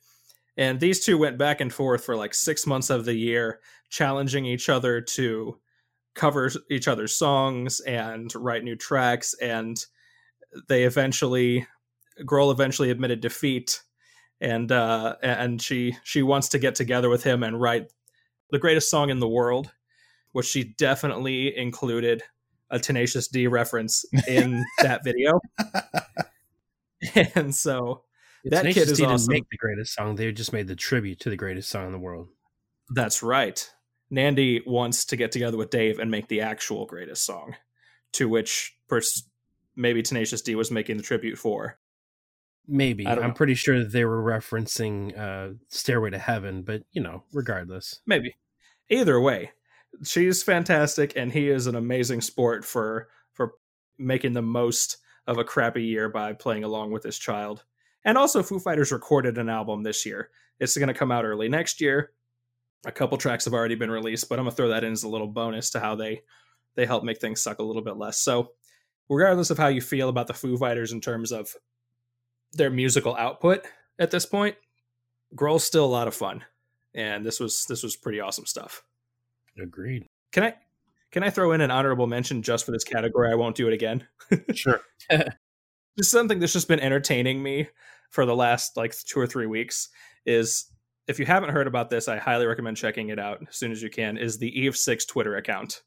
And 0.56 0.80
these 0.80 1.04
two 1.04 1.16
went 1.16 1.38
back 1.38 1.60
and 1.60 1.72
forth 1.72 2.04
for 2.04 2.16
like 2.16 2.34
six 2.34 2.66
months 2.66 2.90
of 2.90 3.04
the 3.04 3.14
year, 3.14 3.60
challenging 3.90 4.44
each 4.44 4.68
other 4.68 5.00
to 5.00 5.58
cover 6.14 6.50
each 6.68 6.88
other's 6.88 7.14
songs 7.14 7.78
and 7.80 8.34
write 8.34 8.64
new 8.64 8.74
tracks. 8.74 9.34
And 9.40 9.84
they 10.68 10.82
eventually, 10.82 11.66
Grohl 12.22 12.52
eventually 12.52 12.90
admitted 12.90 13.20
defeat 13.20 13.82
and 14.40 14.70
uh, 14.70 15.16
and 15.22 15.60
she 15.60 15.96
she 16.04 16.22
wants 16.22 16.48
to 16.50 16.58
get 16.58 16.74
together 16.74 17.08
with 17.08 17.24
him 17.24 17.42
and 17.42 17.60
write 17.60 17.92
the 18.50 18.58
greatest 18.58 18.90
song 18.90 19.10
in 19.10 19.20
the 19.20 19.28
world, 19.28 19.70
which 20.32 20.46
she 20.46 20.64
definitely 20.64 21.56
included 21.56 22.22
a 22.70 22.78
Tenacious 22.78 23.28
D 23.28 23.46
reference 23.46 24.04
in 24.26 24.64
that 24.78 25.04
video. 25.04 25.40
and 27.34 27.54
so 27.54 28.02
that 28.44 28.60
Tenacious 28.60 28.84
kid 28.84 28.92
is 28.92 28.98
D 28.98 29.04
awesome. 29.04 29.16
didn't 29.16 29.30
make 29.30 29.50
the 29.50 29.56
greatest 29.56 29.94
song; 29.94 30.14
they 30.14 30.30
just 30.32 30.52
made 30.52 30.68
the 30.68 30.76
tribute 30.76 31.20
to 31.20 31.30
the 31.30 31.36
greatest 31.36 31.68
song 31.68 31.86
in 31.86 31.92
the 31.92 31.98
world. 31.98 32.28
That's 32.90 33.22
right. 33.22 33.68
Nandi 34.10 34.62
wants 34.64 35.04
to 35.06 35.16
get 35.16 35.32
together 35.32 35.58
with 35.58 35.70
Dave 35.70 35.98
and 35.98 36.10
make 36.10 36.28
the 36.28 36.40
actual 36.40 36.86
greatest 36.86 37.26
song, 37.26 37.56
to 38.12 38.28
which 38.28 38.74
pers- 38.88 39.28
maybe 39.76 40.02
Tenacious 40.02 40.40
D 40.40 40.54
was 40.54 40.70
making 40.70 40.96
the 40.96 41.02
tribute 41.02 41.36
for. 41.38 41.78
Maybe 42.70 43.06
I'm 43.06 43.20
know. 43.20 43.32
pretty 43.32 43.54
sure 43.54 43.82
they 43.82 44.04
were 44.04 44.22
referencing 44.22 45.18
uh, 45.18 45.54
"Stairway 45.68 46.10
to 46.10 46.18
Heaven," 46.18 46.62
but 46.62 46.82
you 46.92 47.00
know, 47.00 47.24
regardless, 47.32 48.00
maybe. 48.06 48.36
Either 48.90 49.18
way, 49.18 49.52
she's 50.04 50.42
fantastic, 50.42 51.14
and 51.16 51.32
he 51.32 51.48
is 51.48 51.66
an 51.66 51.74
amazing 51.74 52.20
sport 52.20 52.66
for 52.66 53.08
for 53.32 53.54
making 53.98 54.34
the 54.34 54.42
most 54.42 54.98
of 55.26 55.38
a 55.38 55.44
crappy 55.44 55.82
year 55.82 56.10
by 56.10 56.34
playing 56.34 56.62
along 56.62 56.90
with 56.90 57.04
his 57.04 57.18
child. 57.18 57.64
And 58.04 58.18
also, 58.18 58.42
Foo 58.42 58.58
Fighters 58.58 58.92
recorded 58.92 59.38
an 59.38 59.48
album 59.48 59.82
this 59.82 60.04
year. 60.04 60.30
It's 60.60 60.76
going 60.76 60.88
to 60.88 60.94
come 60.94 61.10
out 61.10 61.24
early 61.24 61.48
next 61.48 61.80
year. 61.80 62.12
A 62.86 62.92
couple 62.92 63.16
tracks 63.18 63.46
have 63.46 63.54
already 63.54 63.74
been 63.76 63.90
released, 63.90 64.28
but 64.28 64.38
I'm 64.38 64.44
gonna 64.44 64.54
throw 64.54 64.68
that 64.68 64.84
in 64.84 64.92
as 64.92 65.02
a 65.04 65.08
little 65.08 65.26
bonus 65.26 65.70
to 65.70 65.80
how 65.80 65.94
they 65.94 66.20
they 66.74 66.84
help 66.84 67.02
make 67.02 67.18
things 67.18 67.40
suck 67.40 67.60
a 67.60 67.64
little 67.64 67.82
bit 67.82 67.96
less. 67.96 68.18
So, 68.18 68.52
regardless 69.08 69.50
of 69.50 69.58
how 69.58 69.68
you 69.68 69.80
feel 69.80 70.10
about 70.10 70.26
the 70.26 70.34
Foo 70.34 70.58
Fighters 70.58 70.92
in 70.92 71.00
terms 71.00 71.32
of 71.32 71.54
their 72.52 72.70
musical 72.70 73.14
output 73.16 73.66
at 73.98 74.10
this 74.10 74.26
point, 74.26 74.56
Grohl's 75.34 75.64
still 75.64 75.84
a 75.84 75.86
lot 75.86 76.08
of 76.08 76.14
fun, 76.14 76.44
and 76.94 77.24
this 77.24 77.40
was 77.40 77.66
this 77.68 77.82
was 77.82 77.96
pretty 77.96 78.20
awesome 78.20 78.46
stuff. 78.46 78.82
Agreed. 79.60 80.06
Can 80.32 80.44
I 80.44 80.54
can 81.10 81.22
I 81.22 81.30
throw 81.30 81.52
in 81.52 81.60
an 81.60 81.70
honorable 81.70 82.06
mention 82.06 82.42
just 82.42 82.64
for 82.64 82.72
this 82.72 82.84
category? 82.84 83.30
I 83.30 83.36
won't 83.36 83.56
do 83.56 83.68
it 83.68 83.74
again. 83.74 84.06
sure. 84.54 84.80
just 85.10 86.10
something 86.10 86.38
that's 86.38 86.52
just 86.52 86.68
been 86.68 86.80
entertaining 86.80 87.42
me 87.42 87.68
for 88.10 88.24
the 88.24 88.36
last 88.36 88.76
like 88.76 88.94
two 88.96 89.20
or 89.20 89.26
three 89.26 89.46
weeks 89.46 89.88
is 90.26 90.70
if 91.06 91.18
you 91.18 91.24
haven't 91.24 91.50
heard 91.50 91.66
about 91.66 91.88
this, 91.88 92.06
I 92.08 92.18
highly 92.18 92.46
recommend 92.46 92.76
checking 92.76 93.08
it 93.08 93.18
out 93.18 93.42
as 93.48 93.56
soon 93.56 93.72
as 93.72 93.82
you 93.82 93.88
can. 93.88 94.18
Is 94.18 94.38
the 94.38 94.60
Eve 94.60 94.76
Six 94.76 95.06
Twitter 95.06 95.36
account? 95.36 95.82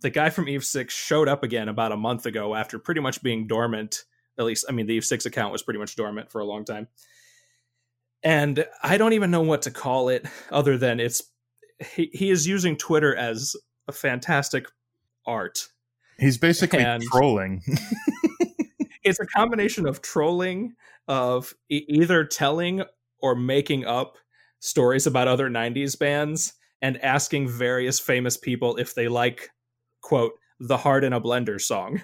The 0.00 0.10
guy 0.10 0.28
from 0.28 0.48
Eve 0.48 0.64
Six 0.64 0.94
showed 0.94 1.28
up 1.28 1.42
again 1.42 1.68
about 1.68 1.92
a 1.92 1.96
month 1.96 2.26
ago 2.26 2.54
after 2.54 2.78
pretty 2.78 3.00
much 3.00 3.22
being 3.22 3.46
dormant 3.46 4.04
at 4.38 4.44
least, 4.44 4.66
I 4.68 4.72
mean, 4.72 4.86
the 4.86 4.98
Eve6 4.98 5.26
account 5.26 5.52
was 5.52 5.62
pretty 5.62 5.78
much 5.78 5.96
dormant 5.96 6.30
for 6.30 6.40
a 6.40 6.44
long 6.44 6.64
time. 6.64 6.88
And 8.22 8.66
I 8.82 8.96
don't 8.96 9.12
even 9.12 9.30
know 9.30 9.42
what 9.42 9.62
to 9.62 9.70
call 9.70 10.08
it 10.08 10.26
other 10.50 10.78
than 10.78 10.98
it's 10.98 11.22
he, 11.94 12.10
he 12.12 12.30
is 12.30 12.46
using 12.46 12.76
Twitter 12.76 13.14
as 13.14 13.54
a 13.88 13.92
fantastic 13.92 14.66
art. 15.26 15.68
He's 16.18 16.38
basically 16.38 16.80
and 16.80 17.02
trolling. 17.02 17.62
it's 19.02 19.20
a 19.20 19.26
combination 19.26 19.86
of 19.86 20.00
trolling, 20.00 20.74
of 21.08 21.54
e- 21.68 21.84
either 21.88 22.24
telling 22.24 22.84
or 23.20 23.34
making 23.34 23.84
up 23.84 24.16
stories 24.60 25.06
about 25.06 25.28
other 25.28 25.50
90s 25.50 25.98
bands 25.98 26.54
and 26.80 27.02
asking 27.02 27.48
various 27.48 28.00
famous 28.00 28.36
people 28.36 28.76
if 28.76 28.94
they 28.94 29.08
like, 29.08 29.50
quote, 30.00 30.32
the 30.60 30.76
Heart 30.76 31.04
in 31.04 31.12
a 31.12 31.20
Blender 31.20 31.60
song. 31.60 32.02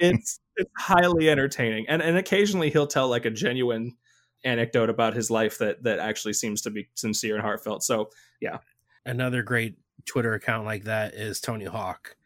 It's 0.00 0.40
it's 0.56 0.70
highly 0.78 1.28
entertaining, 1.28 1.86
and 1.88 2.02
and 2.02 2.16
occasionally 2.16 2.70
he'll 2.70 2.86
tell 2.86 3.08
like 3.08 3.24
a 3.24 3.30
genuine 3.30 3.96
anecdote 4.44 4.88
about 4.88 5.14
his 5.14 5.30
life 5.30 5.58
that 5.58 5.82
that 5.82 5.98
actually 5.98 6.32
seems 6.32 6.62
to 6.62 6.70
be 6.70 6.88
sincere 6.94 7.34
and 7.34 7.42
heartfelt. 7.42 7.82
So 7.82 8.10
yeah, 8.40 8.58
another 9.04 9.42
great 9.42 9.76
Twitter 10.06 10.34
account 10.34 10.64
like 10.64 10.84
that 10.84 11.14
is 11.14 11.40
Tony 11.40 11.66
Hawk. 11.66 12.16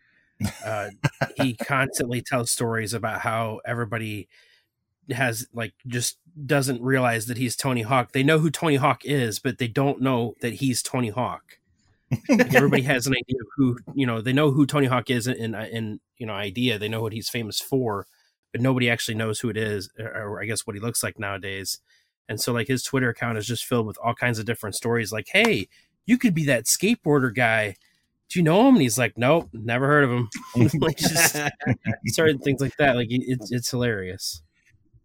Uh, 0.65 0.91
he 1.37 1.55
constantly 1.63 2.21
tells 2.21 2.51
stories 2.51 2.95
about 2.95 3.21
how 3.21 3.61
everybody 3.67 4.29
has 5.11 5.47
like 5.53 5.75
just 5.87 6.19
doesn't 6.47 6.83
realize 6.83 7.27
that 7.27 7.37
he's 7.37 7.57
Tony 7.57 7.83
Hawk. 7.83 8.13
They 8.13 8.23
know 8.23 8.39
who 8.39 8.51
Tony 8.51 8.77
Hawk 8.77 9.03
is, 9.05 9.39
but 9.39 9.59
they 9.59 9.69
don't 9.69 10.01
know 10.01 10.35
that 10.41 10.55
he's 10.55 10.83
Tony 10.83 11.11
Hawk. 11.11 11.59
Like, 12.11 12.21
everybody 12.55 12.83
has 12.83 13.07
an 13.07 13.15
idea 13.15 13.41
of 13.41 13.47
who 13.57 13.79
you 13.95 14.07
know. 14.07 14.21
They 14.21 14.33
know 14.33 14.51
who 14.51 14.67
Tony 14.67 14.87
Hawk 14.87 15.11
is 15.11 15.27
in 15.27 15.55
in 15.55 16.01
you 16.19 16.27
know 16.27 16.35
idea. 16.35 16.79
They 16.79 16.89
know 16.89 17.03
what 17.03 17.13
he's 17.13 17.29
famous 17.29 17.61
for, 17.61 18.07
but 18.53 18.61
nobody 18.61 18.91
actually 18.91 19.17
knows 19.17 19.41
who 19.41 19.49
it 19.49 19.57
is, 19.57 19.91
or, 19.99 20.07
or 20.07 20.43
I 20.43 20.47
guess 20.47 20.67
what 20.67 20.77
he 20.77 20.81
looks 20.81 21.03
like 21.03 21.19
nowadays. 21.19 21.81
And 22.29 22.41
so 22.41 22.53
like 22.53 22.69
his 22.69 22.83
Twitter 22.83 23.11
account 23.11 23.39
is 23.39 23.47
just 23.47 23.65
filled 23.65 23.87
with 23.87 23.99
all 24.03 24.15
kinds 24.15 24.39
of 24.39 24.47
different 24.47 24.77
stories. 24.77 25.13
Like, 25.13 25.29
hey, 25.31 25.69
you 26.07 26.19
could 26.19 26.35
be 26.35 26.45
that 26.47 26.65
skateboarder 26.65 27.35
guy. 27.35 27.77
Do 28.31 28.39
you 28.39 28.43
know 28.43 28.67
him? 28.69 28.75
And 28.75 28.83
he's 28.83 28.99
like, 28.99 29.19
nope, 29.19 29.51
never 29.53 29.87
heard 29.87 30.05
of 30.05 30.11
him. 30.11 30.29
like 30.81 30.97
just 30.97 31.37
certain 32.07 32.39
things 32.39 32.61
like 32.61 32.77
that. 32.79 32.97
Like 32.97 33.09
it's 33.11 33.51
it's 33.51 33.71
hilarious. 33.71 34.43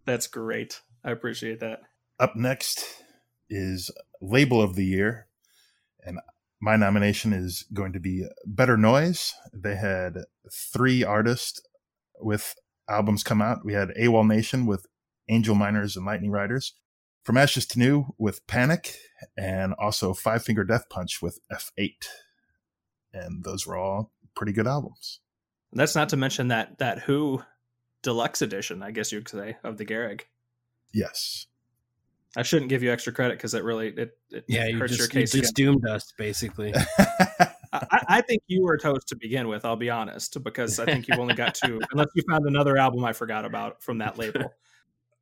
That's 0.05 0.27
great. 0.27 0.81
I 1.03 1.11
appreciate 1.11 1.59
that. 1.59 1.81
Up 2.19 2.35
next 2.35 3.03
is 3.49 3.91
Label 4.21 4.61
of 4.61 4.75
the 4.75 4.85
Year. 4.85 5.27
And 6.05 6.19
my 6.61 6.75
nomination 6.75 7.33
is 7.33 7.65
going 7.73 7.93
to 7.93 7.99
be 7.99 8.25
Better 8.45 8.77
Noise. 8.77 9.33
They 9.53 9.75
had 9.75 10.17
three 10.51 11.03
artists 11.03 11.61
with 12.19 12.55
albums 12.89 13.23
come 13.23 13.41
out. 13.41 13.63
We 13.63 13.73
had 13.73 13.93
AWOLNATION 13.97 14.65
with 14.65 14.85
Angel 15.29 15.55
Miners 15.55 15.95
and 15.95 16.05
Lightning 16.05 16.31
Riders. 16.31 16.73
From 17.23 17.37
Ashes 17.37 17.65
to 17.67 17.79
New 17.79 18.15
with 18.17 18.47
Panic, 18.47 18.97
and 19.37 19.73
also 19.73 20.13
Five 20.13 20.43
Finger 20.43 20.63
Death 20.63 20.89
Punch 20.89 21.21
with 21.21 21.39
F8. 21.51 22.07
And 23.13 23.43
those 23.43 23.67
were 23.67 23.77
all 23.77 24.11
pretty 24.35 24.53
good 24.53 24.67
albums. 24.67 25.19
That's 25.73 25.95
not 25.95 26.09
to 26.09 26.17
mention 26.17 26.47
that 26.47 26.79
that 26.79 26.99
HU 26.99 27.43
deluxe 28.01 28.41
edition, 28.41 28.81
I 28.81 28.91
guess 28.91 29.11
you 29.11 29.19
could 29.19 29.29
say, 29.29 29.57
of 29.63 29.77
the 29.77 29.85
Gereg. 29.85 30.21
Yes. 30.93 31.45
I 32.37 32.43
shouldn't 32.43 32.69
give 32.69 32.83
you 32.83 32.91
extra 32.91 33.11
credit 33.11 33.37
because 33.37 33.53
it 33.53 33.63
really 33.63 33.89
it, 33.89 34.17
it 34.31 34.45
Yeah, 34.47 34.67
you 34.67 34.77
hurts 34.77 34.95
just, 34.95 35.13
your 35.13 35.21
you 35.21 35.27
case. 35.27 35.31
just 35.31 35.55
doomed 35.55 35.87
us 35.87 36.13
basically. 36.17 36.73
I, 37.71 38.03
I 38.07 38.21
think 38.21 38.41
you 38.47 38.63
were 38.63 38.77
toast 38.77 39.07
to 39.09 39.15
begin 39.15 39.47
with. 39.47 39.65
I'll 39.65 39.75
be 39.75 39.89
honest, 39.89 40.41
because 40.43 40.79
I 40.79 40.85
think 40.85 41.07
you've 41.07 41.19
only 41.19 41.35
got 41.35 41.55
two, 41.55 41.79
unless 41.91 42.07
you 42.15 42.23
found 42.29 42.45
another 42.47 42.77
album 42.77 43.03
I 43.03 43.13
forgot 43.13 43.45
about 43.45 43.81
from 43.81 43.99
that 43.99 44.17
label. 44.17 44.53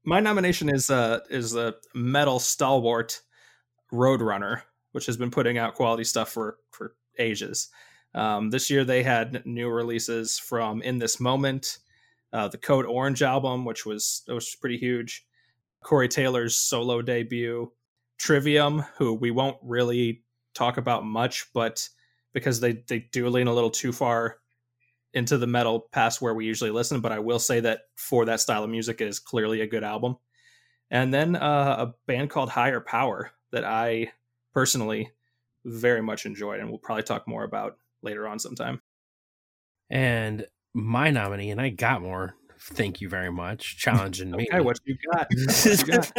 My 0.06 0.20
nomination 0.20 0.70
is 0.70 0.90
uh 0.90 1.20
is 1.30 1.56
a 1.56 1.76
metal 1.94 2.40
stalwart 2.40 3.22
Roadrunner, 3.92 4.62
which 4.92 5.06
has 5.06 5.18
been 5.18 5.32
putting 5.32 5.58
out 5.58 5.76
quality 5.76 6.04
stuff 6.04 6.30
for 6.30 6.58
for 6.72 6.96
ages. 7.20 7.70
Um, 8.14 8.50
this 8.50 8.70
year 8.70 8.84
they 8.84 9.04
had 9.04 9.46
new 9.46 9.70
releases 9.70 10.40
from 10.40 10.82
In 10.82 10.98
This 10.98 11.20
Moment, 11.20 11.78
uh, 12.34 12.48
the 12.48 12.58
Code 12.58 12.86
Orange 12.86 13.22
album, 13.22 13.66
which 13.66 13.86
was 13.86 14.24
it 14.28 14.34
was 14.34 14.56
pretty 14.56 14.78
huge. 14.78 15.26
Corey 15.84 16.08
Taylor's 16.08 16.56
solo 16.56 17.02
debut, 17.02 17.72
Trivium, 18.18 18.84
who 18.98 19.14
we 19.14 19.32
won't 19.32 19.58
really 19.62 20.24
talk 20.54 20.78
about 20.78 21.06
much, 21.06 21.48
but 21.54 21.88
because 22.34 22.60
they 22.60 22.84
they 22.88 23.00
do 23.12 23.30
lean 23.30 23.48
a 23.48 23.54
little 23.54 23.70
too 23.70 23.92
far 23.92 24.38
into 25.14 25.38
the 25.38 25.48
metal 25.48 25.88
past 25.92 26.22
where 26.22 26.34
we 26.34 26.46
usually 26.46 26.72
listen. 26.72 27.00
But 27.02 27.12
I 27.12 27.20
will 27.20 27.40
say 27.40 27.60
that 27.62 27.82
for 27.96 28.26
that 28.26 28.40
style 28.42 28.64
of 28.64 28.70
music, 28.70 29.02
is 29.02 29.20
clearly 29.20 29.62
a 29.62 29.68
good 29.68 29.84
album. 29.84 30.18
And 30.92 31.14
then 31.14 31.36
uh, 31.36 31.76
a 31.80 31.94
band 32.08 32.30
called 32.30 32.50
Higher 32.50 32.80
Power 32.82 33.32
that 33.52 33.64
I 33.64 34.12
personally 34.54 35.12
very 35.66 36.02
much 36.02 36.26
enjoyed, 36.26 36.60
and 36.60 36.70
we'll 36.70 36.80
probably 36.80 37.04
talk 37.04 37.28
more 37.28 37.44
about 37.44 37.78
later 38.02 38.28
on 38.28 38.40
sometime. 38.40 38.82
and 39.90 40.46
my 40.74 41.10
nominee, 41.12 41.52
and 41.52 41.60
I 41.62 41.70
got 41.70 42.02
more. 42.02 42.36
Thank 42.60 43.02
you 43.02 43.10
very 43.10 43.32
much, 43.32 43.78
challenging 43.78 44.32
me. 44.32 44.48
Okay, 44.52 44.62
what 44.62 44.80
you 44.86 44.98
got? 45.14 45.28
What 45.38 45.66
you 45.66 45.86
got? 45.86 46.12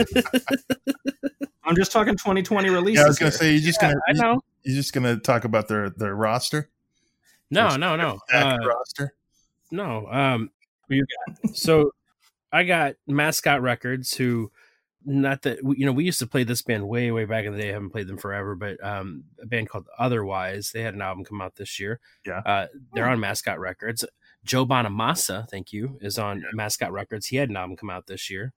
I'm 1.64 1.76
just 1.76 1.93
talking 1.93 2.14
2020 2.14 2.70
releases. 2.70 2.97
Yeah, 3.01 3.05
I 3.05 3.09
was 3.09 3.18
gonna 3.18 3.30
here. 3.30 3.39
say 3.39 3.53
you're 3.53 3.61
just 3.61 3.82
Yeah, 3.82 3.89
gonna 3.93 4.01
I 4.09 4.12
know. 4.12 4.41
you're 4.62 4.76
just 4.76 4.93
gonna 4.93 5.18
talk 5.18 5.45
about 5.45 5.68
their 5.68 5.91
their 5.91 6.14
roster. 6.14 6.70
No, 7.51 7.70
Their 7.70 7.78
no, 7.78 7.97
no, 7.97 8.18
uh, 8.32 8.59
roster. 8.64 9.14
no. 9.70 10.07
Um, 10.11 10.51
Who 10.89 10.97
you 10.97 11.07
so 11.55 11.93
I 12.53 12.64
got 12.64 12.95
Mascot 13.07 13.61
Records, 13.61 14.14
who 14.16 14.51
not 15.05 15.43
that 15.43 15.59
you 15.76 15.84
know 15.86 15.93
we 15.93 16.05
used 16.05 16.18
to 16.20 16.26
play 16.26 16.45
this 16.45 16.62
band 16.62 16.89
way 16.89 17.11
way 17.11 17.24
back 17.26 17.45
in 17.45 17.53
the 17.53 17.59
day. 17.61 17.70
I 17.70 17.72
haven't 17.72 17.91
played 17.91 18.07
them 18.07 18.16
forever, 18.18 18.55
but 18.55 18.82
um, 18.84 19.24
a 19.43 19.47
band 19.47 19.68
called 19.68 19.86
Otherwise. 19.99 20.70
They 20.72 20.82
had 20.82 20.95
an 20.95 21.03
album 21.03 21.24
come 21.24 21.41
out 21.43 21.57
this 21.57 21.78
year. 21.78 22.01
Yeah. 22.26 22.39
uh, 22.47 22.66
they're 22.95 23.09
on 23.09 23.20
Mascot 23.20 23.59
Records. 23.61 24.05
Joe 24.49 24.64
Bonamassa, 24.64 25.46
thank 25.49 25.74
you, 25.74 25.99
is 26.01 26.18
on 26.18 26.42
Mascot 26.55 26.90
Records. 26.90 27.26
He 27.26 27.36
had 27.36 27.51
an 27.51 27.57
album 27.57 27.76
come 27.76 27.90
out 27.90 28.07
this 28.07 28.30
year, 28.30 28.55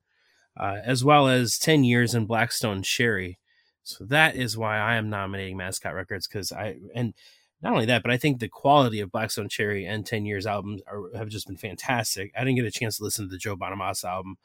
uh, 0.58 0.78
as 0.86 1.04
well 1.04 1.28
as 1.28 1.60
Ten 1.60 1.84
Years 1.84 2.16
in 2.16 2.26
Black 2.26 2.54
Stone 2.54 2.84
Cherry. 2.84 3.38
So 3.84 4.06
that 4.06 4.38
is 4.38 4.58
why 4.58 4.78
I 4.78 4.96
am 4.96 5.10
nominating 5.10 5.58
Mascot 5.58 5.94
Records 5.94 6.28
because 6.28 6.54
I 6.54 6.78
and 6.96 7.14
not 7.62 7.74
only 7.74 7.86
that, 7.88 8.04
but 8.04 8.12
I 8.12 8.18
think 8.18 8.40
the 8.40 8.48
quality 8.48 9.02
of 9.02 9.12
Black 9.12 9.32
Stone 9.32 9.50
Cherry 9.50 9.86
and 9.86 10.06
Ten 10.06 10.26
Years 10.26 10.48
albums 10.48 10.82
are, 10.88 11.14
have 11.16 11.28
just 11.28 11.46
been 11.46 11.58
fantastic. 11.58 12.32
I 12.38 12.46
didn't 12.46 12.56
get 12.56 12.66
a 12.66 12.72
chance 12.72 12.98
to 12.98 13.04
listen 13.04 13.26
to 13.26 13.32
the 13.32 13.38
Joe 13.38 13.58
Bonamassa 13.58 14.06
album, 14.06 14.38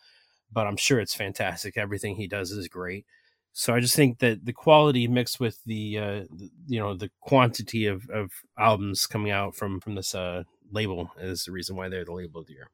but 0.53 0.67
I'm 0.67 0.77
sure 0.77 0.99
it's 0.99 1.15
fantastic. 1.15 1.77
Everything 1.77 2.17
he 2.17 2.27
does 2.27 2.51
is 2.51 2.67
great. 2.67 3.07
So 3.53 3.73
I 3.73 3.79
just 3.79 3.95
think 3.95 4.19
that 4.19 4.45
the 4.45 4.53
quality 4.53 5.07
mixed 5.07 5.39
with 5.39 5.63
the, 5.65 5.99
uh, 5.99 6.25
the 6.35 6.51
you 6.67 6.81
know 6.81 6.95
the 6.95 7.11
quantity 7.21 7.87
of, 7.87 8.11
of 8.11 8.33
albums 8.59 9.07
coming 9.07 9.31
out 9.31 9.55
from 9.55 9.79
from 9.81 9.95
this 9.95 10.13
uh, 10.13 10.43
label 10.71 11.11
is 11.19 11.45
the 11.45 11.53
reason 11.53 11.77
why 11.77 11.89
they're 11.89 12.05
the 12.05 12.13
label 12.13 12.41
of 12.41 12.47
the 12.47 12.55
year. 12.55 12.71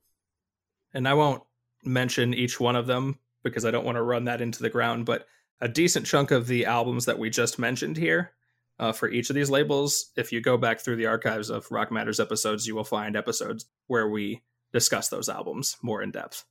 and 0.95 1.09
I 1.09 1.15
won't 1.15 1.43
mention 1.85 2.35
each 2.35 2.61
one 2.61 2.77
of 2.77 2.87
them 2.87 3.19
because 3.43 3.65
I 3.65 3.71
don't 3.71 3.85
want 3.85 3.97
to 3.97 4.03
run 4.03 4.25
that 4.25 4.41
into 4.41 4.63
the 4.63 4.71
ground, 4.71 5.05
but 5.07 5.27
a 5.61 5.69
decent 5.69 6.07
chunk 6.07 6.31
of 6.31 6.47
the 6.47 6.67
albums 6.67 7.07
that 7.07 7.19
we 7.19 7.31
just 7.31 7.59
mentioned 7.59 7.97
here 7.97 8.33
uh, 8.79 8.93
for 8.93 9.09
each 9.09 9.31
of 9.31 9.37
these 9.37 9.51
labels, 9.51 10.11
if 10.17 10.33
you 10.33 10.41
go 10.41 10.57
back 10.57 10.81
through 10.81 10.97
the 10.97 11.07
archives 11.07 11.51
of 11.51 11.71
Rock 11.71 11.93
Matters 11.93 12.21
episodes, 12.21 12.67
you 12.67 12.75
will 12.75 12.85
find 12.85 13.17
episodes 13.17 13.67
where 13.87 14.09
we 14.09 14.43
discuss 14.73 15.09
those 15.09 15.29
albums 15.29 15.77
more 15.83 16.03
in 16.03 16.11
depth. 16.11 16.45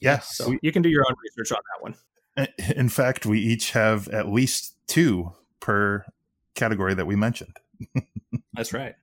Yes. 0.00 0.36
So 0.36 0.56
you 0.62 0.72
can 0.72 0.82
do 0.82 0.88
your 0.88 1.04
own 1.08 1.14
research 1.22 1.52
on 1.52 1.60
that 1.74 1.82
one. 1.82 2.76
in 2.76 2.88
fact, 2.88 3.26
we 3.26 3.38
each 3.38 3.72
have 3.72 4.08
at 4.08 4.28
least 4.28 4.74
two 4.86 5.32
per 5.60 6.04
category 6.54 6.94
that 6.94 7.06
we 7.06 7.16
mentioned. 7.16 7.56
That's 8.54 8.72
right. 8.72 8.94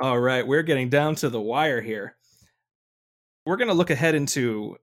All 0.00 0.20
right, 0.20 0.46
we're 0.46 0.62
getting 0.62 0.90
down 0.90 1.16
to 1.16 1.28
the 1.28 1.40
wire 1.40 1.80
here. 1.80 2.14
We're 3.44 3.56
going 3.56 3.66
to 3.66 3.74
look 3.74 3.90
ahead 3.90 4.14
into 4.14 4.76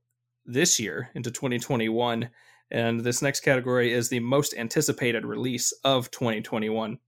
this 0.45 0.77
year, 0.77 1.09
into 1.15 1.31
2021, 1.31 2.29
and 2.69 2.99
this 2.99 3.21
next 3.21 3.39
category 3.39 3.93
is 3.93 4.09
the 4.09 4.19
most 4.19 4.53
anticipated 4.57 5.23
release 5.25 5.71
of 5.85 6.11
2021. 6.11 6.99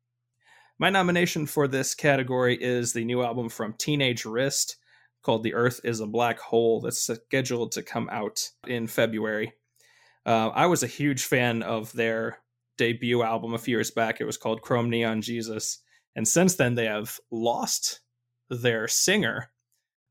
My 0.80 0.90
nomination 0.90 1.46
for 1.46 1.68
this 1.68 1.94
category 1.94 2.56
is 2.56 2.94
the 2.94 3.04
new 3.04 3.24
album 3.24 3.50
from 3.50 3.74
Teenage 3.74 4.24
Wrist 4.24 4.78
called 5.22 5.44
The 5.44 5.54
Earth 5.54 5.82
is 5.84 6.00
a 6.00 6.08
Black 6.08 6.40
Hole 6.40 6.80
that's 6.80 7.06
scheduled 7.06 7.74
to 7.74 7.84
come 7.84 8.08
out 8.10 8.40
in 8.68 8.88
February. 8.88 9.52
Uh, 10.26 10.48
I 10.56 10.68
was 10.68 10.82
a 10.82 10.88
huge 10.88 11.26
fan 11.26 11.62
of 11.62 11.92
their 11.92 12.38
debut 12.78 13.22
album 13.22 13.54
a 13.54 13.58
few 13.58 13.76
years 13.76 13.92
back. 13.92 14.22
It 14.22 14.26
was 14.26 14.38
called 14.38 14.62
Chrome 14.62 14.90
Neon 14.90 15.22
Jesus. 15.22 15.80
And 16.18 16.28
since 16.28 16.56
then, 16.56 16.74
they 16.74 16.86
have 16.86 17.20
lost 17.30 18.02
their 18.50 18.88
singer. 18.88 19.52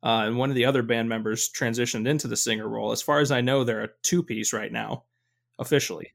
Uh, 0.05 0.23
and 0.27 0.39
one 0.39 0.51
of 0.51 0.55
the 0.55 0.65
other 0.65 0.85
band 0.85 1.09
members 1.09 1.51
transitioned 1.51 2.07
into 2.07 2.29
the 2.29 2.37
singer 2.37 2.69
role. 2.69 2.93
As 2.93 3.03
far 3.03 3.19
as 3.19 3.33
I 3.33 3.41
know, 3.41 3.65
they're 3.65 3.83
a 3.83 3.91
two 4.03 4.23
piece 4.23 4.53
right 4.53 4.71
now, 4.71 5.03
officially. 5.59 6.15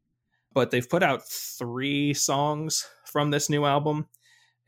But 0.54 0.72
they've 0.72 0.90
put 0.90 1.04
out 1.04 1.28
three 1.28 2.14
songs 2.14 2.88
from 3.06 3.32
this 3.32 3.50
new 3.50 3.66
album, 3.66 4.08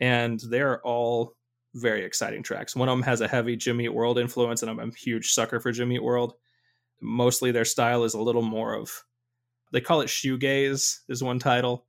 and 0.01 0.41
they're 0.49 0.81
all 0.81 1.37
very 1.73 2.03
exciting 2.03 2.43
tracks. 2.43 2.75
One 2.75 2.89
of 2.89 2.97
them 2.97 3.03
has 3.03 3.21
a 3.21 3.27
heavy 3.27 3.55
Jimmy 3.55 3.87
World 3.87 4.19
influence, 4.19 4.61
and 4.61 4.69
I'm 4.69 4.79
a 4.79 4.93
huge 4.93 5.31
sucker 5.31 5.61
for 5.61 5.71
Jimmy 5.71 5.99
World. 5.99 6.33
Mostly 7.01 7.51
their 7.51 7.65
style 7.65 8.03
is 8.03 8.13
a 8.13 8.21
little 8.21 8.41
more 8.41 8.75
of, 8.75 8.91
they 9.71 9.79
call 9.79 10.01
it 10.01 10.07
shoegaze, 10.07 10.99
is 11.07 11.23
one 11.23 11.39
title 11.39 11.85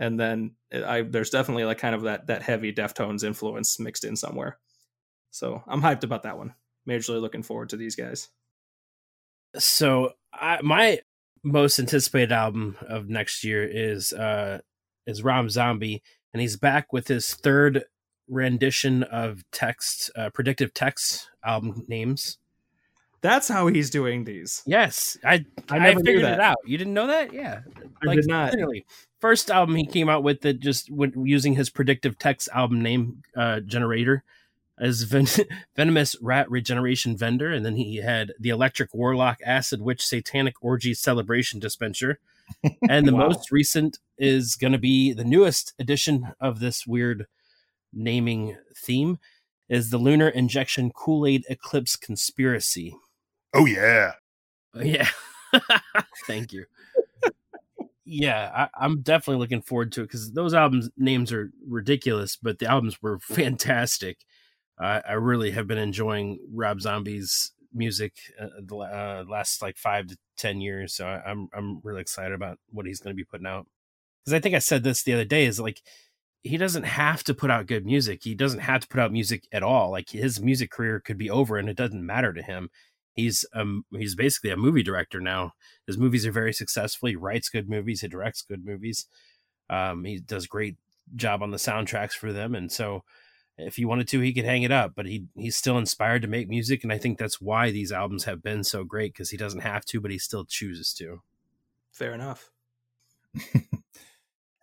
and 0.00 0.18
then 0.18 0.52
I 0.72 1.02
there's 1.02 1.30
definitely 1.30 1.64
like 1.64 1.78
kind 1.78 1.94
of 1.94 2.02
that 2.02 2.26
that 2.26 2.42
heavy 2.42 2.72
Deftones 2.72 3.22
influence 3.22 3.78
mixed 3.78 4.04
in 4.04 4.16
somewhere. 4.16 4.58
So 5.30 5.62
I'm 5.68 5.82
hyped 5.82 6.02
about 6.02 6.24
that 6.24 6.38
one. 6.38 6.54
Majorly 6.88 7.20
looking 7.20 7.44
forward 7.44 7.68
to 7.68 7.76
these 7.76 7.94
guys. 7.94 8.30
So 9.56 10.14
I, 10.32 10.60
my 10.62 11.00
most 11.44 11.78
anticipated 11.78 12.32
album 12.32 12.76
of 12.88 13.08
next 13.08 13.44
year 13.44 13.62
is 13.64 14.12
uh 14.12 14.60
is 15.06 15.22
Rob 15.22 15.50
Zombie, 15.50 16.02
and 16.32 16.40
he's 16.40 16.56
back 16.56 16.92
with 16.92 17.08
his 17.08 17.34
third 17.34 17.84
rendition 18.26 19.02
of 19.02 19.44
text 19.52 20.10
uh, 20.16 20.30
predictive 20.30 20.72
text 20.72 21.28
album 21.44 21.84
names. 21.88 22.38
That's 23.22 23.48
how 23.48 23.66
he's 23.66 23.90
doing 23.90 24.24
these. 24.24 24.62
Yes, 24.66 25.18
I 25.24 25.44
I 25.68 25.76
I, 25.76 25.78
never 25.78 26.00
figured 26.00 26.24
it 26.24 26.40
out. 26.40 26.56
You 26.64 26.78
didn't 26.78 26.94
know 26.94 27.06
that? 27.08 27.32
Yeah, 27.34 27.60
I 28.06 28.14
did 28.14 28.26
not. 28.26 28.52
literally. 28.52 28.86
First 29.20 29.50
album 29.50 29.76
he 29.76 29.86
came 29.86 30.08
out 30.08 30.22
with 30.22 30.40
that 30.40 30.60
just 30.60 30.90
with 30.90 31.14
using 31.16 31.54
his 31.54 31.68
predictive 31.68 32.18
text 32.18 32.48
album 32.54 32.80
name 32.82 33.22
uh, 33.36 33.60
generator 33.60 34.24
as 34.78 35.02
Ven- 35.02 35.26
venomous 35.76 36.16
rat 36.22 36.50
regeneration 36.50 37.14
vendor, 37.16 37.50
and 37.52 37.66
then 37.66 37.76
he 37.76 37.96
had 37.96 38.32
the 38.40 38.48
electric 38.48 38.94
warlock 38.94 39.38
acid 39.44 39.82
witch 39.82 40.02
satanic 40.02 40.54
orgy 40.62 40.94
celebration 40.94 41.60
dispenser, 41.60 42.18
and 42.88 43.06
the 43.06 43.12
Wow. 43.14 43.28
most 43.28 43.52
recent 43.52 43.98
is 44.16 44.56
going 44.56 44.72
to 44.72 44.78
be 44.78 45.12
the 45.12 45.24
newest 45.24 45.74
edition 45.78 46.28
of 46.40 46.60
this 46.60 46.86
weird 46.86 47.26
naming 47.92 48.56
theme 48.74 49.18
is 49.68 49.90
the 49.90 49.98
lunar 49.98 50.28
injection 50.28 50.90
Kool 50.90 51.26
Aid 51.26 51.44
eclipse 51.50 51.96
conspiracy. 51.96 52.94
Oh 53.52 53.66
yeah. 53.66 54.12
Yeah. 54.74 55.08
Thank 56.26 56.52
you. 56.52 56.66
yeah, 58.04 58.50
I, 58.54 58.84
I'm 58.84 59.02
definitely 59.02 59.40
looking 59.40 59.62
forward 59.62 59.92
to 59.92 60.02
it 60.02 60.04
because 60.04 60.32
those 60.32 60.54
albums 60.54 60.90
names 60.96 61.32
are 61.32 61.50
ridiculous, 61.66 62.36
but 62.36 62.58
the 62.58 62.66
albums 62.66 63.00
were 63.02 63.18
fantastic. 63.20 64.18
I 64.78 65.02
I 65.08 65.12
really 65.14 65.50
have 65.52 65.66
been 65.66 65.78
enjoying 65.78 66.38
Rob 66.52 66.80
Zombie's 66.80 67.52
music 67.72 68.14
uh, 68.40 68.48
the 68.62 68.76
uh, 68.76 69.24
last 69.28 69.62
like 69.62 69.76
five 69.76 70.08
to 70.08 70.18
ten 70.36 70.60
years, 70.60 70.94
so 70.94 71.06
I, 71.06 71.22
I'm 71.30 71.48
I'm 71.52 71.80
really 71.82 72.00
excited 72.00 72.34
about 72.34 72.58
what 72.70 72.86
he's 72.86 73.00
going 73.00 73.14
to 73.14 73.20
be 73.20 73.24
putting 73.24 73.46
out. 73.46 73.66
Because 74.24 74.34
I 74.36 74.40
think 74.40 74.54
I 74.54 74.60
said 74.60 74.84
this 74.84 75.02
the 75.02 75.14
other 75.14 75.24
day 75.24 75.46
is 75.46 75.60
like 75.60 75.82
he 76.42 76.56
doesn't 76.56 76.84
have 76.84 77.22
to 77.24 77.34
put 77.34 77.50
out 77.50 77.66
good 77.66 77.84
music. 77.84 78.22
He 78.24 78.34
doesn't 78.34 78.60
have 78.60 78.82
to 78.82 78.88
put 78.88 79.00
out 79.00 79.12
music 79.12 79.46
at 79.52 79.62
all. 79.62 79.90
Like 79.90 80.10
his 80.10 80.40
music 80.40 80.70
career 80.70 81.00
could 81.00 81.18
be 81.18 81.30
over, 81.30 81.56
and 81.58 81.68
it 81.68 81.76
doesn't 81.76 82.04
matter 82.04 82.32
to 82.32 82.42
him 82.42 82.70
he's 83.20 83.44
um 83.54 83.84
he's 83.90 84.14
basically 84.14 84.50
a 84.50 84.56
movie 84.56 84.82
director 84.82 85.20
now. 85.20 85.54
His 85.86 85.98
movies 85.98 86.26
are 86.26 86.32
very 86.32 86.52
successful. 86.52 87.08
He 87.08 87.16
writes 87.16 87.48
good 87.48 87.68
movies. 87.68 88.00
He 88.00 88.08
directs 88.08 88.42
good 88.42 88.64
movies. 88.64 89.06
Um, 89.68 90.04
he 90.04 90.18
does 90.18 90.46
great 90.46 90.76
job 91.14 91.42
on 91.42 91.50
the 91.50 91.56
soundtracks 91.56 92.12
for 92.12 92.32
them, 92.32 92.54
and 92.54 92.70
so 92.70 93.04
if 93.56 93.76
he 93.76 93.84
wanted 93.84 94.08
to, 94.08 94.20
he 94.20 94.32
could 94.32 94.44
hang 94.44 94.62
it 94.62 94.72
up. 94.72 94.92
But 94.94 95.06
he 95.06 95.26
he's 95.36 95.56
still 95.56 95.78
inspired 95.78 96.22
to 96.22 96.28
make 96.28 96.48
music, 96.48 96.82
and 96.82 96.92
I 96.92 96.98
think 96.98 97.18
that's 97.18 97.40
why 97.40 97.70
these 97.70 97.92
albums 97.92 98.24
have 98.24 98.42
been 98.42 98.64
so 98.64 98.84
great 98.84 99.12
because 99.12 99.30
he 99.30 99.36
doesn't 99.36 99.60
have 99.60 99.84
to, 99.86 100.00
but 100.00 100.10
he 100.10 100.18
still 100.18 100.44
chooses 100.44 100.92
to. 100.94 101.22
Fair 101.92 102.14
enough. 102.14 102.50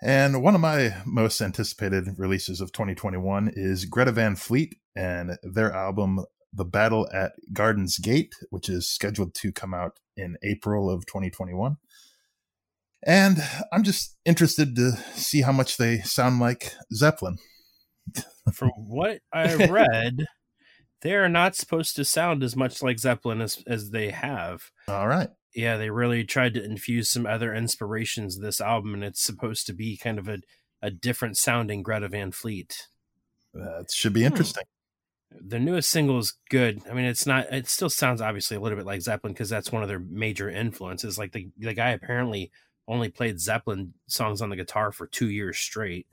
And 0.01 0.43
one 0.43 0.53
of 0.53 0.61
my 0.61 0.95
most 1.05 1.41
anticipated 1.41 2.07
releases 2.17 2.61
of 2.61 2.71
2021 2.71 3.51
is 3.55 3.85
Greta 3.85 4.11
Van 4.11 4.35
Fleet 4.35 4.77
and 4.95 5.37
their 5.41 5.73
album 5.73 6.23
The 6.57 6.65
Battle 6.65 7.07
at 7.13 7.33
Garden's 7.53 7.97
Gate, 7.99 8.33
which 8.49 8.67
is 8.67 8.89
scheduled 8.89 9.33
to 9.35 9.51
come 9.51 9.73
out 9.73 9.99
in 10.17 10.37
April 10.43 10.89
of 10.89 11.05
2021. 11.05 11.77
And 13.03 13.37
I'm 13.71 13.83
just 13.83 14.17
interested 14.25 14.75
to 14.75 14.91
see 15.13 15.41
how 15.41 15.51
much 15.51 15.77
they 15.77 15.99
sound 15.99 16.39
like 16.39 16.73
Zeppelin. 16.93 17.37
From 18.53 18.71
what 18.75 19.19
I 19.31 19.53
read, 19.67 20.25
they 21.01 21.13
are 21.13 21.29
not 21.29 21.55
supposed 21.55 21.95
to 21.97 22.05
sound 22.05 22.43
as 22.43 22.55
much 22.55 22.81
like 22.81 22.97
Zeppelin 22.99 23.39
as 23.41 23.63
as 23.67 23.91
they 23.91 24.09
have. 24.09 24.71
All 24.87 25.07
right. 25.07 25.29
yeah, 25.53 25.77
they 25.77 25.89
really 25.91 26.23
tried 26.23 26.55
to 26.55 26.63
infuse 26.63 27.09
some 27.09 27.25
other 27.27 27.53
inspirations 27.53 28.39
this 28.39 28.59
album, 28.59 28.95
and 28.95 29.03
it's 29.03 29.21
supposed 29.21 29.67
to 29.67 29.73
be 29.73 29.95
kind 29.95 30.17
of 30.17 30.27
a, 30.27 30.39
a 30.81 30.89
different 30.89 31.37
sounding 31.37 31.83
Greta 31.83 32.07
Van 32.07 32.31
Fleet. 32.31 32.87
That 33.53 33.91
should 33.93 34.13
be 34.13 34.23
Hmm. 34.23 34.27
The 35.45 35.59
newest 35.59 35.89
single 35.89 36.17
is 36.19 36.33
good. 36.49 36.81
I 36.89 36.93
mean, 36.93 37.05
it's 37.05 37.25
not. 37.25 37.51
It 37.51 37.67
still 37.67 37.89
sounds 37.89 38.21
obviously 38.21 38.57
a 38.57 38.59
little 38.59 38.77
bit 38.77 38.85
like 38.85 39.01
Zeppelin 39.01 39.33
because 39.33 39.49
that's 39.49 39.71
one 39.71 39.83
of 39.83 39.89
their 39.89 39.99
major 39.99 40.49
influences. 40.49 41.17
Like 41.17 41.31
the 41.31 41.49
the 41.57 41.73
guy 41.73 41.89
apparently 41.89 42.51
only 42.87 43.09
played 43.09 43.39
Zeppelin 43.39 43.93
songs 44.07 44.41
on 44.41 44.49
the 44.49 44.55
guitar 44.55 44.91
for 44.91 45.07
two 45.07 45.29
years 45.29 45.57
straight. 45.57 46.07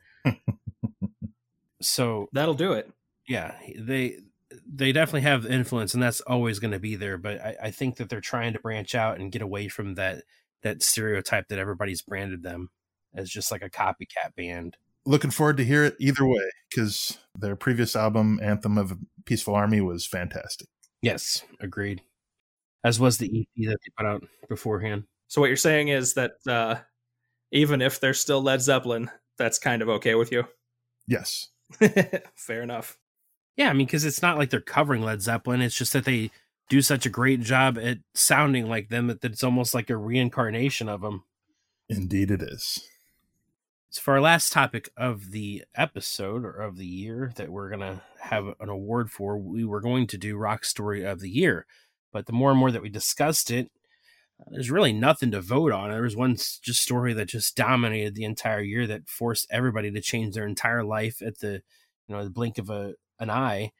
so 1.81 2.29
That'll 2.33 2.55
do 2.55 2.73
it. 2.73 2.91
yeah, 3.29 3.55
they 3.79 4.19
they 4.67 4.93
definitely 4.93 5.23
have 5.23 5.43
the 5.43 5.53
influence, 5.53 5.95
and 5.95 6.03
that's 6.03 6.21
always 6.23 6.59
going 6.59 6.73
to 6.73 6.79
be 6.79 6.97
there. 6.97 7.19
But 7.19 7.41
I, 7.41 7.57
I 7.65 7.71
think 7.71 7.97
that 7.97 8.09
they're 8.09 8.21
trying 8.21 8.53
to 8.53 8.61
branch 8.61 8.95
out 8.95 9.19
and 9.19 9.33
get 9.33 9.43
away 9.43 9.69
from 9.69 9.95
that 9.95 10.23
that 10.63 10.83
stereotype 10.83 11.49
that 11.49 11.59
everybody's 11.59 12.03
branded 12.03 12.43
them 12.43 12.71
as 13.15 13.31
just 13.31 13.51
like 13.51 13.63
a 13.63 13.71
copycat 13.71 14.35
band. 14.37 14.77
Looking 15.07 15.31
forward 15.31 15.59
to 15.59 15.65
hear 15.65 15.85
it 15.85 15.97
either 15.99 16.27
way 16.27 16.51
because 16.71 17.19
their 17.39 17.57
previous 17.57 17.95
album, 17.95 18.41
Anthem 18.43 18.79
of 18.79 18.93
a 18.93 18.99
Peaceful 19.25 19.55
Army, 19.55 19.81
was 19.81 20.07
fantastic. 20.07 20.69
Yes, 21.03 21.45
agreed. 21.61 22.03
As 22.85 22.99
was 22.99 23.19
the 23.19 23.27
EP 23.27 23.67
that 23.69 23.79
they 23.85 23.93
put 23.97 24.07
out 24.07 24.25
beforehand. 24.49 25.05
So 25.29 25.41
what 25.41 25.49
you're 25.49 25.57
saying 25.57 25.89
is 25.89 26.15
that 26.15 26.33
uh, 26.47 26.77
even 27.53 27.83
if 27.83 28.01
they're 28.01 28.15
still 28.15 28.43
Led 28.43 28.61
Zeppelin, 28.61 29.11
that's 29.37 29.59
kind 29.59 29.83
of 29.83 29.89
okay 29.89 30.15
with 30.15 30.33
you. 30.33 30.45
Yes. 31.07 31.49
Fair 32.37 32.63
enough. 32.63 32.99
Yeah, 33.57 33.71
I 33.71 33.73
mean, 33.73 33.87
because 33.87 34.05
it's 34.05 34.23
not 34.23 34.39
like 34.39 34.51
they're 34.51 34.61
covering 34.61 35.03
Led 35.03 35.23
Zeppelin. 35.23 35.61
It's 35.61 35.77
just 35.77 35.93
that 35.93 36.05
they 36.05 36.31
do 36.69 36.83
such 36.83 37.07
a 37.07 37.11
great 37.11 37.41
job 37.41 37.79
at 37.79 37.99
sounding 38.15 38.69
like 38.69 38.89
them 38.89 39.09
that 39.09 39.25
it's 39.25 39.45
almost 39.45 39.75
like 39.75 39.91
a 39.91 39.97
reincarnation 39.97 40.89
of 40.89 41.03
them. 41.03 41.25
Indeed, 41.89 42.31
it 42.31 42.43
is. 42.43 42.83
So 43.95 44.01
for 44.01 44.15
our 44.15 44.21
last 44.21 44.53
topic 44.53 44.91
of 44.97 45.31
the 45.31 45.63
episode 45.77 46.45
or 46.45 46.51
of 46.51 46.79
the 46.79 46.87
year 46.87 47.31
that 47.37 47.51
we're 47.51 47.71
gonna 47.71 48.03
have 48.23 48.45
an 48.59 48.69
award 48.69 49.13
for, 49.13 49.39
we 49.39 49.65
were 49.65 49.81
going 49.81 50.09
to 50.09 50.19
do 50.19 50.37
Rock 50.37 50.65
Story 50.65 51.05
of 51.05 51.21
the 51.21 51.31
Year. 51.31 51.65
But 52.13 52.27
the 52.27 52.33
more 52.33 52.51
and 52.51 52.59
more 52.59 52.73
that 52.73 52.83
we 52.83 52.89
discussed 52.89 53.53
it, 53.53 53.71
uh, 54.41 54.47
there's 54.51 54.73
really 54.73 54.93
nothing 54.93 55.31
to 55.31 55.41
vote 55.41 55.71
on. 55.71 55.91
There 55.91 56.03
was 56.03 56.17
one 56.17 56.35
just 56.35 56.83
story 56.83 57.13
that 57.13 57.29
just 57.29 57.57
dominated 57.57 58.17
the 58.17 58.25
entire 58.25 58.63
year 58.63 58.85
that 58.89 59.09
forced 59.09 59.47
everybody 59.49 59.93
to 59.93 60.01
change 60.01 60.35
their 60.35 60.49
entire 60.49 60.83
life 60.83 61.23
at 61.23 61.39
the 61.39 61.63
you 62.09 62.17
know 62.17 62.25
the 62.25 62.31
blink 62.31 62.59
of 62.59 62.71
a 62.71 62.95
an 63.21 63.31
eye 63.31 63.71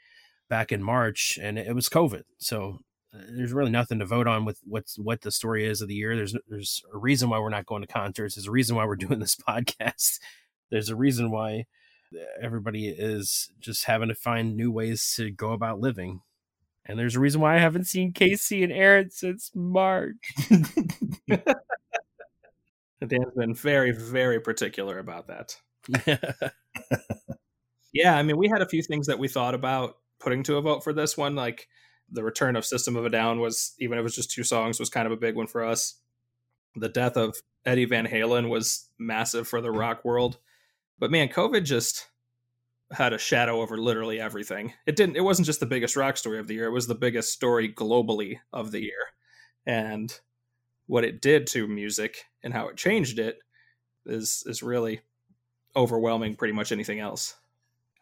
back 0.49 0.71
in 0.71 0.81
March, 0.81 1.41
and 1.43 1.59
it 1.59 1.75
was 1.75 1.89
COVID. 1.89 2.23
So 2.39 2.83
there's 3.31 3.53
really 3.53 3.71
nothing 3.71 3.99
to 4.01 4.07
vote 4.07 4.27
on 4.27 4.45
with 4.45 4.59
what's 4.65 4.99
what 4.99 5.23
the 5.23 5.31
story 5.31 5.67
is 5.67 5.81
of 5.81 5.89
the 5.89 5.95
year. 5.95 6.17
There's 6.17 6.37
there's 6.49 6.83
a 6.93 6.99
reason 6.99 7.31
why 7.31 7.39
we're 7.39 7.51
not 7.51 7.67
going 7.67 7.83
to 7.83 7.89
concerts. 7.89 8.35
There's 8.35 8.49
a 8.49 8.53
reason 8.53 8.77
why 8.77 8.87
we're 8.87 8.97
doing 9.05 9.21
this 9.21 9.37
podcast. 9.37 10.19
There's 10.71 10.89
a 10.89 10.97
reason 10.97 11.31
why 11.31 11.67
everybody 12.41 12.89
is 12.89 13.51
just 13.61 13.85
having 13.85 14.09
to 14.09 14.15
find 14.15 14.57
new 14.57 14.71
ways 14.71 15.15
to 15.17 15.31
go 15.31 15.53
about 15.53 15.81
living. 15.81 16.21
And 16.87 16.99
there's 16.99 17.17
a 17.17 17.21
reason 17.21 17.41
why 17.41 17.57
I 17.57 17.61
haven't 17.61 17.87
seen 17.87 18.13
Casey 18.13 18.63
and 18.63 18.73
Aaron 18.73 19.11
since 19.11 19.51
March. 19.55 20.17
Dan's 23.07 23.35
been 23.37 23.55
very, 23.55 23.91
very 23.91 24.41
particular 24.41 24.99
about 24.99 25.29
that. 25.29 25.57
Yeah, 27.95 28.17
I 28.17 28.23
mean, 28.25 28.37
we 28.37 28.49
had 28.49 28.61
a 28.61 28.69
few 28.69 28.83
things 28.83 29.07
that 29.07 29.21
we 29.21 29.29
thought 29.29 29.55
about 29.55 29.99
putting 30.19 30.43
to 30.43 30.57
a 30.57 30.61
vote 30.61 30.83
for 30.83 30.93
this 30.93 31.17
one. 31.17 31.37
Like 31.37 31.69
the 32.11 32.23
return 32.23 32.57
of 32.57 32.65
System 32.65 32.97
of 32.97 33.05
a 33.05 33.11
Down 33.11 33.41
was, 33.41 33.75
even 33.79 33.99
if 33.99 34.01
it 34.01 34.05
was 34.05 34.15
just 34.15 34.31
two 34.31 34.45
songs, 34.45 34.79
was 34.79 34.91
kind 34.91 35.07
of 35.07 35.13
a 35.13 35.17
big 35.17 35.37
one 35.37 35.47
for 35.47 35.65
us. 35.65 36.01
The 36.77 36.89
death 36.89 37.17
of 37.17 37.37
Eddie 37.65 37.85
Van 37.85 38.07
Halen 38.07 38.49
was 38.49 38.89
massive 38.99 39.49
for 39.49 39.61
the 39.61 39.71
rock 39.71 40.05
world. 40.05 40.39
But 40.99 41.11
man, 41.11 41.29
COVID 41.29 41.65
just 41.65 42.09
had 42.93 43.13
a 43.13 43.19
shadow 43.19 43.61
over 43.61 43.77
literally 43.77 44.21
everything. 44.21 44.73
It 44.87 44.97
didn't. 44.97 45.17
It 45.17 45.25
wasn't 45.25 45.47
just 45.47 45.61
the 45.61 45.67
biggest 45.67 45.97
rock 45.97 46.17
story 46.17 46.39
of 46.39 46.47
the 46.47 46.55
year. 46.55 46.67
It 46.67 46.73
was 46.73 46.87
the 46.87 46.95
biggest 46.95 47.33
story 47.33 47.73
globally 47.73 48.39
of 48.53 48.71
the 48.71 48.83
year, 48.83 49.11
and 49.67 50.17
what 50.87 51.05
it 51.05 51.23
did 51.23 51.47
to 51.49 51.67
music 51.67 52.25
and 52.43 52.53
how 52.53 52.69
it 52.69 52.77
changed 52.77 53.19
it 53.19 53.39
is 54.07 54.45
is 54.47 54.63
really 54.63 55.01
overwhelming 55.75 56.37
pretty 56.37 56.53
much 56.53 56.73
anything 56.73 57.01
else. 57.01 57.35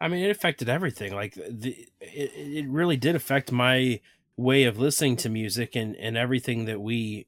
I 0.03 0.09
mean, 0.09 0.25
it 0.25 0.31
affected 0.31 0.67
everything. 0.67 1.15
Like 1.15 1.35
the, 1.35 1.87
it, 2.01 2.31
it 2.35 2.67
really 2.67 2.97
did 2.97 3.15
affect 3.15 3.53
my 3.53 4.01
way 4.35 4.65
of 4.65 4.77
listening 4.77 5.15
to 5.15 5.29
music 5.29 5.77
and 5.77 5.95
and 5.95 6.17
everything 6.17 6.65
that 6.65 6.81
we, 6.81 7.25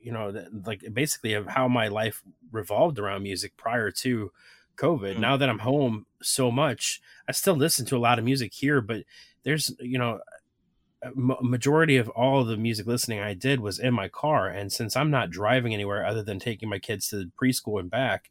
you 0.00 0.10
know, 0.10 0.32
that, 0.32 0.66
like 0.66 0.82
basically 0.94 1.34
of 1.34 1.46
how 1.48 1.68
my 1.68 1.88
life 1.88 2.22
revolved 2.50 2.98
around 2.98 3.24
music 3.24 3.58
prior 3.58 3.90
to 3.90 4.32
COVID. 4.78 5.16
Mm. 5.16 5.18
Now 5.18 5.36
that 5.36 5.50
I'm 5.50 5.58
home 5.58 6.06
so 6.22 6.50
much, 6.50 7.02
I 7.28 7.32
still 7.32 7.56
listen 7.56 7.84
to 7.86 7.96
a 7.96 7.98
lot 7.98 8.18
of 8.18 8.24
music 8.24 8.54
here, 8.54 8.80
but 8.80 9.04
there's 9.42 9.76
you 9.78 9.98
know. 9.98 10.20
A 11.02 11.10
majority 11.14 11.98
of 11.98 12.08
all 12.08 12.44
the 12.44 12.56
music 12.56 12.86
listening 12.86 13.20
I 13.20 13.34
did 13.34 13.60
was 13.60 13.78
in 13.78 13.92
my 13.92 14.08
car, 14.08 14.48
and 14.48 14.72
since 14.72 14.96
I'm 14.96 15.10
not 15.10 15.28
driving 15.28 15.74
anywhere 15.74 16.06
other 16.06 16.22
than 16.22 16.38
taking 16.38 16.70
my 16.70 16.78
kids 16.78 17.08
to 17.08 17.30
preschool 17.38 17.78
and 17.78 17.90
back, 17.90 18.30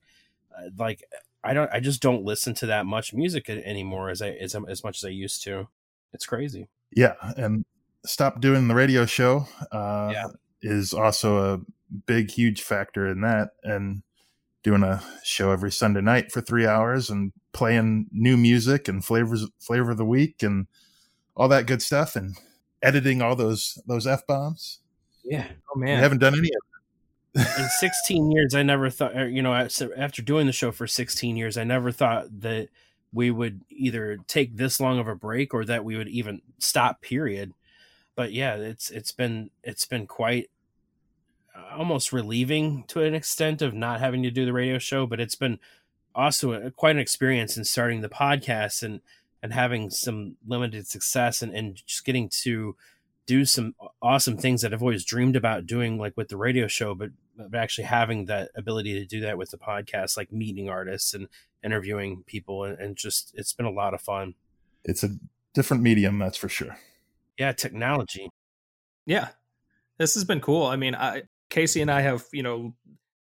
uh, 0.57 0.69
like 0.75 1.03
I 1.43 1.53
don't 1.53 1.69
I 1.73 1.79
just 1.79 2.01
don't 2.01 2.23
listen 2.23 2.53
to 2.55 2.65
that 2.67 2.85
much 2.85 3.13
music 3.13 3.49
anymore 3.49 4.09
as 4.09 4.21
I 4.21 4.29
as, 4.29 4.55
as 4.67 4.83
much 4.83 4.97
as 4.99 5.05
I 5.05 5.09
used 5.09 5.43
to. 5.43 5.67
It's 6.13 6.25
crazy. 6.25 6.67
Yeah, 6.95 7.13
and 7.37 7.65
stop 8.05 8.39
doing 8.39 8.67
the 8.67 8.75
radio 8.75 9.05
show 9.05 9.47
uh, 9.71 10.11
Yeah. 10.13 10.27
is 10.61 10.93
also 10.93 11.53
a 11.55 11.61
big, 12.05 12.29
huge 12.31 12.61
factor 12.61 13.07
in 13.07 13.21
that. 13.21 13.51
And 13.63 14.03
doing 14.63 14.83
a 14.83 15.03
show 15.23 15.51
every 15.51 15.71
Sunday 15.71 16.01
night 16.01 16.31
for 16.31 16.39
three 16.39 16.65
hours 16.65 17.09
and 17.09 17.33
playing 17.51 18.07
new 18.11 18.37
music 18.37 18.87
and 18.87 19.03
flavors, 19.03 19.45
flavor 19.59 19.91
of 19.91 19.97
the 19.97 20.05
week 20.05 20.41
and 20.41 20.67
all 21.35 21.47
that 21.49 21.65
good 21.67 21.81
stuff. 21.81 22.15
And 22.15 22.37
editing 22.81 23.21
all 23.21 23.35
those 23.35 23.81
those 23.87 24.05
f 24.07 24.25
bombs. 24.27 24.79
Yeah. 25.23 25.47
Oh 25.69 25.73
We 25.79 25.85
man. 25.85 25.99
haven't 25.99 26.19
done 26.19 26.33
any 26.37 26.47
of 26.49 26.61
in 27.36 27.69
16 27.79 28.31
years, 28.31 28.53
I 28.53 28.63
never 28.63 28.89
thought, 28.89 29.15
you 29.31 29.41
know, 29.41 29.53
after 29.53 30.21
doing 30.21 30.45
the 30.45 30.53
show 30.53 30.71
for 30.71 30.88
16 30.88 31.36
years, 31.36 31.57
I 31.57 31.63
never 31.63 31.91
thought 31.91 32.41
that 32.41 32.69
we 33.11 33.31
would 33.31 33.61
either 33.69 34.17
take 34.27 34.57
this 34.57 34.79
long 34.79 34.99
of 34.99 35.07
a 35.07 35.15
break 35.15 35.53
or 35.53 35.65
that 35.65 35.86
we 35.86 35.97
would 35.97 36.09
even 36.09 36.41
stop. 36.59 37.01
Period. 37.01 37.53
But 38.15 38.31
yeah, 38.31 38.55
it's 38.55 38.89
it's 38.89 39.11
been 39.11 39.49
it's 39.63 39.86
been 39.86 40.05
quite 40.05 40.49
uh, 41.55 41.77
almost 41.77 42.13
relieving 42.13 42.84
to 42.88 43.01
an 43.01 43.15
extent 43.15 43.61
of 43.61 43.73
not 43.73 43.99
having 43.99 44.23
to 44.23 44.31
do 44.31 44.45
the 44.45 44.53
radio 44.53 44.77
show, 44.77 45.05
but 45.07 45.19
it's 45.19 45.36
been 45.36 45.59
also 46.13 46.53
a, 46.53 46.71
quite 46.71 46.95
an 46.95 47.01
experience 47.01 47.57
in 47.57 47.63
starting 47.63 48.01
the 48.01 48.09
podcast 48.09 48.84
and 48.84 49.01
and 49.41 49.53
having 49.53 49.89
some 49.89 50.38
limited 50.47 50.88
success 50.88 51.41
and, 51.41 51.53
and 51.53 51.75
just 51.86 52.05
getting 52.05 52.29
to 52.29 52.75
do 53.25 53.45
some 53.45 53.75
awesome 54.01 54.38
things 54.38 54.61
that 54.61 54.73
I've 54.73 54.81
always 54.81 55.05
dreamed 55.05 55.36
about 55.36 55.65
doing, 55.65 55.97
like 55.97 56.15
with 56.17 56.29
the 56.29 56.38
radio 56.38 56.67
show, 56.67 56.93
but, 56.95 57.11
but 57.49 57.59
actually 57.59 57.85
having 57.85 58.25
that 58.25 58.51
ability 58.55 58.93
to 58.99 59.05
do 59.05 59.21
that 59.21 59.37
with 59.37 59.51
the 59.51 59.57
podcast, 59.57 60.17
like 60.17 60.31
meeting 60.31 60.69
artists 60.69 61.13
and 61.13 61.27
interviewing 61.63 62.23
people, 62.25 62.63
and, 62.63 62.77
and 62.79 62.95
just 62.95 63.31
it's 63.35 63.53
been 63.53 63.65
a 63.65 63.71
lot 63.71 63.93
of 63.93 64.01
fun. 64.01 64.35
It's 64.83 65.03
a 65.03 65.09
different 65.53 65.83
medium, 65.83 66.19
that's 66.19 66.37
for 66.37 66.49
sure. 66.49 66.77
Yeah, 67.37 67.51
technology. 67.51 68.29
Yeah. 69.05 69.29
This 69.97 70.13
has 70.15 70.23
been 70.23 70.41
cool. 70.41 70.65
I 70.65 70.75
mean, 70.75 70.95
I 70.95 71.23
Casey 71.49 71.81
and 71.81 71.91
I 71.91 72.01
have, 72.01 72.25
you 72.31 72.43
know, 72.43 72.73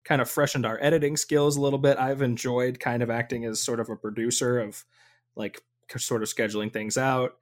kind 0.04 0.20
of 0.20 0.28
freshened 0.28 0.66
our 0.66 0.78
editing 0.82 1.16
skills 1.16 1.56
a 1.56 1.60
little 1.60 1.78
bit. 1.78 1.98
I've 1.98 2.22
enjoyed 2.22 2.80
kind 2.80 3.02
of 3.02 3.10
acting 3.10 3.44
as 3.44 3.60
sort 3.60 3.78
of 3.78 3.88
a 3.88 3.96
producer 3.96 4.58
of 4.58 4.84
like 5.36 5.62
sort 5.96 6.22
of 6.22 6.28
scheduling 6.28 6.72
things 6.72 6.96
out. 6.96 7.36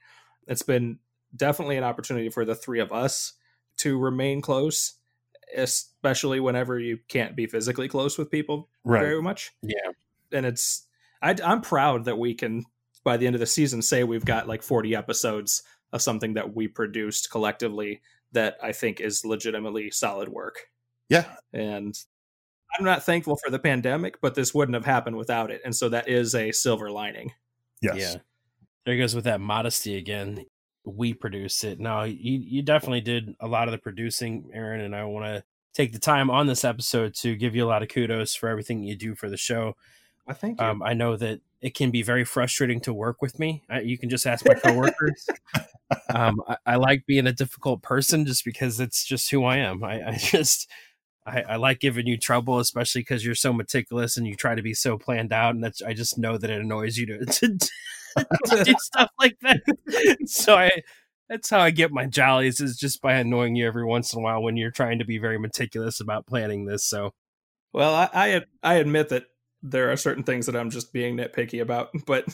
It's 0.46 0.62
been 0.62 0.98
definitely 1.34 1.76
an 1.76 1.84
opportunity 1.84 2.28
for 2.28 2.44
the 2.44 2.54
three 2.54 2.80
of 2.80 2.92
us 2.92 3.34
to 3.78 3.98
remain 3.98 4.42
close, 4.42 4.94
especially 5.56 6.40
whenever 6.40 6.78
you 6.78 6.98
can't 7.08 7.36
be 7.36 7.46
physically 7.46 7.88
close 7.88 8.18
with 8.18 8.30
people 8.30 8.68
Right. 8.84 9.00
very 9.00 9.22
much. 9.22 9.52
Yeah. 9.62 9.92
And 10.32 10.46
it's, 10.46 10.86
I, 11.22 11.34
I'm 11.44 11.60
proud 11.60 12.04
that 12.06 12.18
we 12.18 12.34
can, 12.34 12.64
by 13.04 13.16
the 13.16 13.26
end 13.26 13.36
of 13.36 13.40
the 13.40 13.46
season, 13.46 13.82
say 13.82 14.04
we've 14.04 14.24
got 14.24 14.48
like 14.48 14.62
40 14.62 14.94
episodes 14.94 15.62
of 15.92 16.02
something 16.02 16.34
that 16.34 16.54
we 16.54 16.68
produced 16.68 17.30
collectively 17.30 18.00
that 18.32 18.56
I 18.62 18.72
think 18.72 19.00
is 19.00 19.24
legitimately 19.24 19.90
solid 19.90 20.28
work. 20.28 20.68
Yeah. 21.08 21.24
And 21.52 21.94
I'm 22.78 22.84
not 22.84 23.02
thankful 23.02 23.36
for 23.44 23.50
the 23.50 23.58
pandemic, 23.58 24.20
but 24.20 24.34
this 24.34 24.54
wouldn't 24.54 24.74
have 24.74 24.84
happened 24.84 25.16
without 25.16 25.50
it. 25.50 25.60
And 25.64 25.74
so 25.74 25.88
that 25.88 26.08
is 26.08 26.34
a 26.34 26.52
silver 26.52 26.90
lining. 26.90 27.32
Yes. 27.82 27.96
Yeah. 27.98 28.14
There 28.84 28.94
he 28.94 29.00
goes 29.00 29.14
with 29.14 29.24
that 29.24 29.40
modesty 29.40 29.96
again. 29.96 30.46
We 30.84 31.14
produce 31.14 31.62
it. 31.64 31.78
No, 31.78 32.04
you 32.04 32.38
you 32.38 32.62
definitely 32.62 33.02
did 33.02 33.34
a 33.40 33.46
lot 33.46 33.68
of 33.68 33.72
the 33.72 33.78
producing, 33.78 34.50
Aaron, 34.52 34.80
and 34.80 34.96
I 34.96 35.04
want 35.04 35.26
to 35.26 35.44
take 35.74 35.92
the 35.92 35.98
time 35.98 36.30
on 36.30 36.46
this 36.46 36.64
episode 36.64 37.14
to 37.14 37.36
give 37.36 37.54
you 37.54 37.64
a 37.64 37.68
lot 37.68 37.82
of 37.82 37.88
kudos 37.88 38.34
for 38.34 38.48
everything 38.48 38.82
you 38.82 38.96
do 38.96 39.14
for 39.14 39.28
the 39.28 39.36
show. 39.36 39.74
I 40.26 40.32
think 40.32 40.60
you. 40.60 40.66
Um, 40.66 40.82
I 40.82 40.94
know 40.94 41.16
that 41.16 41.40
it 41.60 41.74
can 41.74 41.90
be 41.90 42.02
very 42.02 42.24
frustrating 42.24 42.80
to 42.80 42.94
work 42.94 43.20
with 43.20 43.38
me. 43.38 43.62
I, 43.68 43.80
you 43.80 43.98
can 43.98 44.08
just 44.08 44.26
ask 44.26 44.46
my 44.46 44.54
coworkers. 44.54 45.26
um, 46.14 46.40
I, 46.48 46.56
I 46.66 46.76
like 46.76 47.04
being 47.06 47.26
a 47.26 47.32
difficult 47.32 47.82
person 47.82 48.24
just 48.24 48.44
because 48.44 48.80
it's 48.80 49.04
just 49.04 49.30
who 49.30 49.44
I 49.44 49.58
am. 49.58 49.84
I, 49.84 50.02
I 50.08 50.16
just 50.16 50.68
I, 51.26 51.42
I 51.42 51.56
like 51.56 51.80
giving 51.80 52.06
you 52.06 52.16
trouble, 52.16 52.58
especially 52.58 53.02
because 53.02 53.24
you're 53.24 53.34
so 53.34 53.52
meticulous 53.52 54.16
and 54.16 54.26
you 54.26 54.34
try 54.34 54.54
to 54.54 54.62
be 54.62 54.74
so 54.74 54.96
planned 54.98 55.32
out, 55.32 55.54
and 55.54 55.62
that's 55.62 55.82
I 55.82 55.92
just 55.92 56.18
know 56.18 56.38
that 56.38 56.50
it 56.50 56.60
annoys 56.60 56.96
you 56.96 57.06
to 57.06 57.18
to, 57.26 57.58
to 58.46 58.64
do 58.64 58.74
stuff 58.78 59.10
like 59.18 59.36
that. 59.42 59.60
So 60.26 60.56
I 60.56 60.70
that's 61.28 61.50
how 61.50 61.60
I 61.60 61.70
get 61.70 61.92
my 61.92 62.06
jollies 62.06 62.60
is 62.60 62.76
just 62.76 63.00
by 63.00 63.14
annoying 63.14 63.54
you 63.54 63.66
every 63.66 63.84
once 63.84 64.12
in 64.12 64.18
a 64.18 64.22
while 64.22 64.42
when 64.42 64.56
you're 64.56 64.70
trying 64.72 64.98
to 64.98 65.04
be 65.04 65.18
very 65.18 65.38
meticulous 65.38 66.00
about 66.00 66.26
planning 66.26 66.64
this. 66.64 66.84
So 66.84 67.12
well, 67.72 67.94
I, 67.94 68.08
I 68.12 68.42
I 68.62 68.74
admit 68.74 69.10
that 69.10 69.24
there 69.62 69.92
are 69.92 69.96
certain 69.96 70.24
things 70.24 70.46
that 70.46 70.56
I'm 70.56 70.70
just 70.70 70.92
being 70.92 71.16
nitpicky 71.16 71.60
about, 71.60 71.90
but 72.06 72.24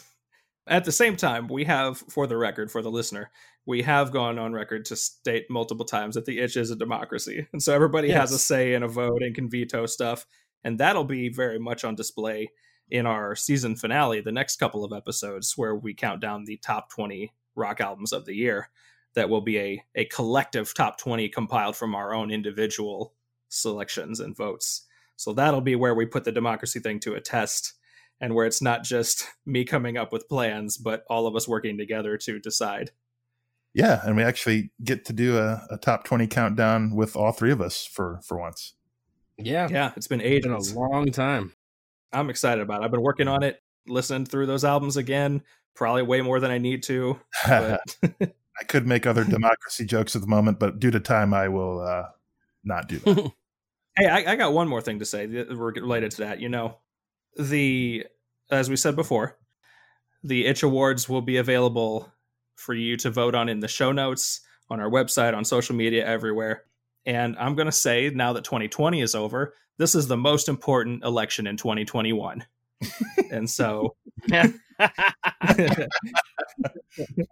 at 0.67 0.85
the 0.85 0.93
same 0.93 1.17
time, 1.17 1.49
we 1.49 1.65
have, 1.65 1.99
for 1.99 2.27
the 2.27 2.37
record, 2.37 2.71
for 2.71 2.83
the 2.83 2.91
listener, 2.91 3.31
we 3.67 3.83
have 3.83 4.13
gone 4.13 4.39
on 4.39 4.53
record 4.53 4.85
to 4.87 4.97
state 4.97 5.47
multiple 5.51 5.85
times 5.85 6.15
that 6.15 6.25
the 6.25 6.39
itch 6.39 6.57
is 6.57 6.71
a 6.71 6.77
democracy, 6.77 7.47
and 7.53 7.63
so 7.63 7.75
everybody 7.75 8.11
has 8.11 8.33
a 8.33 8.39
say 8.39 8.75
in 8.75 8.83
a 8.83 8.89
vote 8.89 9.23
and 9.23 9.35
can 9.35 9.51
veto 9.51 9.87
stuff, 9.87 10.27
and 10.65 10.79
that'll 10.79 11.05
be 11.05 11.29
very 11.29 11.59
much 11.59 11.85
on 11.85 11.95
display 11.95 12.51
in 12.89 13.07
our 13.07 13.35
season 13.35 13.75
finale, 13.75 14.21
the 14.21 14.33
next 14.33 14.57
couple 14.57 14.85
of 14.85 14.93
episodes, 14.93 15.55
where 15.57 15.75
we 15.75 15.93
count 15.93 16.21
down 16.21 16.45
the 16.45 16.57
top 16.59 16.89
20 16.91 17.33
rock 17.57 17.81
albums 17.81 18.13
of 18.13 18.25
the 18.25 18.35
year. 18.35 18.71
That 19.15 19.31
will 19.31 19.41
be 19.41 19.59
a 19.59 19.83
a 19.95 20.05
collective 20.05 20.75
top 20.75 20.99
20 20.99 21.29
compiled 21.31 21.75
from 21.75 21.95
our 21.95 22.15
own 22.15 22.31
individual 22.31 23.15
selections 23.49 24.21
and 24.21 24.37
votes. 24.37 24.83
So 25.17 25.33
that'll 25.33 25.63
be 25.63 25.75
where 25.75 25.95
we 25.95 26.05
put 26.05 26.25
the 26.25 26.33
democracy 26.33 26.81
thing 26.81 27.01
to 27.01 27.15
a 27.15 27.21
test 27.21 27.73
and 28.21 28.35
where 28.35 28.47
it's 28.47 28.63
not 28.63 28.85
just 28.85 29.27
me 29.47 29.65
coming 29.65 29.97
up 29.97 30.13
with 30.13 30.29
plans, 30.29 30.77
but 30.77 31.05
all 31.09 31.27
of 31.27 31.35
us 31.35 31.49
working 31.49 31.79
together 31.79 32.17
to 32.19 32.39
decide. 32.39 32.91
Yeah. 33.77 34.01
And 34.05 34.17
we 34.17 34.23
actually 34.23 34.71
get 34.83 35.05
to 35.05 35.13
do 35.13 35.37
a, 35.37 35.63
a 35.71 35.77
top 35.77 36.05
20 36.05 36.27
countdown 36.29 36.97
with 36.97 37.15
all 37.15 37.31
three 37.31 37.53
of 37.53 37.61
us 37.61 37.85
for, 37.85 38.21
for 38.25 38.39
once. 38.39 38.73
yeah, 39.37 39.69
Yeah, 39.71 39.93
it's 39.97 40.07
been 40.07 40.23
it's 40.23 40.47
been 40.47 40.55
a 40.55 40.81
long 40.81 41.13
time. 41.13 41.53
I'm 42.11 42.31
excited 42.31 42.63
about 42.63 42.81
it. 42.81 42.87
I've 42.87 42.91
been 42.91 43.03
working 43.03 43.29
on 43.29 43.43
it, 43.43 43.61
listening 43.87 44.25
through 44.25 44.47
those 44.47 44.65
albums 44.65 44.97
again, 44.97 45.43
probably 45.75 46.03
way 46.03 46.23
more 46.23 46.41
than 46.41 46.51
I 46.51 46.57
need 46.57 46.85
to. 46.85 47.21
But 47.47 47.99
I 48.23 48.65
could 48.67 48.87
make 48.87 49.07
other 49.07 49.25
democracy 49.25 49.85
jokes 49.85 50.17
at 50.17 50.23
the 50.23 50.29
moment, 50.29 50.59
but 50.59 50.81
due 50.81 50.91
to 50.91 51.01
time, 51.01 51.35
I 51.35 51.49
will 51.49 51.81
uh, 51.81 52.05
not 52.65 52.89
do 52.89 52.99
that. 53.01 53.33
Hey, 53.99 54.09
I, 54.09 54.33
I 54.33 54.37
got 54.37 54.53
one 54.53 54.69
more 54.69 54.83
thing 54.83 54.99
to 54.99 55.07
say 55.07 55.25
related 55.25 56.11
to 56.13 56.17
that. 56.19 56.39
You 56.39 56.51
know, 56.51 56.77
the 57.39 58.05
as 58.51 58.69
we 58.69 58.77
said 58.77 58.95
before, 58.95 59.39
the 60.23 60.45
Itch 60.45 60.63
Awards 60.63 61.09
will 61.09 61.23
be 61.23 61.39
available 61.39 62.13
for 62.57 62.75
you 62.75 62.97
to 62.99 63.11
vote 63.11 63.35
on 63.35 63.49
in 63.49 63.61
the 63.61 63.69
show 63.69 63.93
notes, 63.93 64.41
on 64.69 64.81
our 64.81 64.91
website, 64.91 65.37
on 65.37 65.45
social 65.45 65.77
media, 65.77 66.05
everywhere. 66.05 66.65
And 67.05 67.37
I'm 67.39 67.55
going 67.55 67.67
to 67.67 67.73
say 67.73 68.11
now 68.11 68.33
that 68.33 68.45
2020 68.45 69.01
is 69.01 69.15
over, 69.15 69.55
this 69.79 69.95
is 69.95 70.09
the 70.09 70.17
most 70.17 70.49
important 70.49 71.05
election 71.05 71.47
in 71.47 71.57
2021. 71.57 72.45
and 73.31 73.49
so 73.49 73.95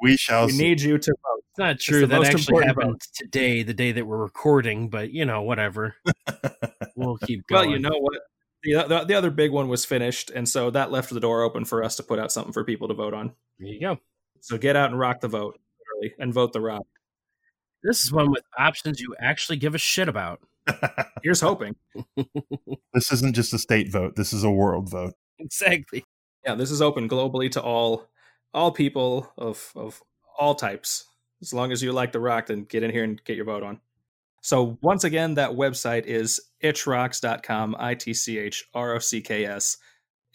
we 0.01 0.17
shall 0.17 0.47
we 0.47 0.53
see. 0.53 0.63
need 0.63 0.81
you 0.81 0.97
to 0.99 1.11
vote. 1.11 1.45
It's 1.51 1.59
not 1.59 1.77
the 1.77 1.83
true. 1.83 2.07
That 2.07 2.23
actually 2.25 2.67
important 2.67 2.67
happened 2.69 3.01
today, 3.15 3.63
the 3.63 3.75
day 3.75 3.93
that 3.93 4.07
we're 4.07 4.17
recording. 4.17 4.89
But 4.89 5.11
you 5.11 5.25
know, 5.25 5.43
whatever. 5.43 5.97
we'll 6.97 7.19
keep 7.19 7.47
going. 7.47 7.69
Well, 7.69 7.71
you 7.71 7.79
know 7.79 7.99
what? 7.99 8.21
The, 8.63 8.85
the, 8.89 9.05
the 9.05 9.15
other 9.15 9.31
big 9.31 9.51
one 9.51 9.69
was 9.69 9.85
finished. 9.85 10.31
And 10.31 10.49
so 10.49 10.71
that 10.71 10.91
left 10.91 11.11
the 11.11 11.21
door 11.21 11.43
open 11.43 11.67
for 11.67 11.85
us 11.85 11.97
to 11.97 12.03
put 12.03 12.19
out 12.19 12.33
something 12.33 12.53
for 12.53 12.65
people 12.65 12.89
to 12.89 12.95
vote 12.95 13.13
on. 13.13 13.35
there 13.59 13.69
you 13.69 13.81
go. 13.81 13.99
So 14.45 14.59
get 14.59 14.77
out 14.77 14.91
and 14.91 15.01
rock 15.01 15.23
the 15.23 15.29
vote 15.29 15.59
early 15.97 16.13
and 16.19 16.31
vote 16.31 16.53
the 16.53 16.61
rock. 16.61 16.85
This 17.83 18.03
is 18.03 18.13
one 18.13 18.31
with 18.31 18.43
options 18.59 19.01
you 19.01 19.17
actually 19.19 19.57
give 19.57 19.75
a 19.75 19.79
shit 19.79 20.07
about. 20.07 20.41
Here's 21.23 21.41
hoping. 21.41 21.77
this 22.93 23.11
isn't 23.11 23.35
just 23.35 23.55
a 23.55 23.59
state 23.59 23.91
vote. 23.91 24.17
This 24.17 24.35
is 24.35 24.45
a 24.45 24.51
world 24.51 24.91
vote. 24.91 25.15
Exactly. 25.39 26.05
Yeah, 26.45 26.57
this 26.57 26.71
is 26.71 26.83
open 26.83 27.09
globally 27.09 27.51
to 27.53 27.63
all 27.63 28.11
all 28.53 28.71
people 28.71 29.33
of 29.39 29.73
of 29.75 30.03
all 30.39 30.55
types. 30.55 31.07
As 31.41 31.55
long 31.55 31.73
as 31.73 31.83
you 31.83 31.93
like 31.93 32.13
the 32.13 32.21
rock, 32.21 32.49
then 32.49 32.65
get 32.65 32.83
in 32.83 32.91
here 32.91 33.05
and 33.05 33.25
get 33.25 33.37
your 33.37 33.47
vote 33.47 33.63
on. 33.63 33.81
So 34.43 34.77
once 34.83 35.05
again, 35.05 35.35
that 35.35 35.53
website 35.53 36.05
is 36.05 36.39
itchrocks.com, 36.63 37.77
I 37.79 37.95
T 37.95 38.13
C 38.13 38.37
H 38.37 38.69
R 38.75 38.95
O 38.95 38.99
C 38.99 39.23
K 39.23 39.47
S. 39.47 39.79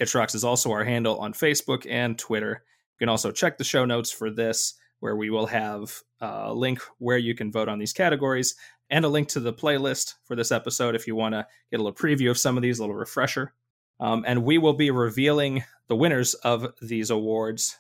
Itchrocks 0.02 0.34
is 0.34 0.44
also 0.44 0.72
our 0.72 0.84
handle 0.84 1.20
on 1.20 1.34
Facebook 1.34 1.86
and 1.88 2.18
Twitter. 2.18 2.64
You 3.00 3.06
can 3.06 3.10
also 3.10 3.32
check 3.32 3.58
the 3.58 3.64
show 3.64 3.86
notes 3.86 4.12
for 4.12 4.30
this, 4.30 4.74
where 5.00 5.16
we 5.16 5.30
will 5.30 5.46
have 5.46 6.02
a 6.20 6.54
link 6.54 6.82
where 6.98 7.18
you 7.18 7.34
can 7.34 7.50
vote 7.50 7.70
on 7.70 7.80
these 7.80 7.94
categories 7.94 8.56
and 8.90 9.06
a 9.06 9.08
link 9.08 9.30
to 9.30 9.40
the 9.40 9.54
playlist 9.54 10.16
for 10.26 10.36
this 10.36 10.52
episode 10.52 10.96
if 10.96 11.08
you 11.08 11.16
want 11.16 11.34
to 11.34 11.48
get 11.72 11.80
a 11.80 11.84
little 11.84 11.96
preview 11.96 12.30
of 12.30 12.38
some 12.38 12.58
of 12.58 12.64
these, 12.64 12.80
a 12.80 12.82
little 12.82 12.96
refresher. 12.96 13.54
Um, 14.02 14.26
and 14.28 14.44
we 14.44 14.58
will 14.58 14.74
be 14.74 14.92
revealing 14.92 15.64
the 15.88 15.96
winners 15.96 16.34
of 16.34 16.74
these 16.82 17.10
awards 17.10 17.78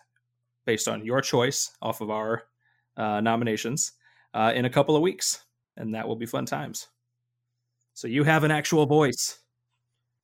based 0.66 0.88
on 0.88 1.04
your 1.04 1.22
choice 1.22 1.72
off 1.82 2.00
of 2.00 2.10
our 2.10 2.44
uh, 2.96 3.20
nominations 3.20 3.94
uh, 4.34 4.54
in 4.56 4.64
a 4.64 4.70
couple 4.70 4.96
of 4.96 5.02
weeks. 5.02 5.44
And 5.76 5.96
that 5.96 6.08
will 6.08 6.16
be 6.16 6.26
fun 6.26 6.46
times. 6.46 6.88
So 7.94 8.08
you 8.08 8.24
have 8.24 8.46
an 8.46 8.52
actual 8.52 8.86
voice. 8.86 9.40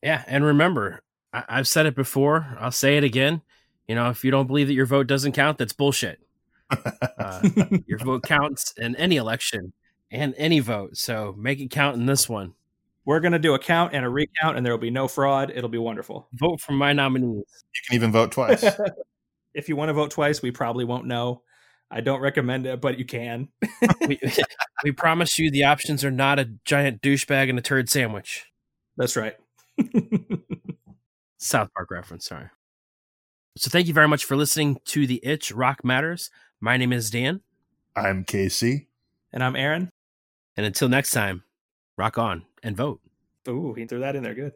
Yeah, 0.01 0.23
and 0.27 0.45
remember, 0.45 1.01
I- 1.33 1.45
I've 1.49 1.67
said 1.67 1.85
it 1.85 1.95
before. 1.95 2.55
I'll 2.59 2.71
say 2.71 2.95
it 2.95 3.03
again. 3.03 3.41
You 3.87 3.95
know, 3.95 4.09
if 4.09 4.23
you 4.23 4.31
don't 4.31 4.47
believe 4.47 4.67
that 4.67 4.73
your 4.73 4.85
vote 4.85 5.07
doesn't 5.07 5.33
count, 5.33 5.57
that's 5.57 5.73
bullshit. 5.73 6.19
Uh, 6.71 7.47
your 7.85 7.99
vote 7.99 8.23
counts 8.23 8.73
in 8.77 8.95
any 8.95 9.17
election 9.17 9.73
and 10.11 10.33
any 10.37 10.59
vote. 10.59 10.97
So 10.97 11.35
make 11.37 11.59
it 11.59 11.69
count 11.69 11.97
in 11.97 12.05
this 12.05 12.27
one. 12.27 12.53
We're 13.05 13.19
going 13.19 13.33
to 13.33 13.39
do 13.39 13.53
a 13.53 13.59
count 13.59 13.93
and 13.93 14.03
a 14.03 14.09
recount, 14.09 14.57
and 14.57 14.65
there 14.65 14.73
will 14.73 14.79
be 14.79 14.89
no 14.89 15.07
fraud. 15.07 15.51
It'll 15.53 15.69
be 15.69 15.77
wonderful. 15.77 16.27
Vote 16.33 16.59
for 16.59 16.71
my 16.71 16.91
nominees. 16.91 17.43
You 17.75 17.81
can 17.87 17.95
even 17.95 18.11
vote 18.11 18.31
twice. 18.31 18.65
if 19.53 19.69
you 19.69 19.75
want 19.75 19.89
to 19.89 19.93
vote 19.93 20.09
twice, 20.09 20.41
we 20.41 20.49
probably 20.49 20.85
won't 20.85 21.05
know. 21.05 21.43
I 21.91 22.01
don't 22.01 22.19
recommend 22.19 22.65
it, 22.65 22.81
but 22.81 22.97
you 22.97 23.05
can. 23.05 23.49
we, 24.07 24.19
we 24.83 24.91
promise 24.91 25.37
you 25.37 25.51
the 25.51 25.65
options 25.65 26.03
are 26.03 26.09
not 26.09 26.39
a 26.39 26.49
giant 26.65 27.03
douchebag 27.03 27.47
and 27.47 27.59
a 27.59 27.61
turd 27.61 27.89
sandwich. 27.89 28.45
That's 28.97 29.15
right. 29.15 29.35
South 31.37 31.69
Park 31.75 31.91
reference, 31.91 32.25
sorry. 32.25 32.49
So 33.57 33.69
thank 33.69 33.87
you 33.87 33.93
very 33.93 34.07
much 34.07 34.25
for 34.25 34.35
listening 34.35 34.79
to 34.85 35.07
The 35.07 35.19
Itch 35.23 35.51
Rock 35.51 35.83
Matters. 35.83 36.29
My 36.59 36.75
name 36.77 36.91
is 36.91 37.09
Dan. 37.09 37.41
I'm 37.95 38.23
Casey. 38.25 38.87
and 39.31 39.43
I'm 39.43 39.55
Aaron. 39.55 39.89
And 40.57 40.65
until 40.65 40.89
next 40.89 41.11
time, 41.11 41.43
rock 41.97 42.17
on 42.17 42.43
and 42.63 42.75
vote. 42.75 42.99
Ooh, 43.47 43.73
he 43.73 43.85
threw 43.85 43.99
that 43.99 44.15
in 44.15 44.23
there 44.23 44.33
good. 44.33 44.53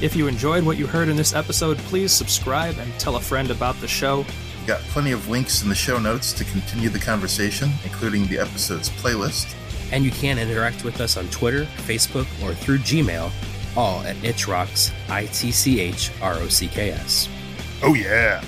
If 0.00 0.14
you 0.14 0.26
enjoyed 0.26 0.64
what 0.64 0.78
you 0.78 0.86
heard 0.86 1.08
in 1.08 1.16
this 1.16 1.34
episode, 1.34 1.76
please 1.78 2.12
subscribe 2.12 2.76
and 2.78 2.92
tell 3.00 3.16
a 3.16 3.20
friend 3.20 3.50
about 3.50 3.78
the 3.80 3.88
show. 3.88 4.18
We've 4.58 4.66
got 4.66 4.80
plenty 4.82 5.12
of 5.12 5.28
links 5.28 5.62
in 5.62 5.68
the 5.68 5.74
show 5.74 5.98
notes 5.98 6.32
to 6.34 6.44
continue 6.44 6.88
the 6.88 6.98
conversation, 7.00 7.70
including 7.84 8.26
the 8.28 8.38
episode's 8.38 8.88
playlist. 8.90 9.54
And 9.92 10.04
you 10.04 10.10
can 10.12 10.38
interact 10.38 10.84
with 10.84 11.00
us 11.00 11.16
on 11.16 11.28
Twitter, 11.28 11.64
Facebook, 11.86 12.26
or 12.42 12.54
through 12.54 12.78
Gmail, 12.78 13.30
all 13.76 14.00
at 14.02 14.22
Itch 14.24 14.46
Rocks, 14.46 14.92
I 15.08 15.26
T 15.26 15.50
C 15.50 15.80
H 15.80 16.10
R 16.22 16.34
O 16.34 16.48
C 16.48 16.68
K 16.68 16.90
S. 16.90 17.28
Oh, 17.80 17.94
yeah. 17.94 18.42